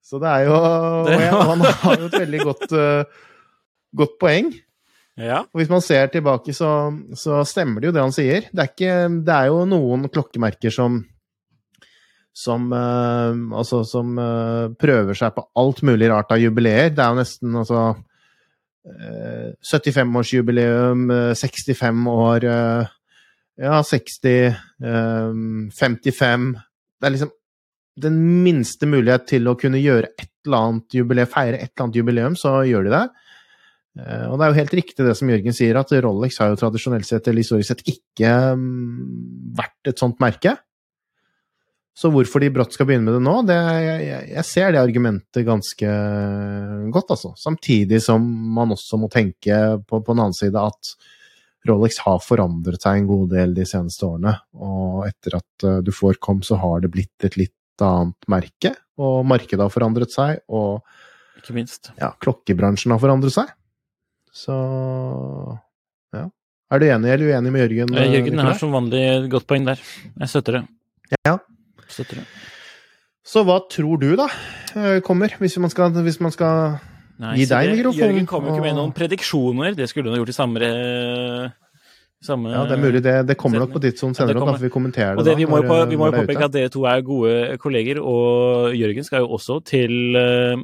så 0.04 0.20
det 0.22 0.30
er 0.30 0.44
jo 0.46 0.54
Og 1.34 1.48
han 1.48 1.62
har 1.64 1.96
jo 1.98 2.06
et 2.06 2.14
veldig 2.14 2.42
godt, 2.46 2.74
uh, 2.76 3.24
godt 3.96 4.12
poeng. 4.22 4.52
Ja. 5.18 5.40
Og 5.50 5.60
hvis 5.60 5.70
man 5.70 5.82
ser 5.82 6.12
tilbake, 6.12 6.54
så, 6.54 6.92
så, 7.18 7.40
stemmer 7.46 7.82
det 7.82 7.88
jo 7.90 7.94
det 7.96 8.04
han 8.04 8.14
sier. 8.14 8.46
Det 8.50 8.62
er, 8.62 8.70
ikke, 8.70 8.94
det 9.26 9.34
er 9.34 9.50
jo 9.50 9.64
noen 9.70 10.06
klokkemerker 10.14 10.74
som 10.74 11.00
som, 12.34 12.66
uh, 12.74 13.30
altså, 13.54 13.84
som 13.86 14.18
uh, 14.18 14.72
prøver 14.80 15.14
seg 15.18 15.34
på 15.36 15.46
alt 15.60 15.82
mulig 15.86 16.10
rart 16.10 16.32
av 16.34 16.42
jubileer. 16.42 16.90
Det 16.94 17.04
er 17.04 17.12
jo 17.12 17.22
nesten 17.22 17.62
altså 17.62 17.86
75-årsjubileum, 18.84 21.06
65 21.40 22.02
år 22.12 22.44
Ja, 22.44 23.78
60 23.80 24.58
55 25.72 26.44
Det 26.52 27.08
er 27.08 27.14
liksom 27.14 27.30
den 28.04 28.18
minste 28.44 28.88
mulighet 28.90 29.28
til 29.30 29.48
å 29.48 29.54
kunne 29.58 29.80
gjøre 29.80 30.10
et 30.18 30.30
eller 30.44 30.68
annet 30.68 30.96
jubileum, 30.98 31.30
feire 31.30 31.60
et 31.60 31.70
eller 31.70 31.86
annet 31.86 32.00
jubileum, 32.00 32.36
så 32.36 32.58
gjør 32.68 32.88
de 32.88 32.92
det. 32.92 33.04
Eh, 34.00 34.26
og 34.26 34.38
det 34.38 34.44
er 34.44 34.50
jo 34.50 34.58
helt 34.58 34.76
riktig 34.80 35.06
det 35.06 35.14
som 35.18 35.30
Jørgen 35.30 35.56
sier, 35.56 35.78
at 35.78 35.94
Rolex 36.04 36.40
har 36.42 36.52
jo 36.52 36.60
tradisjonelt 36.60 37.08
sett, 37.08 37.30
eller 37.30 37.44
historisk 37.44 37.70
sett, 37.70 37.84
ikke 37.90 38.32
mm, 38.58 39.52
vært 39.58 39.92
et 39.92 40.02
sånt 40.02 40.20
merke. 40.22 40.56
Så 41.94 42.10
hvorfor 42.10 42.42
de 42.42 42.50
brått 42.50 42.74
skal 42.74 42.88
begynne 42.88 43.06
med 43.06 43.14
det 43.14 43.22
nå, 43.22 43.34
det, 43.46 43.54
jeg, 43.54 44.22
jeg, 44.32 44.44
ser 44.48 44.72
det 44.74 44.80
argumentet 44.82 45.46
ganske 45.46 45.90
godt, 46.94 47.12
altså. 47.14 47.30
Samtidig 47.38 48.00
som 48.02 48.24
man 48.56 48.74
også 48.74 48.98
må 48.98 49.06
tenke 49.12 49.60
på, 49.86 50.00
på 50.02 50.14
en 50.16 50.24
annen 50.24 50.34
side 50.34 50.58
at 50.58 50.94
Rolex 51.68 52.00
har 52.04 52.18
forandret 52.20 52.82
seg 52.82 52.98
en 52.98 53.08
god 53.08 53.30
del 53.32 53.54
de 53.56 53.64
seneste 53.68 54.04
årene, 54.08 54.34
og 54.58 55.06
etter 55.06 55.38
at 55.38 55.66
eh, 55.68 55.78
du 55.86 55.92
får 55.94 56.18
kom, 56.22 56.42
så 56.44 56.58
har 56.60 56.82
det 56.82 56.90
blitt 56.92 57.24
et 57.24 57.38
litt 57.40 57.84
annet 57.84 58.28
merke, 58.30 58.74
og 59.00 59.22
markedet 59.30 59.62
har 59.62 59.72
forandret 59.72 60.12
seg, 60.12 60.42
og 60.50 60.82
Ikke 61.40 61.56
minst. 61.56 61.94
ja, 62.00 62.10
klokkebransjen 62.20 62.92
har 62.92 63.00
forandret 63.02 63.38
seg. 63.38 63.54
Så 64.34 64.54
ja. 66.14 66.26
Er 66.74 66.82
du 66.82 66.88
enig 66.90 67.10
eller 67.14 67.32
uenig 67.32 67.54
med 67.54 67.64
Jørgen? 67.64 67.96
Eh, 67.96 68.12
Jørgen 68.18 68.44
har 68.44 68.58
som 68.58 68.74
vanlig 68.74 69.04
godt 69.32 69.46
poeng 69.48 69.70
der. 69.70 69.80
Jeg 70.18 70.32
støtter 70.34 70.58
det. 70.58 70.64
Ja. 71.22 71.38
Støtter 71.94 72.22
det. 72.22 72.26
Så 73.24 73.40
hva 73.46 73.60
tror 73.72 74.00
du, 74.02 74.10
da, 74.20 74.26
eh, 74.76 74.98
kommer, 75.04 75.32
hvis 75.40 75.56
man 75.62 75.72
skal, 75.72 75.94
hvis 76.04 76.20
man 76.20 76.34
skal 76.34 76.76
Nei, 77.14 77.36
Gi 77.38 77.44
deg 77.46 77.70
mikrofonen, 77.70 78.00
Jørgen 78.00 78.26
kom 78.26 78.48
jo 78.48 78.56
ikke 78.56 78.64
med 78.64 78.74
noen 78.74 78.90
prediksjoner. 78.94 79.76
Det 79.78 79.86
skulle 79.86 80.10
ha 80.10 80.18
gjort 80.18 80.32
i 80.32 80.34
samme, 80.34 80.66
eh, 80.66 81.44
samme 82.26 82.50
Ja, 82.50 82.64
det 82.66 82.74
er 82.74 82.82
mulig. 82.82 83.02
Det, 83.04 83.14
det 83.28 83.36
kommer 83.38 83.62
nok 83.62 83.76
på 83.76 83.82
ditt 83.84 84.02
som 84.02 84.10
det 84.10 84.18
senere, 84.18 84.34
ja, 84.34 84.42
da, 84.42 84.56
får 84.56 84.66
vi 84.66 84.72
kommenterer 84.74 85.14
det 85.20 85.24
det, 85.28 85.36
da. 85.36 85.38
vi 85.38 85.46
må 85.46 85.62
jo 85.62 85.78
vi 85.92 85.98
må 86.00 86.10
jo 86.10 86.16
påpeke 86.18 86.42
ute. 86.42 86.48
at 86.50 86.56
dere 86.56 86.72
to 86.74 86.82
er 86.90 87.06
gode 87.06 87.56
kolleger, 87.62 88.02
og 88.02 88.74
Jørgen 88.74 89.06
skal 89.06 89.22
jo 89.22 89.30
også 89.38 89.60
til 89.70 90.18
uh, 90.18 90.58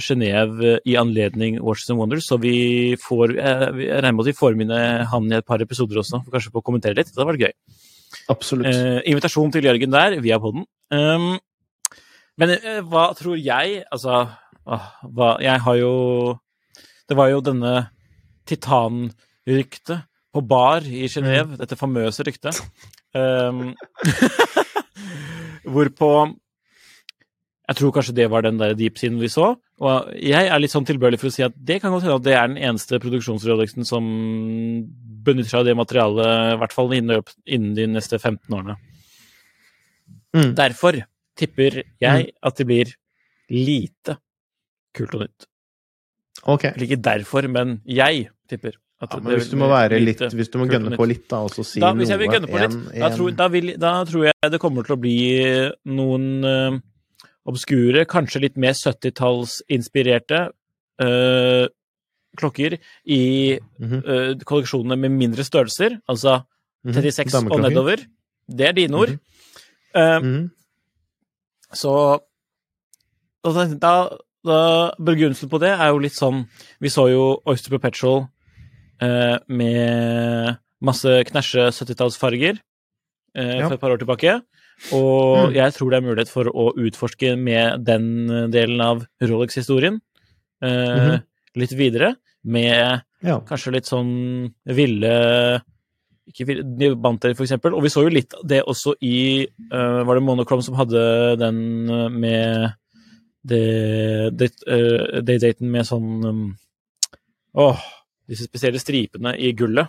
Genéve 0.00 0.78
i 0.88 0.96
anledning 0.96 1.60
Watches 1.60 1.92
and 1.92 2.00
Wonders, 2.00 2.24
så 2.24 2.40
vi 2.40 2.96
får 3.02 3.36
eh, 3.36 3.68
Jeg 3.84 4.00
regner 4.00 4.16
med 4.16 4.24
at 4.24 4.32
vi 4.32 4.38
får 4.40 4.56
med 4.56 4.72
han 5.12 5.32
i 5.32 5.36
et 5.42 5.46
par 5.46 5.60
episoder 5.60 6.00
også, 6.00 6.24
kanskje 6.32 6.54
på 6.54 6.62
å 6.62 6.66
kommentere 6.66 6.96
litt. 6.96 7.12
Det 7.12 7.20
hadde 7.20 7.34
vært 7.34 7.50
gøy. 7.50 7.54
Absolutt. 8.32 8.70
Eh, 8.70 9.00
invitasjon 9.10 9.52
til 9.52 9.66
Jørgen 9.66 9.92
der, 9.92 10.16
via 10.24 10.38
poden. 10.40 10.64
Um, 10.92 11.34
men 12.40 12.54
eh, 12.56 12.80
hva 12.88 13.08
tror 13.16 13.38
jeg 13.40 13.80
Altså, 13.88 14.26
ah, 14.68 14.88
hva 15.08 15.30
Jeg 15.40 15.62
har 15.64 15.76
jo 15.78 15.92
Det 17.08 17.16
var 17.16 17.30
jo 17.32 17.40
denne 17.40 17.72
titanryktet 18.44 20.04
på 20.34 20.42
bar 20.44 20.84
i 20.84 21.06
Genéve, 21.08 21.56
dette 21.56 21.78
famøse 21.78 22.24
ryktet. 22.26 22.58
Um, 23.14 23.70
hvorpå 25.72 26.10
jeg 27.64 27.76
tror 27.78 27.92
kanskje 27.96 28.14
det 28.18 28.26
var 28.32 28.44
den 28.44 28.58
der 28.60 28.74
deep-siden 28.76 29.16
vi 29.22 29.30
så. 29.32 29.54
Og 29.80 30.10
jeg 30.20 30.48
er 30.52 30.60
litt 30.60 30.72
sånn 30.74 30.84
tilbørlig 30.88 31.18
for 31.20 31.30
å 31.30 31.34
si 31.34 31.44
at 31.46 31.54
det 31.56 31.78
kan 31.82 31.94
godt 31.94 32.04
hende 32.04 32.18
at 32.20 32.26
det 32.26 32.34
er 32.36 32.50
den 32.50 32.60
eneste 32.60 33.00
produksjonsrolexen 33.00 33.88
som 33.88 34.04
benytter 35.24 35.48
seg 35.50 35.62
av 35.62 35.70
det 35.70 35.76
materialet, 35.78 36.28
i 36.52 36.58
hvert 36.60 36.76
fall 36.76 36.92
innen, 36.92 37.24
innen 37.48 37.72
de 37.78 37.86
neste 37.94 38.20
15 38.20 38.52
årene. 38.52 38.76
Mm. 40.36 40.52
Derfor 40.58 41.00
tipper 41.38 41.80
jeg 42.02 42.30
at 42.42 42.60
det 42.60 42.68
blir 42.68 42.92
lite 43.54 44.18
kult 44.94 45.16
og 45.16 45.24
nytt. 45.24 45.48
Ok. 46.50 46.68
Ikke 46.84 47.00
derfor, 47.00 47.48
men 47.48 47.78
jeg 47.88 48.28
tipper. 48.50 48.76
Ja, 49.00 49.08
det 49.10 49.24
men 49.24 49.34
hvis 49.36 49.50
du 49.50 49.56
må 49.58 49.66
være 49.68 49.98
litt 50.00 50.20
Hvis 50.32 50.48
du 50.52 50.60
må 50.60 50.68
gønne 50.70 50.94
på 50.96 51.04
litt, 51.08 51.24
da, 51.28 51.40
og 51.44 51.50
så 51.52 51.64
si 51.66 51.80
da, 51.82 51.90
noe 51.92 51.98
Hvis 52.04 52.12
jeg 52.12 52.20
vil 52.20 52.30
gønne 52.30 52.48
på 52.48 52.60
litt, 52.60 52.76
en- 52.76 53.00
da, 53.02 53.08
tror, 53.10 53.32
da, 53.36 53.48
vil, 53.50 53.72
da 53.80 53.90
tror 54.06 54.28
jeg 54.28 54.52
det 54.54 54.60
kommer 54.62 54.86
til 54.86 54.94
å 54.94 55.00
bli 55.02 55.16
noen 55.98 56.26
eh, 56.46 56.76
obskure, 57.48 58.04
kanskje 58.08 58.40
litt 58.46 58.58
mer 58.60 58.76
70-tallsinspirerte 58.78 60.40
eh, 61.04 61.66
klokker 62.38 62.78
i 63.04 63.22
Mhm, 63.78 64.00
eh, 64.00 64.34
kolleksjonene 64.44 64.96
med 64.98 65.10
mindre 65.10 65.44
størrelser, 65.44 66.00
altså 66.08 66.42
mhm. 66.84 66.94
36 66.94 67.50
og 67.52 67.60
nedover. 67.60 68.04
Det 68.48 68.68
er 68.68 68.72
dine 68.72 68.96
ord. 68.96 69.16
Mm 69.94 70.22
-hmm. 70.22 70.50
Så 71.72 72.20
da, 73.44 74.18
da, 74.44 74.94
Begrunnelsen 74.98 75.48
på 75.48 75.58
det 75.58 75.70
er 75.70 75.88
jo 75.88 75.98
litt 75.98 76.16
sånn 76.16 76.44
Vi 76.80 76.88
så 76.88 77.08
jo 77.08 77.40
Oyster 77.46 77.70
Perpetual 77.70 78.26
eh, 79.00 79.38
med 79.48 80.56
masse 80.84 81.08
knæsje 81.30 81.70
70-tallsfarger 81.72 82.58
eh, 83.34 83.58
Ja. 83.58 83.68
for 83.68 83.74
et 83.74 83.80
par 83.80 83.90
år 83.90 83.98
tilbake. 83.98 84.42
Og 84.92 85.48
Mm. 85.50 85.54
jeg 85.54 85.72
tror 85.74 85.90
det 85.90 85.96
er 85.96 86.08
mulighet 86.08 86.28
for 86.28 86.44
å 86.44 86.74
utforske 86.76 87.36
med 87.38 87.84
den 87.84 88.50
delen 88.50 88.80
av 88.80 89.06
Rolex-historien 89.22 90.00
eh, 90.62 90.68
Mhm. 90.68 91.22
litt 91.56 91.72
videre, 91.72 92.16
med 92.44 93.02
Ja. 93.22 93.40
kanskje 93.40 93.72
litt 93.72 93.86
sånn 93.86 94.52
ville 94.66 95.62
ikke 96.28 96.46
ville, 96.46 96.94
Banter, 96.96 97.34
for 97.34 97.44
eksempel. 97.44 97.74
Og 97.74 97.82
vi 97.82 97.88
så 97.88 98.02
jo 98.02 98.08
litt 98.08 98.32
av 98.34 98.46
det 98.48 98.62
også 98.64 98.94
i 99.02 99.46
uh, 99.72 100.04
Var 100.04 100.14
det 100.14 100.22
Monochrome 100.24 100.62
som 100.64 100.74
hadde 100.74 101.36
den 101.38 101.90
eh, 101.90 102.08
med 102.08 102.72
det, 103.44 104.36
det, 104.36 104.50
uh, 104.66 105.20
det 105.20 105.60
med 105.60 105.84
sånn 105.84 106.24
um, 106.24 106.56
Åh, 107.54 107.78
disse 108.26 108.48
spesielle 108.48 108.80
stripene 108.80 109.36
i 109.38 109.52
gullet. 109.52 109.86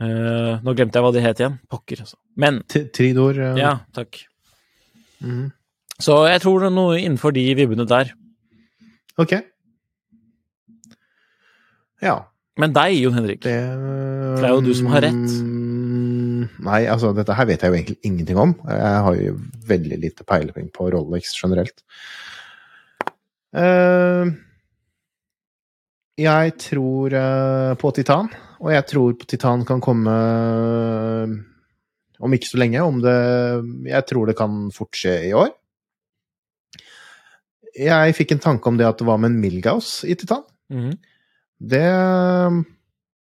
Eh, 0.00 0.60
nå 0.62 0.74
glemte 0.78 0.94
jeg 0.98 1.02
hva 1.04 1.12
de 1.12 1.20
het 1.24 1.40
igjen. 1.42 1.58
Pokker, 1.70 2.04
altså. 2.04 2.16
Men 2.38 2.60
T- 2.70 2.86
Tridor. 2.94 3.38
eh, 3.38 3.56
Ja, 3.58 3.72
takk. 3.96 4.20
Mm. 5.22 5.48
Så 5.98 6.20
jeg 6.30 6.40
tror 6.44 6.60
det 6.62 6.68
er 6.70 6.76
noe 6.76 6.98
innenfor 7.00 7.32
de 7.34 7.42
vibbene 7.58 7.86
der. 7.90 8.12
Ok. 9.18 9.32
Ja. 12.02 12.20
Men 12.58 12.72
deg, 12.74 12.94
Jon 13.02 13.14
Henrik. 13.18 13.40
Det 13.42 13.54
det 14.38 14.44
er 14.46 14.52
jo 14.54 14.60
du 14.62 14.70
som 14.74 14.86
har 14.92 15.02
rett. 15.02 15.14
Mm, 15.42 16.48
Nei, 16.62 16.84
altså, 16.90 17.10
dette 17.16 17.34
her 17.34 17.46
vet 17.48 17.62
jeg 17.62 17.70
jo 17.72 17.76
egentlig 17.78 17.98
ingenting 18.06 18.38
om. 18.38 18.52
Jeg 18.68 19.00
har 19.06 19.14
jo 19.18 19.32
veldig 19.66 19.98
lite 19.98 20.24
peiling 20.26 20.68
på 20.74 20.86
Rolex 20.94 21.32
generelt. 21.34 21.82
Uh, 23.54 24.30
jeg 26.18 26.52
tror 26.60 27.14
uh, 27.16 27.74
på 27.80 27.90
Titan, 27.96 28.28
og 28.58 28.72
jeg 28.74 28.86
tror 28.90 29.14
Titan 29.22 29.64
kan 29.66 29.82
komme 29.84 30.14
eh, 30.14 31.34
om 32.18 32.34
ikke 32.34 32.50
så 32.50 32.60
lenge. 32.60 32.82
Om 32.82 33.00
det 33.04 33.18
Jeg 33.90 34.06
tror 34.10 34.26
det 34.26 34.36
kan 34.38 34.68
fort 34.74 34.98
skje 34.98 35.14
i 35.28 35.34
år. 35.36 35.52
Jeg 37.78 38.16
fikk 38.18 38.34
en 38.34 38.42
tanke 38.42 38.70
om 38.70 38.78
det 38.78 38.88
at 38.88 38.98
det 38.98 39.06
var 39.06 39.20
med 39.22 39.30
en 39.30 39.40
Milgauss 39.42 40.02
i 40.02 40.16
Titan. 40.18 40.42
Mm. 40.72 40.96
Det 41.58 41.86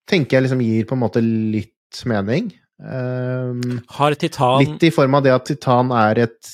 tenker 0.09 0.39
jeg 0.39 0.47
liksom 0.47 0.64
gir 0.64 0.89
på 0.89 0.97
en 0.97 1.03
måte 1.03 1.20
litt 1.22 2.01
mening. 2.09 2.49
Um, 2.79 3.81
Har 3.99 4.14
Titan 4.14 4.62
litt 4.62 4.85
i 4.87 4.93
form 4.95 5.18
av 5.18 5.24
det 5.26 5.35
at 5.35 5.49
Titan 5.51 5.93
er 5.93 6.24
et 6.29 6.53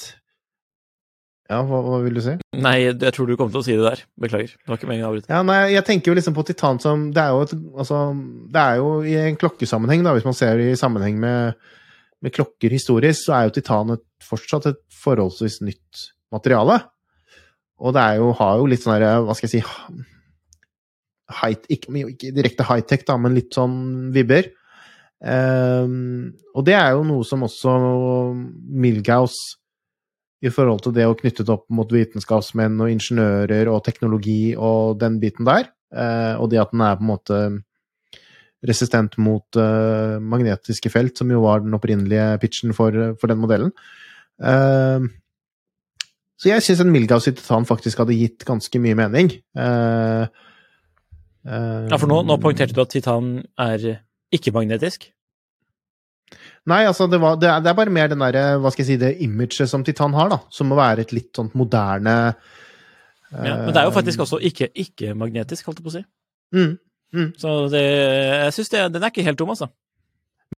Ja, 1.51 1.59
hva, 1.68 1.82
hva 1.84 1.99
vil 2.01 2.16
du 2.16 2.22
si? 2.24 2.34
Nei, 2.57 2.76
jeg 2.86 3.12
tror 3.12 3.28
du 3.28 3.36
kom 3.36 3.51
til 3.53 3.61
å 3.61 3.64
si 3.66 3.74
det 3.76 3.84
der. 3.84 4.01
Beklager. 4.20 4.55
Det 4.57 4.70
var 4.70 4.78
ikke 4.78 4.88
meningen 4.88 5.05
å 5.05 5.11
avbryte. 5.12 5.28
Ja, 5.28 5.42
nei, 5.45 5.59
jeg 5.74 5.84
tenker 5.84 6.11
jo 6.11 6.16
liksom 6.16 6.36
på 6.36 6.45
Titan 6.49 6.80
som 6.80 7.11
Det 7.12 7.20
er 7.20 7.34
jo, 7.34 7.42
et, 7.45 7.53
altså, 7.84 7.99
det 8.55 8.62
er 8.62 8.78
jo 8.80 8.88
i 9.05 9.16
en 9.20 9.36
klokkesammenheng, 9.40 10.07
da, 10.07 10.14
hvis 10.16 10.24
man 10.24 10.36
ser 10.38 10.57
det 10.61 10.70
i 10.72 10.78
sammenheng 10.80 11.18
med, 11.20 11.59
med 12.24 12.32
klokker 12.32 12.72
historisk, 12.72 13.26
så 13.26 13.36
er 13.36 13.49
jo 13.49 13.55
Titan 13.59 13.92
et, 13.99 14.05
fortsatt 14.24 14.70
et 14.70 14.80
forholdsvis 15.03 15.61
nytt 15.66 16.05
materiale. 16.32 16.78
Og 17.84 17.92
det 17.92 18.07
er 18.07 18.22
jo, 18.22 18.30
har 18.38 18.57
jo 18.62 18.70
litt 18.70 18.84
sånn 18.84 18.95
herre, 18.97 19.18
hva 19.26 19.36
skal 19.36 19.51
jeg 19.51 19.61
si 19.61 20.05
high, 21.42 21.59
ikke, 21.76 21.92
ikke 22.14 22.32
direkte 22.36 22.64
high-tech, 22.70 23.05
da, 23.09 23.18
men 23.20 23.36
litt 23.36 23.53
sånn 23.57 23.76
vibber. 24.16 24.49
Um, 25.24 26.32
og 26.57 26.64
det 26.66 26.74
er 26.76 26.95
jo 26.97 27.05
noe 27.09 27.24
som 27.24 27.45
også 27.47 27.74
Milgauss 28.32 29.36
i 30.45 30.53
forhold 30.53 30.82
til 30.84 30.92
det 30.97 31.07
å 31.09 31.16
knytte 31.16 31.45
det 31.47 31.53
opp 31.55 31.64
mot 31.72 31.90
vitenskapsmenn 31.92 32.80
og 32.84 32.92
ingeniører 32.92 33.70
og 33.72 33.84
teknologi 33.86 34.55
og 34.55 34.99
den 35.01 35.18
biten 35.22 35.47
der, 35.49 35.70
eh, 35.95 36.34
og 36.36 36.51
det 36.53 36.61
at 36.61 36.74
den 36.74 36.84
er 36.84 36.99
på 36.99 37.05
en 37.07 37.12
måte 37.12 37.40
resistent 38.64 39.16
mot 39.20 39.59
eh, 39.61 40.16
magnetiske 40.20 40.92
felt, 40.92 41.16
som 41.20 41.32
jo 41.32 41.42
var 41.45 41.64
den 41.64 41.76
opprinnelige 41.76 42.38
pitchen 42.42 42.76
for, 42.76 43.16
for 43.20 43.32
den 43.32 43.40
modellen. 43.40 43.72
Eh, 44.40 45.01
så 46.40 46.51
jeg 46.51 46.64
syns 46.66 46.82
en 46.84 46.92
Milgauss 46.92 47.28
i 47.30 47.34
titan 47.36 47.68
faktisk 47.68 48.03
hadde 48.03 48.18
gitt 48.18 48.45
ganske 48.45 48.80
mye 48.82 48.97
mening. 48.99 49.30
Ja, 49.55 50.26
for 52.01 52.09
nå, 52.11 52.22
nå 52.24 52.34
poengterte 52.40 52.72
du 52.72 52.80
at 52.82 52.90
Titan 52.92 53.45
er 53.61 53.82
ikke-magnetisk. 54.34 55.07
Nei, 56.71 56.83
altså, 56.89 57.05
det, 57.12 57.19
var, 57.21 57.37
det, 57.37 57.49
er, 57.51 57.61
det 57.61 57.69
er 57.71 57.77
bare 57.77 57.93
mer 57.93 58.09
den 58.09 58.23
derre, 58.25 58.45
hva 58.62 58.71
skal 58.73 58.85
jeg 58.87 58.95
si, 58.95 59.01
det 59.03 59.11
imaget 59.27 59.69
som 59.69 59.83
Titan 59.85 60.15
har, 60.17 60.31
da. 60.33 60.39
Som 60.55 60.71
må 60.73 60.79
være 60.79 61.05
et 61.05 61.12
litt 61.12 61.33
sånn 61.37 61.51
moderne 61.61 62.15
Ja, 63.35 63.57
men 63.67 63.73
det 63.75 63.81
er 63.83 63.89
jo 63.89 63.95
faktisk 63.97 64.21
også 64.25 64.39
ikke- 64.47 64.71
ikke-magnetisk, 64.79 65.67
holdt 65.67 65.81
jeg 65.83 65.85
på 65.85 65.93
å 65.93 65.97
si. 65.99 66.05
mm, 66.55 66.79
mm. 67.19 67.31
Så 67.41 67.69
det, 67.73 67.83
jeg 67.83 68.53
syns 68.57 68.71
den 68.71 69.03
er 69.03 69.11
ikke 69.11 69.27
helt 69.27 69.39
dum, 69.39 69.51
altså. 69.51 69.69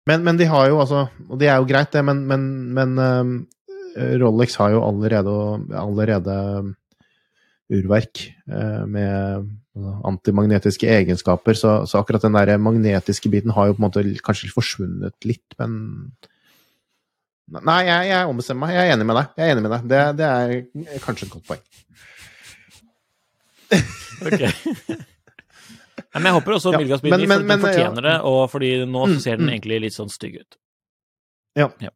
Men, 0.06 0.24
men 0.24 0.38
de 0.38 0.46
har 0.46 0.68
jo 0.70 0.80
altså 0.84 1.08
Og 1.30 1.40
det 1.40 1.48
er 1.48 1.56
jo 1.58 1.66
greit, 1.70 1.92
det, 1.94 2.04
men, 2.06 2.26
men, 2.28 2.42
men 2.74 2.98
øhm, 3.00 3.36
Rolex 4.20 4.56
har 4.60 4.74
jo 4.76 4.82
allerede, 4.84 5.34
allerede 5.74 6.36
urverk 7.74 8.22
øh, 8.50 8.84
med 8.88 9.50
antimagnetiske 10.06 10.88
egenskaper, 10.88 11.54
så, 11.58 11.72
så 11.90 12.00
akkurat 12.00 12.22
den 12.24 12.38
der 12.38 12.58
magnetiske 12.62 13.30
biten 13.34 13.52
har 13.56 13.68
jo 13.68 13.74
på 13.76 13.82
en 13.82 13.88
måte 13.90 14.04
kanskje 14.24 14.52
forsvunnet 14.54 15.16
litt, 15.28 15.58
men 15.60 16.12
Nei, 17.46 17.84
jeg, 17.86 18.08
jeg 18.10 18.26
ombestemmer 18.26 18.66
meg. 18.66 18.72
Jeg 18.74 18.88
er 18.90 18.94
enig 18.96 19.06
med 19.06 19.18
deg. 19.20 19.28
Jeg 19.38 19.46
er 19.46 19.52
enig 19.54 19.62
med 19.68 19.74
deg. 19.76 19.84
Det, 19.92 20.00
det 20.18 20.30
er 20.96 21.04
kanskje 21.04 21.28
et 21.28 21.34
godt 21.36 21.46
poeng. 21.46 21.60
Ok. 24.26 24.42
Nei, 26.16 26.22
Men 26.22 26.26
jeg 26.30 26.36
håper 26.40 26.56
også 26.56 26.72
Ja, 26.74 26.80
Milgas 26.82 27.04
men- 27.04 27.14
for 27.14 27.28
men, 27.28 27.46
den 27.52 27.62
fortjener 27.62 28.02
ja. 28.02 28.08
det, 28.08 28.16
og 28.32 28.50
fordi 28.50 28.72
nå 28.90 29.04
så 29.06 29.12
Mm, 29.14 29.20
ser 29.28 29.38
den 29.38 29.46
mm. 29.46 29.54
egentlig 29.54 29.80
litt 29.86 29.94
sånn 29.96 30.10
stygg 30.10 30.40
ut. 30.42 30.58
Ja. 31.60 31.70
Ja. 31.86 31.92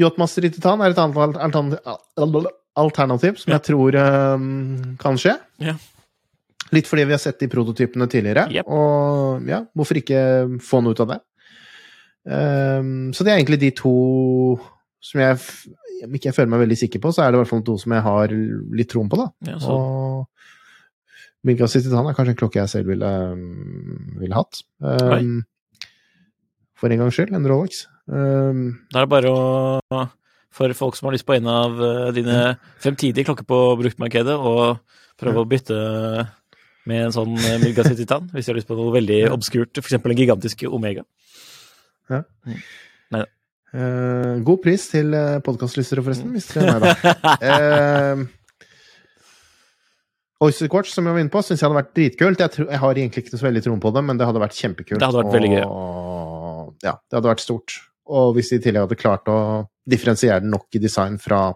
Yachtmaster 0.00 0.44
i 0.46 0.50
titan 0.54 0.80
er 0.80 0.94
et 0.94 0.98
annet 1.04 2.48
alternativ, 2.78 3.38
som 3.40 3.54
jeg 3.54 3.64
tror 3.66 3.96
um, 3.98 4.96
kan 5.00 5.18
skje. 5.20 5.34
Ja. 5.62 5.74
Litt 6.74 6.86
fordi 6.86 7.06
vi 7.08 7.16
har 7.16 7.22
sett 7.22 7.40
de 7.40 7.48
prototypene 7.50 8.06
tidligere, 8.10 8.46
yep. 8.54 8.68
og 8.70 9.48
ja, 9.50 9.64
hvorfor 9.74 9.98
ikke 9.98 10.20
få 10.62 10.82
noe 10.84 10.94
ut 10.94 11.02
av 11.02 11.16
det? 11.16 11.18
Um, 12.30 13.10
så 13.16 13.24
det 13.26 13.32
er 13.32 13.40
egentlig 13.40 13.62
de 13.62 13.70
to 13.78 13.94
som 15.00 15.22
jeg 15.22 15.38
Om 16.04 16.16
ikke 16.18 16.28
jeg 16.28 16.34
føler 16.36 16.50
meg 16.52 16.60
veldig 16.60 16.76
sikker 16.76 17.00
på, 17.00 17.10
så 17.16 17.22
er 17.24 17.32
det 17.32 17.38
i 17.38 17.40
hvert 17.40 17.48
fall 17.48 17.62
to 17.64 17.74
som 17.80 17.92
jeg 17.96 18.04
har 18.04 18.32
litt 18.76 18.88
troen 18.92 19.08
på, 19.12 19.18
da. 19.20 19.26
Ja, 19.50 19.56
så, 19.60 19.74
Og 19.76 21.48
Milgas 21.48 21.76
i 21.76 21.82
titan 21.84 22.08
er 22.08 22.16
kanskje 22.16 22.34
en 22.34 22.38
klokke 22.40 22.60
jeg 22.60 22.72
selv 22.72 22.88
ville, 22.92 23.10
ville 24.20 24.36
hatt. 24.36 24.60
Um, 24.80 25.42
for 26.80 26.92
en 26.92 27.02
gangs 27.02 27.16
skyld, 27.16 27.32
en 27.36 27.48
Rolex. 27.48 27.82
Um, 28.08 28.64
da 28.92 29.02
er 29.02 29.06
det 29.06 29.12
bare 29.12 29.32
å 29.32 30.02
For 30.54 30.72
folk 30.74 30.98
som 30.98 31.08
har 31.08 31.14
lyst 31.14 31.28
på 31.28 31.36
en 31.36 31.48
av 31.50 31.78
eh, 31.84 32.10
dine 32.16 32.38
fremtidige 32.82 33.28
klokker 33.28 33.46
på 33.46 33.60
bruktmarkedet, 33.80 34.34
og 34.34 34.80
prøve 35.20 35.44
å 35.44 35.48
bytte 35.48 35.78
med 36.90 37.06
en 37.06 37.14
sånn 37.14 37.36
eh, 37.38 37.68
titan, 37.94 38.30
hvis 38.32 38.48
de 38.48 38.52
har 38.52 38.58
lyst 38.58 38.70
på 38.70 38.78
noe 38.78 38.94
veldig 38.96 39.22
obskurt, 39.30 39.78
f.eks. 39.78 40.00
en 40.00 40.18
gigantisk 40.18 40.66
Omega. 40.70 41.06
Eh, 43.70 44.40
god 44.42 44.62
pris 44.64 44.88
til 44.90 45.14
uh, 45.14 45.38
podkastlystere, 45.46 46.02
forresten, 46.02 46.32
hvis 46.34 46.48
det 46.50 46.64
er 46.64 46.80
meg, 46.82 47.04
da. 47.04 47.34
uh, 48.18 48.24
Oyster 50.42 50.70
Quartz, 50.72 50.90
som 50.96 51.06
jeg 51.06 51.14
var 51.14 51.22
inne 51.22 51.30
på, 51.30 51.42
syns 51.44 51.60
jeg 51.60 51.68
hadde 51.68 51.78
vært 51.78 51.92
dritkult. 51.94 52.42
Jeg, 52.42 52.64
jeg 52.64 52.80
har 52.82 52.98
egentlig 52.98 53.22
ikke 53.22 53.38
så 53.38 53.46
veldig 53.46 53.62
troen 53.66 53.82
på 53.84 53.92
det, 53.94 54.02
men 54.08 54.18
det 54.18 54.26
hadde 54.26 54.42
vært 54.42 54.56
kjempekult. 54.58 54.98
Det 54.98 55.06
hadde 55.06 55.20
vært 55.20 55.36
veldig 55.36 55.52
gøy. 55.52 55.62
Ja, 56.82 56.94
det 56.96 57.18
hadde 57.18 57.30
vært 57.30 57.44
stort. 57.44 57.76
Og 58.10 58.32
hvis 58.34 58.50
de 58.50 58.58
i 58.58 58.64
tillegg 58.64 58.88
hadde 58.88 58.98
klart 58.98 59.28
å 59.30 59.38
differensiere 59.90 60.40
den 60.44 60.50
nok 60.54 60.66
i 60.78 60.82
design 60.82 61.18
fra 61.22 61.50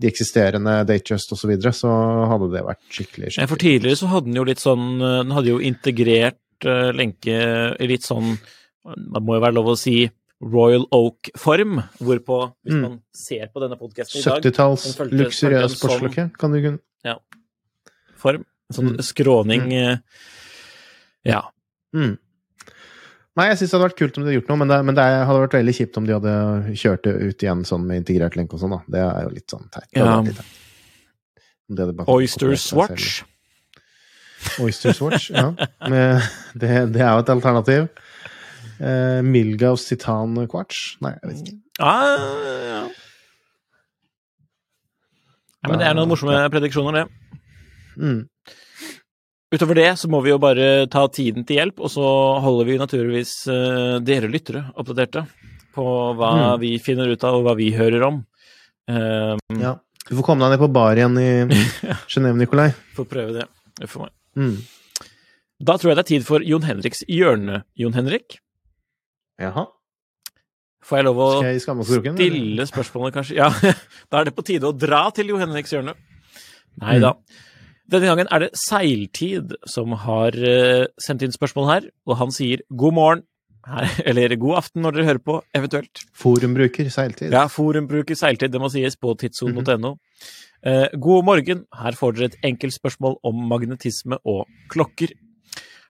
de 0.00 0.08
eksisterende 0.08 0.78
Datejust 0.88 1.32
osv., 1.34 1.40
så, 1.42 1.48
videre, 1.50 1.72
så 1.76 1.90
hadde 2.30 2.46
det 2.54 2.62
vært 2.64 2.80
skikkelig 2.88 3.32
skikkelig 3.34 3.48
For 3.50 3.60
tidligere 3.60 3.98
så 4.00 4.08
hadde 4.14 4.30
den 4.30 4.38
jo 4.40 4.44
litt 4.48 4.62
sånn 4.62 4.86
eh, 5.00 5.18
Den 5.24 5.34
hadde 5.36 5.50
jo 5.52 5.58
integrert 5.60 6.38
uh, 6.64 6.88
lenke 6.96 7.36
i 7.80 7.88
litt 7.90 8.06
sånn 8.08 8.30
Det 8.38 9.20
må 9.24 9.36
jo 9.36 9.42
være 9.44 9.56
lov 9.58 9.68
å 9.74 9.76
si 9.76 9.98
Royal 10.40 10.86
Oak-form, 10.96 11.82
hvorpå, 12.00 12.36
hvis 12.64 12.72
Mm. 12.72 12.80
man 12.86 12.94
ser 13.12 13.50
på 13.52 13.60
denne 13.60 13.76
podkasten 13.76 14.22
i 14.22 14.24
dag 14.24 14.40
70-talls 14.40 14.86
luksuriøs 15.12 15.74
sportsklokke. 15.76 16.24
Kan 16.40 16.54
du 16.56 16.62
kunne 16.64 16.78
Ja. 17.04 17.18
form. 18.16 18.46
Sånn 18.72 18.94
Mm. 18.94 19.02
skråning 19.04 19.66
eh, 19.76 19.98
Ja. 21.28 21.42
Mm. 21.92 22.16
Nei, 23.38 23.46
jeg 23.46 23.60
syns 23.60 23.70
det 23.70 23.76
hadde 23.76 23.86
vært 23.86 23.98
kult 24.00 24.16
om 24.16 24.24
de 24.24 24.26
hadde 24.26 24.38
gjort 24.40 24.48
noe, 24.50 24.58
men 24.58 24.70
det, 24.72 24.76
men 24.88 24.96
det 24.98 25.04
hadde 25.06 25.42
vært 25.44 25.54
veldig 25.54 25.74
kjipt 25.76 25.98
om 26.00 26.06
de 26.08 26.16
hadde 26.16 26.32
kjørt 26.80 27.04
det 27.06 27.12
ut 27.14 27.44
igjen 27.44 27.60
sånn 27.68 27.84
med 27.86 28.02
integrert 28.02 28.38
lenke 28.38 28.56
og 28.56 28.62
sånn, 28.64 28.74
da. 28.74 28.80
Det 28.90 29.02
er 29.04 29.26
jo 29.26 29.34
litt 29.36 29.54
sånn 29.54 29.68
teit. 29.70 29.86
Ja. 29.94 30.16
Oyster 32.10 32.56
Swatch. 32.58 33.20
Oyster 34.64 34.96
Swatch, 34.96 35.30
ja. 35.30 35.52
Det, 36.60 36.72
det 36.90 37.04
er 37.04 37.12
jo 37.14 37.22
et 37.22 37.30
alternativ. 37.36 37.86
Eh, 38.80 39.20
Milgaus 39.22 39.86
Titan 39.86 40.34
Quartz? 40.50 40.96
Nei, 41.04 41.14
jeg 41.20 41.30
vet 41.30 41.44
ikke. 41.44 41.56
Ah, 41.80 42.08
ja. 42.66 42.80
ja, 45.60 45.70
men 45.70 45.78
det 45.80 45.86
er 45.86 45.96
noen 45.96 46.10
morsomme 46.10 46.42
prediksjoner, 46.52 47.04
det. 47.04 47.38
Mm. 48.00 48.24
Utover 49.50 49.74
det 49.80 49.88
så 49.98 50.06
må 50.10 50.20
vi 50.22 50.30
jo 50.30 50.38
bare 50.38 50.86
ta 50.90 51.02
tiden 51.10 51.42
til 51.46 51.56
hjelp, 51.58 51.80
og 51.82 51.90
så 51.90 52.04
holder 52.44 52.68
vi 52.68 52.76
naturligvis 52.78 53.32
uh, 53.50 53.96
dere 53.98 54.28
lyttere 54.30 54.68
oppdaterte 54.78 55.24
på 55.74 55.84
hva 56.18 56.28
Mm. 56.36 56.60
vi 56.62 56.70
finner 56.82 57.10
ut 57.10 57.24
av, 57.26 57.34
og 57.40 57.44
hva 57.46 57.54
vi 57.58 57.70
hører 57.74 58.02
om. 58.06 58.20
Eh, 58.90 59.36
Ja. 59.58 59.76
Du 60.08 60.16
får 60.16 60.24
komme 60.26 60.42
deg 60.42 60.54
ned 60.56 60.62
på 60.64 60.72
bar 60.72 60.96
igjen 60.98 61.14
i 61.18 61.28
Genéve, 62.10 62.36
Nikolai. 62.40 62.70
Får 62.96 63.06
prøve 63.06 63.34
det. 63.36 63.44
det 63.78 63.86
får 63.90 64.06
meg. 64.06 64.12
Mm. 64.36 64.56
Da 65.60 65.76
tror 65.78 65.90
jeg 65.92 65.96
det 65.98 66.04
er 66.04 66.08
tid 66.14 66.24
for 66.26 66.42
Jon 66.42 66.62
Henriks 66.66 67.04
hjørne, 67.06 67.60
Jon 67.78 67.94
Henrik. 67.94 68.38
Jaha. 69.38 69.66
Får 70.82 70.98
jeg 70.98 71.06
lov 71.06 71.20
å 71.22 71.28
jeg 71.44 71.60
stille 71.60 72.66
spørsmålet, 72.66 73.14
kanskje? 73.18 73.36
Ja, 73.38 73.50
da 74.10 74.20
er 74.22 74.30
det 74.30 74.34
på 74.34 74.42
tide 74.46 74.66
å 74.70 74.74
dra 74.74 75.04
til 75.14 75.30
Jon 75.30 75.42
Henriks 75.44 75.70
hjørne. 75.74 75.94
Nei 76.80 76.98
da. 77.02 77.14
Denne 77.90 78.06
gangen 78.06 78.28
er 78.30 78.44
det 78.44 78.50
Seiltid 78.58 79.56
som 79.68 79.96
har 80.04 80.36
eh, 80.38 80.86
sendt 81.02 81.24
inn 81.26 81.34
spørsmål 81.34 81.66
her, 81.70 81.86
og 82.06 82.18
han 82.20 82.34
sier 82.34 82.62
god 82.70 82.94
morgen, 82.94 83.24
her, 83.66 83.88
eller 84.12 84.36
god 84.40 84.60
aften 84.60 84.84
når 84.84 84.94
dere 84.94 85.08
hører 85.08 85.22
på, 85.26 85.38
eventuelt. 85.58 86.04
Forumbruker 86.16 86.90
seiltid. 86.92 87.34
Ja, 87.34 87.48
forumbruker 87.50 88.18
seiltid, 88.18 88.52
det 88.54 88.60
må 88.62 88.70
sies, 88.72 88.94
på 89.00 89.16
tidsson.no. 89.18 89.96
Eh, 90.60 90.86
god 91.02 91.26
morgen, 91.26 91.64
her 91.80 91.98
får 91.98 92.14
dere 92.14 92.30
et 92.30 92.38
enkelt 92.52 92.76
spørsmål 92.76 93.18
om 93.26 93.42
magnetisme 93.50 94.20
og 94.22 94.46
klokker. 94.70 95.16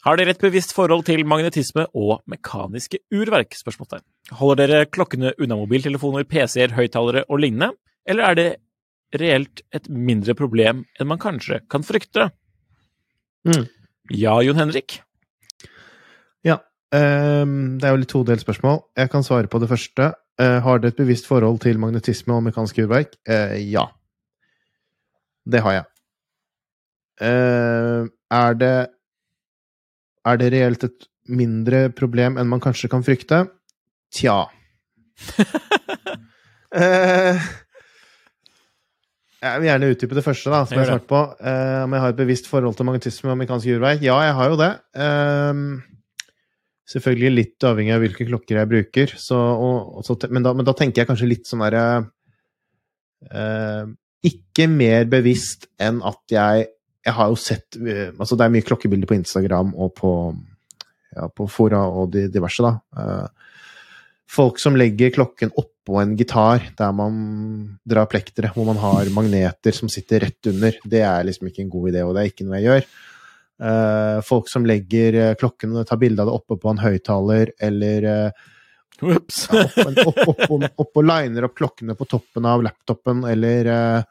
Har 0.07 0.17
dere 0.17 0.33
et 0.33 0.41
bevisst 0.41 0.73
forhold 0.73 1.05
til 1.05 1.27
magnetisme 1.29 1.85
og 1.93 2.23
mekaniske 2.33 3.03
urverk? 3.13 3.53
spørsmålstegn. 3.59 4.07
Holder 4.41 4.63
dere 4.63 4.89
klokkene 4.89 5.35
unna 5.37 5.61
mobiltelefoner, 5.61 6.25
PC-er, 6.25 6.73
høyttalere 6.79 7.27
og 7.29 7.45
lignende, 7.45 7.75
eller 8.09 8.31
er 8.31 8.39
det 8.39 8.49
reelt 9.19 9.63
et 9.75 9.89
mindre 9.91 10.35
problem 10.39 10.85
enn 10.99 11.09
man 11.11 11.21
kanskje 11.21 11.61
kan 11.71 11.85
frykte? 11.87 12.29
Mm. 13.47 13.67
Ja, 14.15 14.37
Jon 14.45 14.59
Henrik? 14.61 15.01
Ja. 16.47 16.61
Um, 16.91 17.79
det 17.79 17.87
er 17.87 17.95
jo 17.95 18.01
litt 18.03 18.13
todelt 18.13 18.43
spørsmål. 18.43 18.83
Jeg 18.99 19.13
kan 19.13 19.25
svare 19.27 19.51
på 19.51 19.61
det 19.63 19.71
første. 19.71 20.13
Uh, 20.41 20.59
har 20.65 20.81
dere 20.81 20.95
et 20.95 21.01
bevisst 21.01 21.29
forhold 21.31 21.61
til 21.63 21.79
magnetisme 21.79 22.35
og 22.35 22.45
mekanisk 22.47 22.81
urverk? 22.83 23.15
Uh, 23.29 23.57
ja. 23.61 23.87
Det 25.51 25.63
har 25.65 25.79
jeg. 25.79 25.87
Uh, 27.21 28.09
er 28.31 28.57
det 28.57 28.75
Er 30.25 30.37
det 30.37 30.53
reelt 30.53 30.85
et 30.85 31.07
mindre 31.29 31.89
problem 31.97 32.37
enn 32.37 32.49
man 32.49 32.61
kanskje 32.61 32.91
kan 32.93 33.05
frykte? 33.07 33.47
Tja. 34.13 34.45
Eh, 36.71 37.35
jeg 39.41 39.61
vil 39.61 39.71
gjerne 39.71 39.89
utdype 39.95 40.17
det 40.19 40.25
første, 40.25 40.51
da, 40.53 40.65
som 40.69 40.77
jeg 40.77 40.85
jeg 40.85 40.87
har 40.91 40.99
svart 40.99 41.09
på. 41.09 41.21
Uh, 41.41 41.85
om 41.87 41.95
jeg 41.97 42.03
har 42.05 42.13
et 42.13 42.19
bevisst 42.19 42.49
forhold 42.51 42.77
til 42.77 42.89
magnetisme 42.89 43.31
og 43.31 43.37
amerikansk 43.39 43.71
jordvei. 43.71 43.95
Ja, 44.05 44.19
jeg 44.27 44.35
har 44.37 44.51
jo 44.53 44.59
det. 44.61 44.71
Uh, 44.93 45.81
selvfølgelig 46.91 47.31
litt 47.37 47.67
avhengig 47.67 47.95
av 47.95 48.05
hvilke 48.05 48.27
klokker 48.29 48.61
jeg 48.61 48.71
bruker. 48.71 49.15
Så, 49.21 49.39
og, 49.39 49.97
og 50.01 50.07
så, 50.07 50.19
men, 50.29 50.45
da, 50.45 50.53
men 50.57 50.69
da 50.69 50.75
tenker 50.77 51.03
jeg 51.03 51.11
kanskje 51.11 51.31
litt 51.31 51.49
sånn 51.49 51.65
derre 51.65 51.87
uh, 53.31 53.89
Ikke 54.27 54.69
mer 54.69 55.09
bevisst 55.09 55.71
enn 55.81 56.03
at 56.05 56.21
jeg 56.35 56.69
Jeg 57.07 57.17
har 57.17 57.31
jo 57.33 57.37
sett 57.41 57.79
eh, 57.81 58.11
Altså, 58.13 58.37
det 58.37 58.45
er 58.45 58.53
mye 58.53 58.67
klokkebilder 58.67 59.09
på 59.09 59.17
Instagram 59.17 59.73
og 59.73 59.95
på, 59.97 60.11
ja, 61.17 61.31
på 61.33 61.47
fora 61.49 61.87
og 61.89 62.11
de, 62.13 62.27
diverse, 62.33 62.61
da. 62.61 62.75
Eh, 64.31 64.35
folk 64.35 64.59
som 64.59 64.77
legger 64.77 65.11
klokken 65.11 65.51
oppå 65.57 66.01
en 66.01 66.17
gitar 66.17 66.71
der 66.79 66.93
man 66.93 67.79
drar 67.85 68.07
plektere, 68.07 68.53
hvor 68.55 68.65
man 68.65 68.77
har 68.77 69.11
magneter 69.11 69.73
som 69.73 69.89
sitter 69.89 70.21
rett 70.21 70.47
under. 70.47 70.73
Det 70.85 71.03
er 71.03 71.25
liksom 71.25 71.49
ikke 71.49 71.63
en 71.63 71.71
god 71.71 71.91
idé, 71.91 72.05
og 72.05 72.15
det 72.15 72.23
er 72.23 72.31
ikke 72.31 72.47
noe 72.47 72.61
jeg 72.61 72.69
gjør. 72.69 72.87
Eh, 73.61 74.21
folk 74.25 74.49
som 74.49 74.65
legger 74.65 75.35
klokken 75.37 75.75
klokken 75.75 75.85
tar 75.87 76.01
bilde 76.01 76.23
av 76.23 76.31
det 76.31 76.35
oppe 76.39 76.57
på 76.57 76.71
en 76.71 76.81
høyttaler, 76.81 77.53
eller 77.61 78.05
eh, 78.05 78.31
Ops. 79.01 79.49
ja, 79.53 79.65
opp, 80.05 80.19
opp, 80.29 80.43
opp, 80.51 80.65
opp, 80.77 80.91
og 81.01 81.05
liner 81.07 81.47
opp 81.47 81.55
klokkene 81.57 81.95
på 81.97 82.05
toppen 82.05 82.45
av 82.45 82.61
laptopen, 82.63 83.25
eller, 83.25 83.71
eh, 83.73 84.03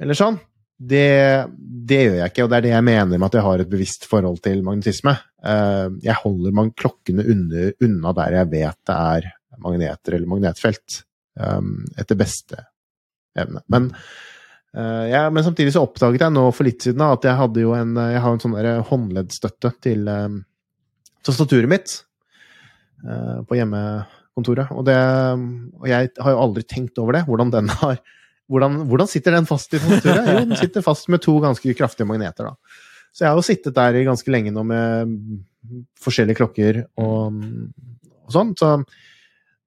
eller 0.00 0.16
sånn. 0.16 0.38
Det, 0.82 1.06
det 1.88 2.00
gjør 2.00 2.18
jeg 2.18 2.32
ikke, 2.32 2.44
og 2.44 2.50
det 2.50 2.58
er 2.58 2.66
det 2.66 2.74
jeg 2.74 2.86
mener 2.88 3.12
med 3.12 3.28
at 3.28 3.38
jeg 3.38 3.46
har 3.46 3.62
et 3.62 3.70
bevisst 3.70 4.08
forhold 4.10 4.40
til 4.42 4.64
magnetisme. 4.66 5.14
Eh, 5.44 5.86
jeg 6.04 6.18
holder 6.24 6.58
man 6.58 6.72
klokkene 6.74 7.26
under, 7.34 7.72
unna 7.86 8.14
der 8.18 8.38
jeg 8.40 8.52
vet 8.56 8.80
det 8.90 8.98
er 9.14 9.30
magneter 9.62 10.16
eller 10.16 10.30
magnetfelt, 10.30 11.02
um, 11.38 11.74
etter 12.00 12.18
beste 12.18 12.56
evne. 13.38 13.60
Men, 13.70 13.92
ja, 14.72 15.26
men 15.30 15.44
samtidig 15.44 15.74
så 15.74 15.82
oppdaget 15.84 16.24
jeg 16.24 16.32
nå 16.32 16.46
for 16.56 16.66
litt 16.66 16.82
siden 16.82 17.04
at 17.04 17.26
jeg 17.28 17.36
hadde 17.36 17.60
jo 17.60 17.74
en, 17.76 17.92
jeg 17.94 18.22
har 18.24 18.34
en 18.34 18.40
sånn 18.42 18.56
håndleddstøtte 18.88 19.70
til 19.84 20.08
tastaturet 21.26 21.70
mitt 21.70 21.94
eh, 23.06 23.38
på 23.46 23.58
hjemmekontoret. 23.58 24.72
Og, 24.74 24.84
det, 24.88 24.98
og 25.78 25.88
jeg 25.90 26.12
har 26.18 26.34
jo 26.34 26.42
aldri 26.42 26.66
tenkt 26.68 26.98
over 27.02 27.18
det, 27.18 27.24
hvordan 27.28 27.54
den 27.54 27.72
har 27.82 28.00
hvordan, 28.52 28.82
hvordan 28.90 29.08
sitter 29.10 29.36
den 29.36 29.48
fast 29.48 29.72
i 29.72 29.80
tastaturet? 29.80 30.28
Jo, 30.32 30.42
den 30.44 30.58
sitter 30.60 30.84
fast 30.84 31.08
med 31.12 31.22
to 31.24 31.38
ganske 31.42 31.76
kraftige 31.78 32.08
magneter, 32.08 32.52
da. 32.52 32.80
Så 33.12 33.24
jeg 33.24 33.28
har 33.28 33.38
jo 33.38 33.44
sittet 33.44 33.76
der 33.76 33.96
i 33.98 34.06
ganske 34.06 34.32
lenge 34.32 34.52
nå 34.54 34.62
med 34.64 35.16
forskjellige 36.00 36.38
klokker 36.38 36.78
og, 37.00 37.42
og 38.24 38.32
sånn. 38.32 38.54
Så 38.56 38.70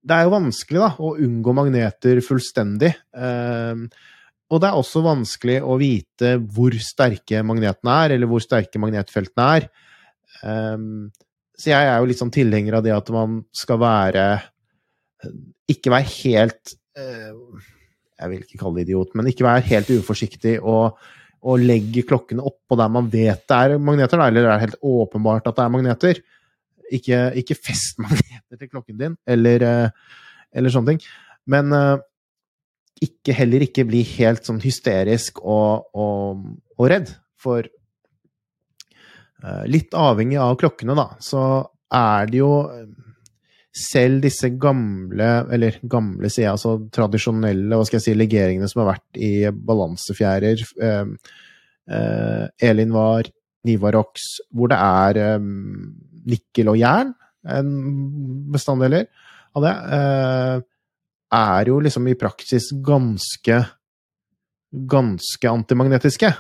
det 0.06 0.16
er 0.18 0.26
jo 0.26 0.34
vanskelig 0.34 0.82
da, 0.82 0.90
å 0.98 1.14
unngå 1.22 1.54
magneter 1.58 2.22
fullstendig. 2.26 2.90
Eh, 3.18 3.86
og 4.46 4.62
det 4.62 4.70
er 4.70 4.80
også 4.80 5.02
vanskelig 5.06 5.60
å 5.66 5.78
vite 5.82 6.36
hvor 6.42 6.74
sterke 6.82 7.42
magnetene 7.46 8.00
er, 8.06 8.16
eller 8.18 8.30
hvor 8.30 8.42
sterke 8.44 8.82
magnetfeltene 8.82 9.48
er. 9.60 9.70
Eh, 10.42 10.90
så 11.56 11.72
jeg 11.72 11.92
er 11.92 12.02
jo 12.02 12.10
litt 12.10 12.22
sånn 12.22 12.34
tilhenger 12.34 12.80
av 12.80 12.86
det 12.86 12.94
at 12.96 13.14
man 13.16 13.40
skal 13.56 13.80
være 13.80 14.26
Ikke 15.72 15.94
være 15.94 16.10
helt 16.20 16.74
uh, 17.00 17.62
Jeg 18.16 18.32
vil 18.32 18.43
ikke 18.45 18.59
kalle 18.61 18.80
det 18.80 18.88
idiot, 18.88 19.13
men 19.18 19.28
ikke 19.30 19.45
være 19.45 19.66
helt 19.68 19.91
uforsiktig 19.97 20.55
og, 20.61 20.95
og 21.45 21.61
legge 21.61 22.05
klokkene 22.07 22.45
oppå 22.45 22.78
der 22.80 22.91
man 22.91 23.09
vet 23.11 23.43
det 23.51 23.57
er 23.57 23.78
magneter, 23.82 24.22
eller 24.24 24.45
det 24.45 24.53
er 24.53 24.63
helt 24.63 24.82
åpenbart 24.82 25.49
at 25.49 25.57
det 25.57 25.66
er 25.66 25.74
magneter. 25.74 26.22
Ikke, 26.95 27.22
ikke 27.41 27.57
fest 27.59 27.99
magneter 28.05 28.59
til 28.59 28.72
klokken 28.72 28.99
din, 29.01 29.18
eller, 29.28 29.66
uh, 29.66 30.20
eller 30.55 30.74
sånne 30.74 30.95
ting. 30.95 31.07
Men 31.51 31.74
uh, 31.76 31.97
ikke, 33.03 33.36
heller 33.36 33.66
ikke 33.66 33.88
bli 33.88 34.03
helt 34.16 34.47
sånn 34.47 34.61
hysterisk 34.63 35.41
og, 35.43 35.89
og, 35.97 36.45
og 36.80 36.91
redd. 36.91 37.11
For 37.41 37.68
uh, 39.43 39.63
litt 39.70 39.93
avhengig 39.97 40.39
av 40.41 40.55
klokkene, 40.61 40.95
da, 40.97 41.11
så 41.22 41.41
er 41.93 42.32
det 42.32 42.39
jo 42.39 42.53
selv 43.76 44.23
disse 44.23 44.49
gamle, 44.61 45.30
eller 45.51 45.80
gamle 45.91 46.30
sier 46.32 46.47
jeg, 46.47 46.55
altså 46.55 46.78
tradisjonelle, 46.95 47.76
hva 47.76 47.88
skal 47.88 47.99
jeg 47.99 48.05
si, 48.05 48.17
legeringene 48.17 48.69
som 48.71 48.84
har 48.84 48.93
vært 48.93 49.19
i 49.19 49.32
balansefjærer, 49.51 50.63
eh, 50.88 51.34
eh, 51.91 52.69
Elin 52.69 52.95
var, 52.95 53.30
Nivarox, 53.65 54.30
hvor 54.53 54.71
det 54.71 54.80
er 54.80 55.21
eh, 55.26 55.49
nikkel 56.32 56.71
og 56.71 56.80
jern, 56.80 57.13
bestanddeler 58.53 59.05
av 59.55 59.65
det. 59.67 59.73
Eh, 59.97 60.63
er 61.36 61.69
jo 61.69 61.82
liksom 61.84 62.07
i 62.09 62.15
praksis 62.17 62.71
ganske 62.86 63.59
ganske 64.76 65.49
antimagnetiske. 65.49 66.32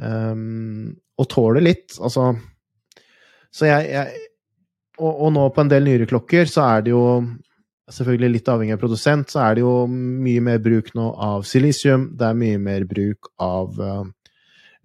Um, 0.00 0.94
og 1.20 1.28
tåler 1.28 1.60
litt, 1.60 1.92
altså 2.00 2.30
Så 3.52 3.66
jeg, 3.66 3.90
jeg 3.90 4.29
og, 5.00 5.12
og, 5.14 5.30
nå 5.34 5.46
på 5.54 5.64
en 5.64 5.72
del 5.72 5.86
nyere 5.86 6.08
klokker 6.10 6.50
så 6.50 6.66
er 6.68 6.86
det 6.86 6.94
jo 6.96 7.04
Selvfølgelig 7.90 8.36
litt 8.36 8.48
avhengig 8.52 8.74
av 8.76 8.78
produsent, 8.78 9.32
så 9.32 9.40
er 9.42 9.56
det 9.56 9.62
jo 9.64 9.70
mye 9.90 10.42
mer 10.46 10.60
bruk 10.62 10.92
nå 10.94 11.08
av 11.26 11.40
silisium. 11.42 12.04
Det 12.14 12.28
er 12.28 12.36
mye 12.38 12.60
mer 12.62 12.84
bruk 12.86 13.32
av 13.42 13.80
uh, 13.82 14.04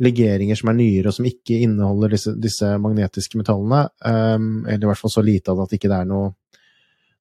legeringer 0.02 0.58
som 0.58 0.72
er 0.72 0.78
nyere, 0.80 1.12
og 1.12 1.14
som 1.14 1.28
ikke 1.30 1.60
inneholder 1.68 2.16
disse, 2.16 2.34
disse 2.42 2.72
magnetiske 2.82 3.38
metallene. 3.38 3.84
Um, 4.02 4.48
eller 4.66 4.88
i 4.88 4.90
hvert 4.90 5.04
fall 5.04 5.14
så 5.14 5.22
lite 5.22 5.54
at 5.54 5.70
det 5.70 5.78
ikke 5.78 5.92
er 5.94 6.10
noe 6.10 6.32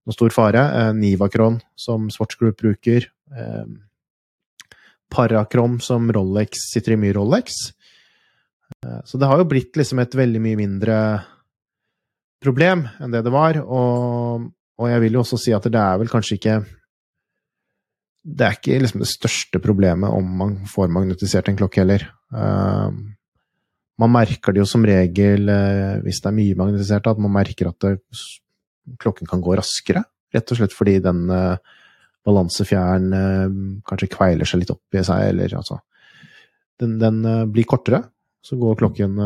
noe 0.05 0.17
stor 0.17 0.33
fare. 0.35 0.65
Uh, 0.73 0.93
Nivakron, 0.97 1.61
som 1.77 2.09
Swatch 2.13 2.41
Group 2.41 2.61
bruker. 2.61 3.09
Um, 3.33 3.83
Paracrom, 5.13 5.79
som 5.81 6.11
Rolex 6.13 6.71
sitter 6.73 6.97
i 6.97 7.01
mye 7.01 7.17
Rolex. 7.17 7.61
Uh, 8.85 9.01
så 9.05 9.21
det 9.21 9.31
har 9.31 9.41
jo 9.41 9.49
blitt 9.49 9.77
liksom 9.77 10.03
et 10.03 10.17
veldig 10.17 10.43
mye 10.45 10.61
mindre 10.61 10.99
problem 12.45 12.87
enn 13.03 13.15
det 13.15 13.25
det 13.27 13.33
var. 13.35 13.59
Og, 13.65 14.49
og 14.81 14.91
jeg 14.91 15.03
vil 15.05 15.19
jo 15.19 15.25
også 15.25 15.41
si 15.41 15.55
at 15.57 15.67
det 15.71 15.81
er 15.81 16.01
vel 16.03 16.13
kanskje 16.13 16.39
ikke 16.39 16.57
Det 18.25 18.47
er 18.47 18.57
ikke 18.57 18.79
liksom 18.81 19.03
det 19.03 19.11
største 19.11 19.61
problemet 19.61 20.09
om 20.09 20.31
man 20.41 20.57
får 20.71 20.93
magnetisert 20.93 21.51
en 21.51 21.59
klokke 21.59 21.83
heller. 21.83 22.07
Uh, 22.33 22.89
man 24.01 24.11
merker 24.15 24.55
det 24.55 24.63
jo 24.63 24.69
som 24.69 24.87
regel, 24.89 25.45
uh, 25.51 26.01
hvis 26.03 26.23
det 26.25 26.31
er 26.31 26.39
mye 26.39 26.57
magnetisert, 26.57 27.11
at 27.11 27.21
man 27.21 27.35
merker 27.35 27.69
at 27.69 27.85
det 27.85 27.99
klokken 29.01 29.29
kan 29.29 29.45
gå 29.45 29.59
raskere. 29.61 30.07
Rett 30.35 30.51
og 30.51 30.59
slett 30.59 30.73
fordi 30.73 30.97
den 31.05 31.29
uh, 31.29 31.61
balansefjæren 32.25 33.13
uh, 33.13 33.61
kanskje 33.93 34.11
kveiler 34.17 34.49
seg 34.49 34.65
litt 34.65 34.73
opp 34.73 34.97
i 34.97 35.05
seg, 35.05 35.29
eller 35.35 35.61
altså 35.61 35.83
Den, 36.81 36.97
den 36.99 37.21
blir 37.55 37.69
kortere, 37.71 38.01
så 38.45 38.59
går 38.61 38.77
klokken 38.77 39.17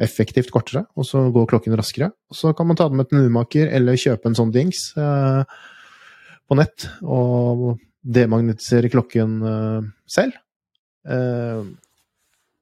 effektivt 0.00 0.48
kortere, 0.54 0.86
og 0.96 1.04
så 1.04 1.26
går 1.34 1.50
klokken 1.50 1.76
raskere. 1.76 2.08
Og 2.32 2.38
så 2.38 2.54
kan 2.56 2.66
man 2.70 2.78
ta 2.80 2.88
den 2.88 2.96
med 2.96 3.12
en 3.12 3.26
urmaker 3.26 3.68
eller 3.68 4.00
kjøpe 4.00 4.30
en 4.30 4.38
sånn 4.38 4.54
dings 4.54 4.86
på 4.96 6.56
nett 6.56 6.86
og 7.04 7.76
demagnetisere 8.02 8.88
klokken 8.92 9.38
selv 10.08 10.32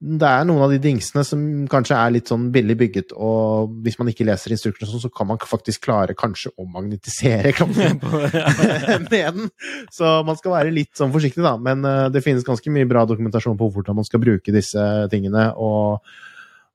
det 0.01 0.25
er 0.25 0.45
noen 0.49 0.63
av 0.65 0.71
de 0.73 0.79
dingsene 0.81 1.21
som 1.21 1.41
kanskje 1.69 1.93
er 1.93 2.13
litt 2.15 2.29
sånn 2.31 2.47
billig 2.53 2.73
bygget, 2.79 3.11
og 3.13 3.69
hvis 3.85 3.99
man 3.99 4.07
ikke 4.09 4.25
leser 4.25 4.55
instruksene 4.55 4.89
sånn, 4.89 5.03
så 5.03 5.11
kan 5.13 5.27
man 5.29 5.37
faktisk 5.37 5.83
klare 5.85 6.15
kanskje 6.17 6.49
å 6.57 6.65
magnetisere 6.65 7.51
klokken 7.57 7.99
med 8.01 9.05
den. 9.13 9.51
Så 9.93 10.15
man 10.25 10.39
skal 10.39 10.55
være 10.55 10.73
litt 10.73 10.95
sånn 10.97 11.13
forsiktig, 11.13 11.43
da. 11.45 11.53
Men 11.61 11.85
uh, 11.85 12.07
det 12.09 12.23
finnes 12.25 12.47
ganske 12.47 12.73
mye 12.73 12.89
bra 12.89 13.05
dokumentasjon 13.05 13.59
på 13.59 13.69
hvordan 13.75 13.99
man 14.01 14.07
skal 14.07 14.23
bruke 14.23 14.55
disse 14.55 14.87
tingene, 15.13 15.51
og 15.53 16.01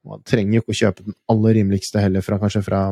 man 0.07 0.22
trenger 0.22 0.61
jo 0.61 0.62
ikke 0.62 0.77
å 0.77 0.81
kjøpe 0.85 1.09
den 1.09 1.18
aller 1.35 1.59
rimeligste 1.59 2.05
heller, 2.05 2.22
fra, 2.22 2.39
kanskje 2.39 2.62
fra 2.62 2.85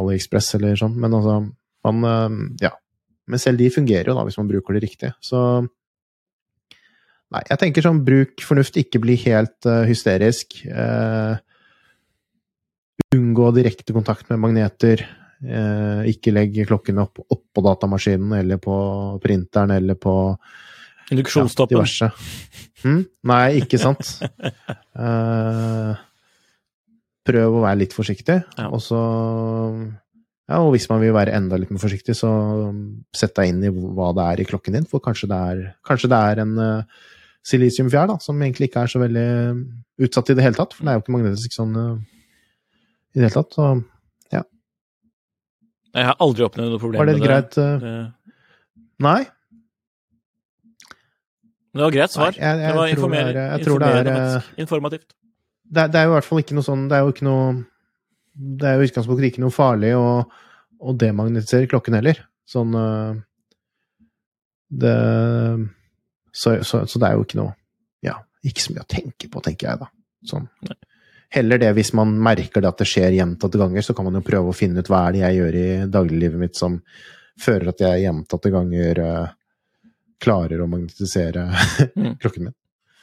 AliExpress 0.00 0.54
eller 0.56 0.80
sånn, 0.80 0.96
men 0.96 1.20
altså 1.20 1.42
man 1.84 2.08
uh, 2.08 2.40
Ja. 2.64 2.72
Men 3.24 3.40
selv 3.40 3.56
de 3.56 3.70
fungerer 3.72 4.10
jo 4.10 4.16
da, 4.18 4.20
hvis 4.28 4.36
man 4.36 4.48
bruker 4.50 4.76
det 4.76 4.82
riktig. 4.84 5.08
Så 5.24 5.38
Nei, 7.34 7.42
jeg 7.50 7.58
tenker 7.58 7.82
sånn 7.82 8.04
bruk 8.06 8.44
fornuft, 8.46 8.76
ikke 8.78 9.00
bli 9.02 9.16
helt 9.24 9.66
uh, 9.66 9.82
hysterisk. 9.88 10.54
Uh, 10.70 11.34
unngå 13.16 13.48
direkte 13.56 13.94
kontakt 13.96 14.30
med 14.30 14.38
magneter. 14.44 15.02
Uh, 15.42 16.06
ikke 16.06 16.30
legg 16.30 16.54
klokken 16.68 17.02
opp 17.02 17.18
oppå 17.26 17.64
datamaskinen 17.66 18.36
eller 18.38 18.60
på 18.62 18.76
printeren 19.22 19.74
eller 19.74 19.98
på 19.98 20.14
Induksjonstoppen. 21.12 21.74
Ja, 21.74 21.82
diverse. 21.82 22.06
Hm? 22.84 23.02
Nei, 23.28 23.58
ikke 23.60 23.78
sant. 23.82 24.14
prøv 27.28 27.58
å 27.58 27.64
være 27.64 27.80
litt 27.82 27.96
forsiktig, 27.96 28.38
ja. 28.56 28.68
og 28.70 28.80
så 28.84 29.00
ja, 30.44 30.60
og 30.60 30.70
hvis 30.74 30.86
man 30.90 31.00
vil 31.00 31.12
være 31.16 31.32
enda 31.36 31.58
litt 31.60 31.72
mer 31.72 31.80
forsiktig, 31.82 32.16
så 32.16 32.30
sett 33.16 33.34
deg 33.36 33.52
inn 33.52 33.62
i 33.64 33.72
hva 33.72 34.10
det 34.16 34.24
er 34.30 34.42
i 34.42 34.46
klokken 34.48 34.76
din, 34.78 34.88
for 34.88 35.04
kanskje 35.04 35.28
det 35.32 35.40
er, 35.50 35.62
kanskje 35.88 36.10
det 36.12 36.20
er 36.30 36.42
en 36.44 36.54
uh, 36.60 37.04
silisiumfjær, 37.44 38.08
da, 38.08 38.18
som 38.22 38.40
egentlig 38.42 38.70
ikke 38.70 38.84
er 38.84 38.92
så 38.92 39.00
veldig 39.02 39.28
utsatt 40.04 40.32
i 40.32 40.36
det 40.38 40.44
hele 40.46 40.58
tatt. 40.58 40.74
For 40.76 40.84
det 40.84 40.92
er 40.92 40.98
jo 40.98 41.04
ikke 41.04 41.16
magnetisk 41.16 41.56
sånn 41.56 41.74
i 41.76 43.20
det 43.20 43.26
hele 43.26 43.34
tatt. 43.36 43.56
Så 43.56 43.70
ja. 44.34 44.42
Jeg 45.94 46.10
har 46.10 46.20
aldri 46.24 46.46
opplevd 46.48 46.74
noe 46.74 46.82
problem 46.82 47.00
med 47.04 47.12
det. 47.12 47.20
Var 47.20 47.20
det 47.20 47.20
et 47.20 47.28
greit 47.28 47.58
det... 47.84 47.96
Nei? 49.04 49.20
Det 51.74 51.82
var 51.82 51.94
greit 51.94 52.14
svar. 52.14 52.32
Nei, 52.32 52.40
jeg, 52.40 52.62
jeg 52.62 52.70
det 52.70 52.78
var 52.78 52.94
informer 52.94 53.28
er, 53.28 53.38
jeg 53.42 53.66
tror 53.66 53.82
det 53.82 53.92
er, 53.98 54.48
informativt. 54.62 55.06
Det, 55.64 55.86
det, 55.90 56.00
er 56.00 56.06
jo 56.06 56.12
i 56.12 56.14
hvert 56.14 56.28
fall 56.28 56.40
ikke 56.42 56.54
noe 56.54 56.66
sånn 56.66 56.82
Det 56.90 56.94
er 56.94 57.06
jo 57.06 57.12
ikke 57.14 57.24
noe 57.24 57.44
Det 58.60 58.66
er 58.68 58.74
jo 58.76 58.84
i 58.84 58.88
utgangspunktet 58.90 59.30
ikke 59.30 59.42
noe 59.42 59.54
farlig 59.54 59.94
å, 59.96 60.04
å 60.78 60.94
demagnetisere 61.00 61.70
klokken 61.70 61.96
heller. 61.98 62.20
Sånn 62.46 62.76
Det 64.70 64.94
så, 66.34 66.56
så, 66.66 66.82
så, 66.90 67.00
det 67.00 67.08
er 67.08 67.18
jo 67.18 67.26
ikke 67.26 67.38
noe 67.38 67.54
Ja, 68.04 68.18
ikke 68.42 68.64
så 68.64 68.74
mye 68.74 68.82
å 68.82 68.90
tenke 68.90 69.30
på, 69.30 69.42
tenker 69.44 69.70
jeg, 69.70 69.80
da. 69.84 69.88
Sånn. 70.26 70.48
Heller 71.34 71.60
det 71.60 71.70
hvis 71.76 71.92
man 71.96 72.12
merker 72.22 72.62
det 72.62 72.70
at 72.70 72.82
det 72.82 72.88
skjer 72.88 73.16
gjentatte 73.16 73.60
ganger, 73.60 73.84
så 73.86 73.94
kan 73.96 74.08
man 74.08 74.18
jo 74.18 74.24
prøve 74.26 74.50
å 74.50 74.56
finne 74.56 74.82
ut 74.82 74.90
hva 74.90 75.06
er 75.06 75.14
det 75.14 75.22
jeg 75.24 75.38
gjør 75.38 75.58
i 75.60 75.68
dagliglivet 75.94 76.42
mitt 76.42 76.58
som 76.58 76.76
fører 77.40 77.72
at 77.72 77.82
jeg 77.82 78.04
gjentatte 78.04 78.52
ganger 78.54 79.00
uh, 79.02 79.32
klarer 80.22 80.62
å 80.62 80.68
magnetisere 80.70 81.48
mm. 81.94 82.12
klokken 82.22 82.48
min. 82.48 82.56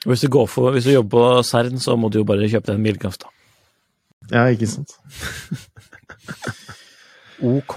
Hvis 0.08 0.24
du, 0.26 0.34
for, 0.50 0.72
hvis 0.74 0.88
du, 0.88 0.96
jobber 0.96 1.14
på 1.14 1.44
CERN, 1.46 1.78
så 1.82 1.94
må 2.00 2.10
du 2.10 2.22
jo 2.22 2.28
bare 2.28 2.50
kjøpe 2.50 2.72
deg 2.72 2.80
en 2.80 2.88
bilkraft, 2.88 3.28
da. 3.28 3.36
Ja, 4.32 4.48
ikke 4.54 4.70
sant. 4.70 4.96
Ok. 7.42 7.76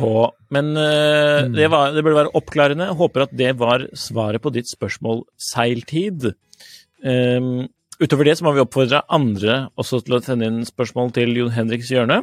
Men 0.52 0.72
uh, 0.76 1.48
det, 1.48 1.68
var, 1.72 1.92
det, 1.94 2.04
burde 2.04 2.20
være 2.22 2.34
oppklarende. 2.36 2.90
Håper 2.98 3.26
at 3.26 3.34
det 3.36 3.54
var 3.60 3.86
svaret 3.96 4.42
på 4.44 4.52
ditt 4.54 4.68
spørsmål 4.70 5.24
seiltid. 5.40 6.30
Um, 7.04 7.66
utover 8.00 8.28
det 8.28 8.36
så 8.38 8.46
må 8.46 8.54
vi 8.56 8.64
oppfordre 8.64 9.04
andre 9.12 9.64
også 9.80 10.02
til 10.04 10.18
å 10.18 10.22
sende 10.24 10.50
inn 10.50 10.64
spørsmål 10.68 11.14
til 11.16 11.32
Jon 11.38 11.54
Henriks 11.56 11.92
hjørne. 11.92 12.22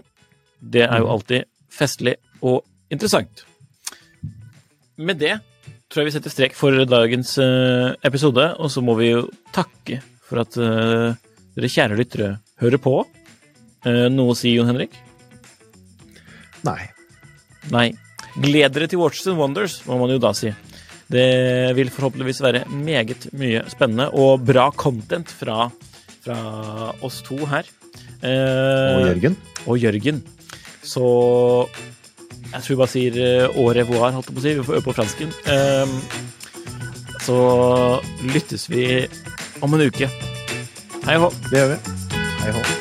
Det 0.62 0.86
er 0.86 1.02
jo 1.02 1.10
mm. 1.10 1.14
alltid 1.16 1.50
festlig 1.74 2.18
og 2.46 2.62
interessant. 2.94 3.46
Med 5.02 5.22
det 5.22 5.40
tror 5.92 6.04
jeg 6.04 6.12
vi 6.12 6.16
setter 6.16 6.34
strek 6.34 6.56
for 6.56 6.78
dagens 6.88 7.34
uh, 7.42 7.98
episode, 8.08 8.46
og 8.62 8.72
så 8.72 8.86
må 8.86 8.96
vi 9.02 9.12
jo 9.12 9.26
takke 9.56 10.00
for 10.30 10.46
at 10.46 10.56
uh, 10.62 11.12
dere 11.58 11.74
kjære 11.74 11.98
lyttere 12.00 12.36
hører 12.62 12.80
på. 12.80 13.02
noe 14.14 14.32
å 14.32 14.38
si, 14.38 14.54
Jon 14.54 14.70
Henrik? 14.70 14.94
Nei. 16.64 17.01
Nei. 17.70 17.92
Gled 18.42 18.74
dere 18.74 18.88
til 18.90 19.02
Watches 19.02 19.28
and 19.28 19.40
Wonders, 19.42 19.82
må 19.86 20.00
man 20.00 20.14
jo 20.14 20.22
da 20.22 20.32
si. 20.38 20.54
Det 21.12 21.76
vil 21.76 21.92
forhåpentligvis 21.92 22.42
være 22.44 22.64
meget 22.72 23.28
mye 23.36 23.66
spennende 23.72 24.08
og 24.16 24.46
bra 24.48 24.70
content 24.72 25.32
fra, 25.36 25.68
fra 26.24 26.40
oss 27.04 27.20
to 27.28 27.38
her. 27.52 27.68
Eh, 28.24 28.96
og 28.96 29.08
Jørgen. 29.10 29.38
Og 29.68 29.82
Jørgen. 29.82 30.22
Så 30.82 31.04
jeg 32.52 32.64
tror 32.64 32.72
vi 32.74 32.80
bare 32.80 32.92
sier 32.94 33.20
eh, 33.22 33.58
au 33.58 33.68
revoir, 33.76 34.16
holdt 34.16 34.32
jeg 34.32 34.38
på 34.38 34.44
å 34.44 34.46
si. 34.46 34.56
Vi 34.60 34.68
får 34.68 34.80
øve 34.80 34.88
på 34.88 34.96
fransken. 34.96 35.34
Eh, 35.52 35.98
så 37.22 37.42
lyttes 38.32 38.70
vi 38.72 38.86
om 39.62 39.76
en 39.78 39.88
uke. 39.88 40.10
Hei 41.06 41.20
hå. 41.22 41.34
Det 41.50 41.60
gjør 41.60 41.76
vi. 41.76 42.00
Hei 42.46 42.56
hå. 42.56 42.81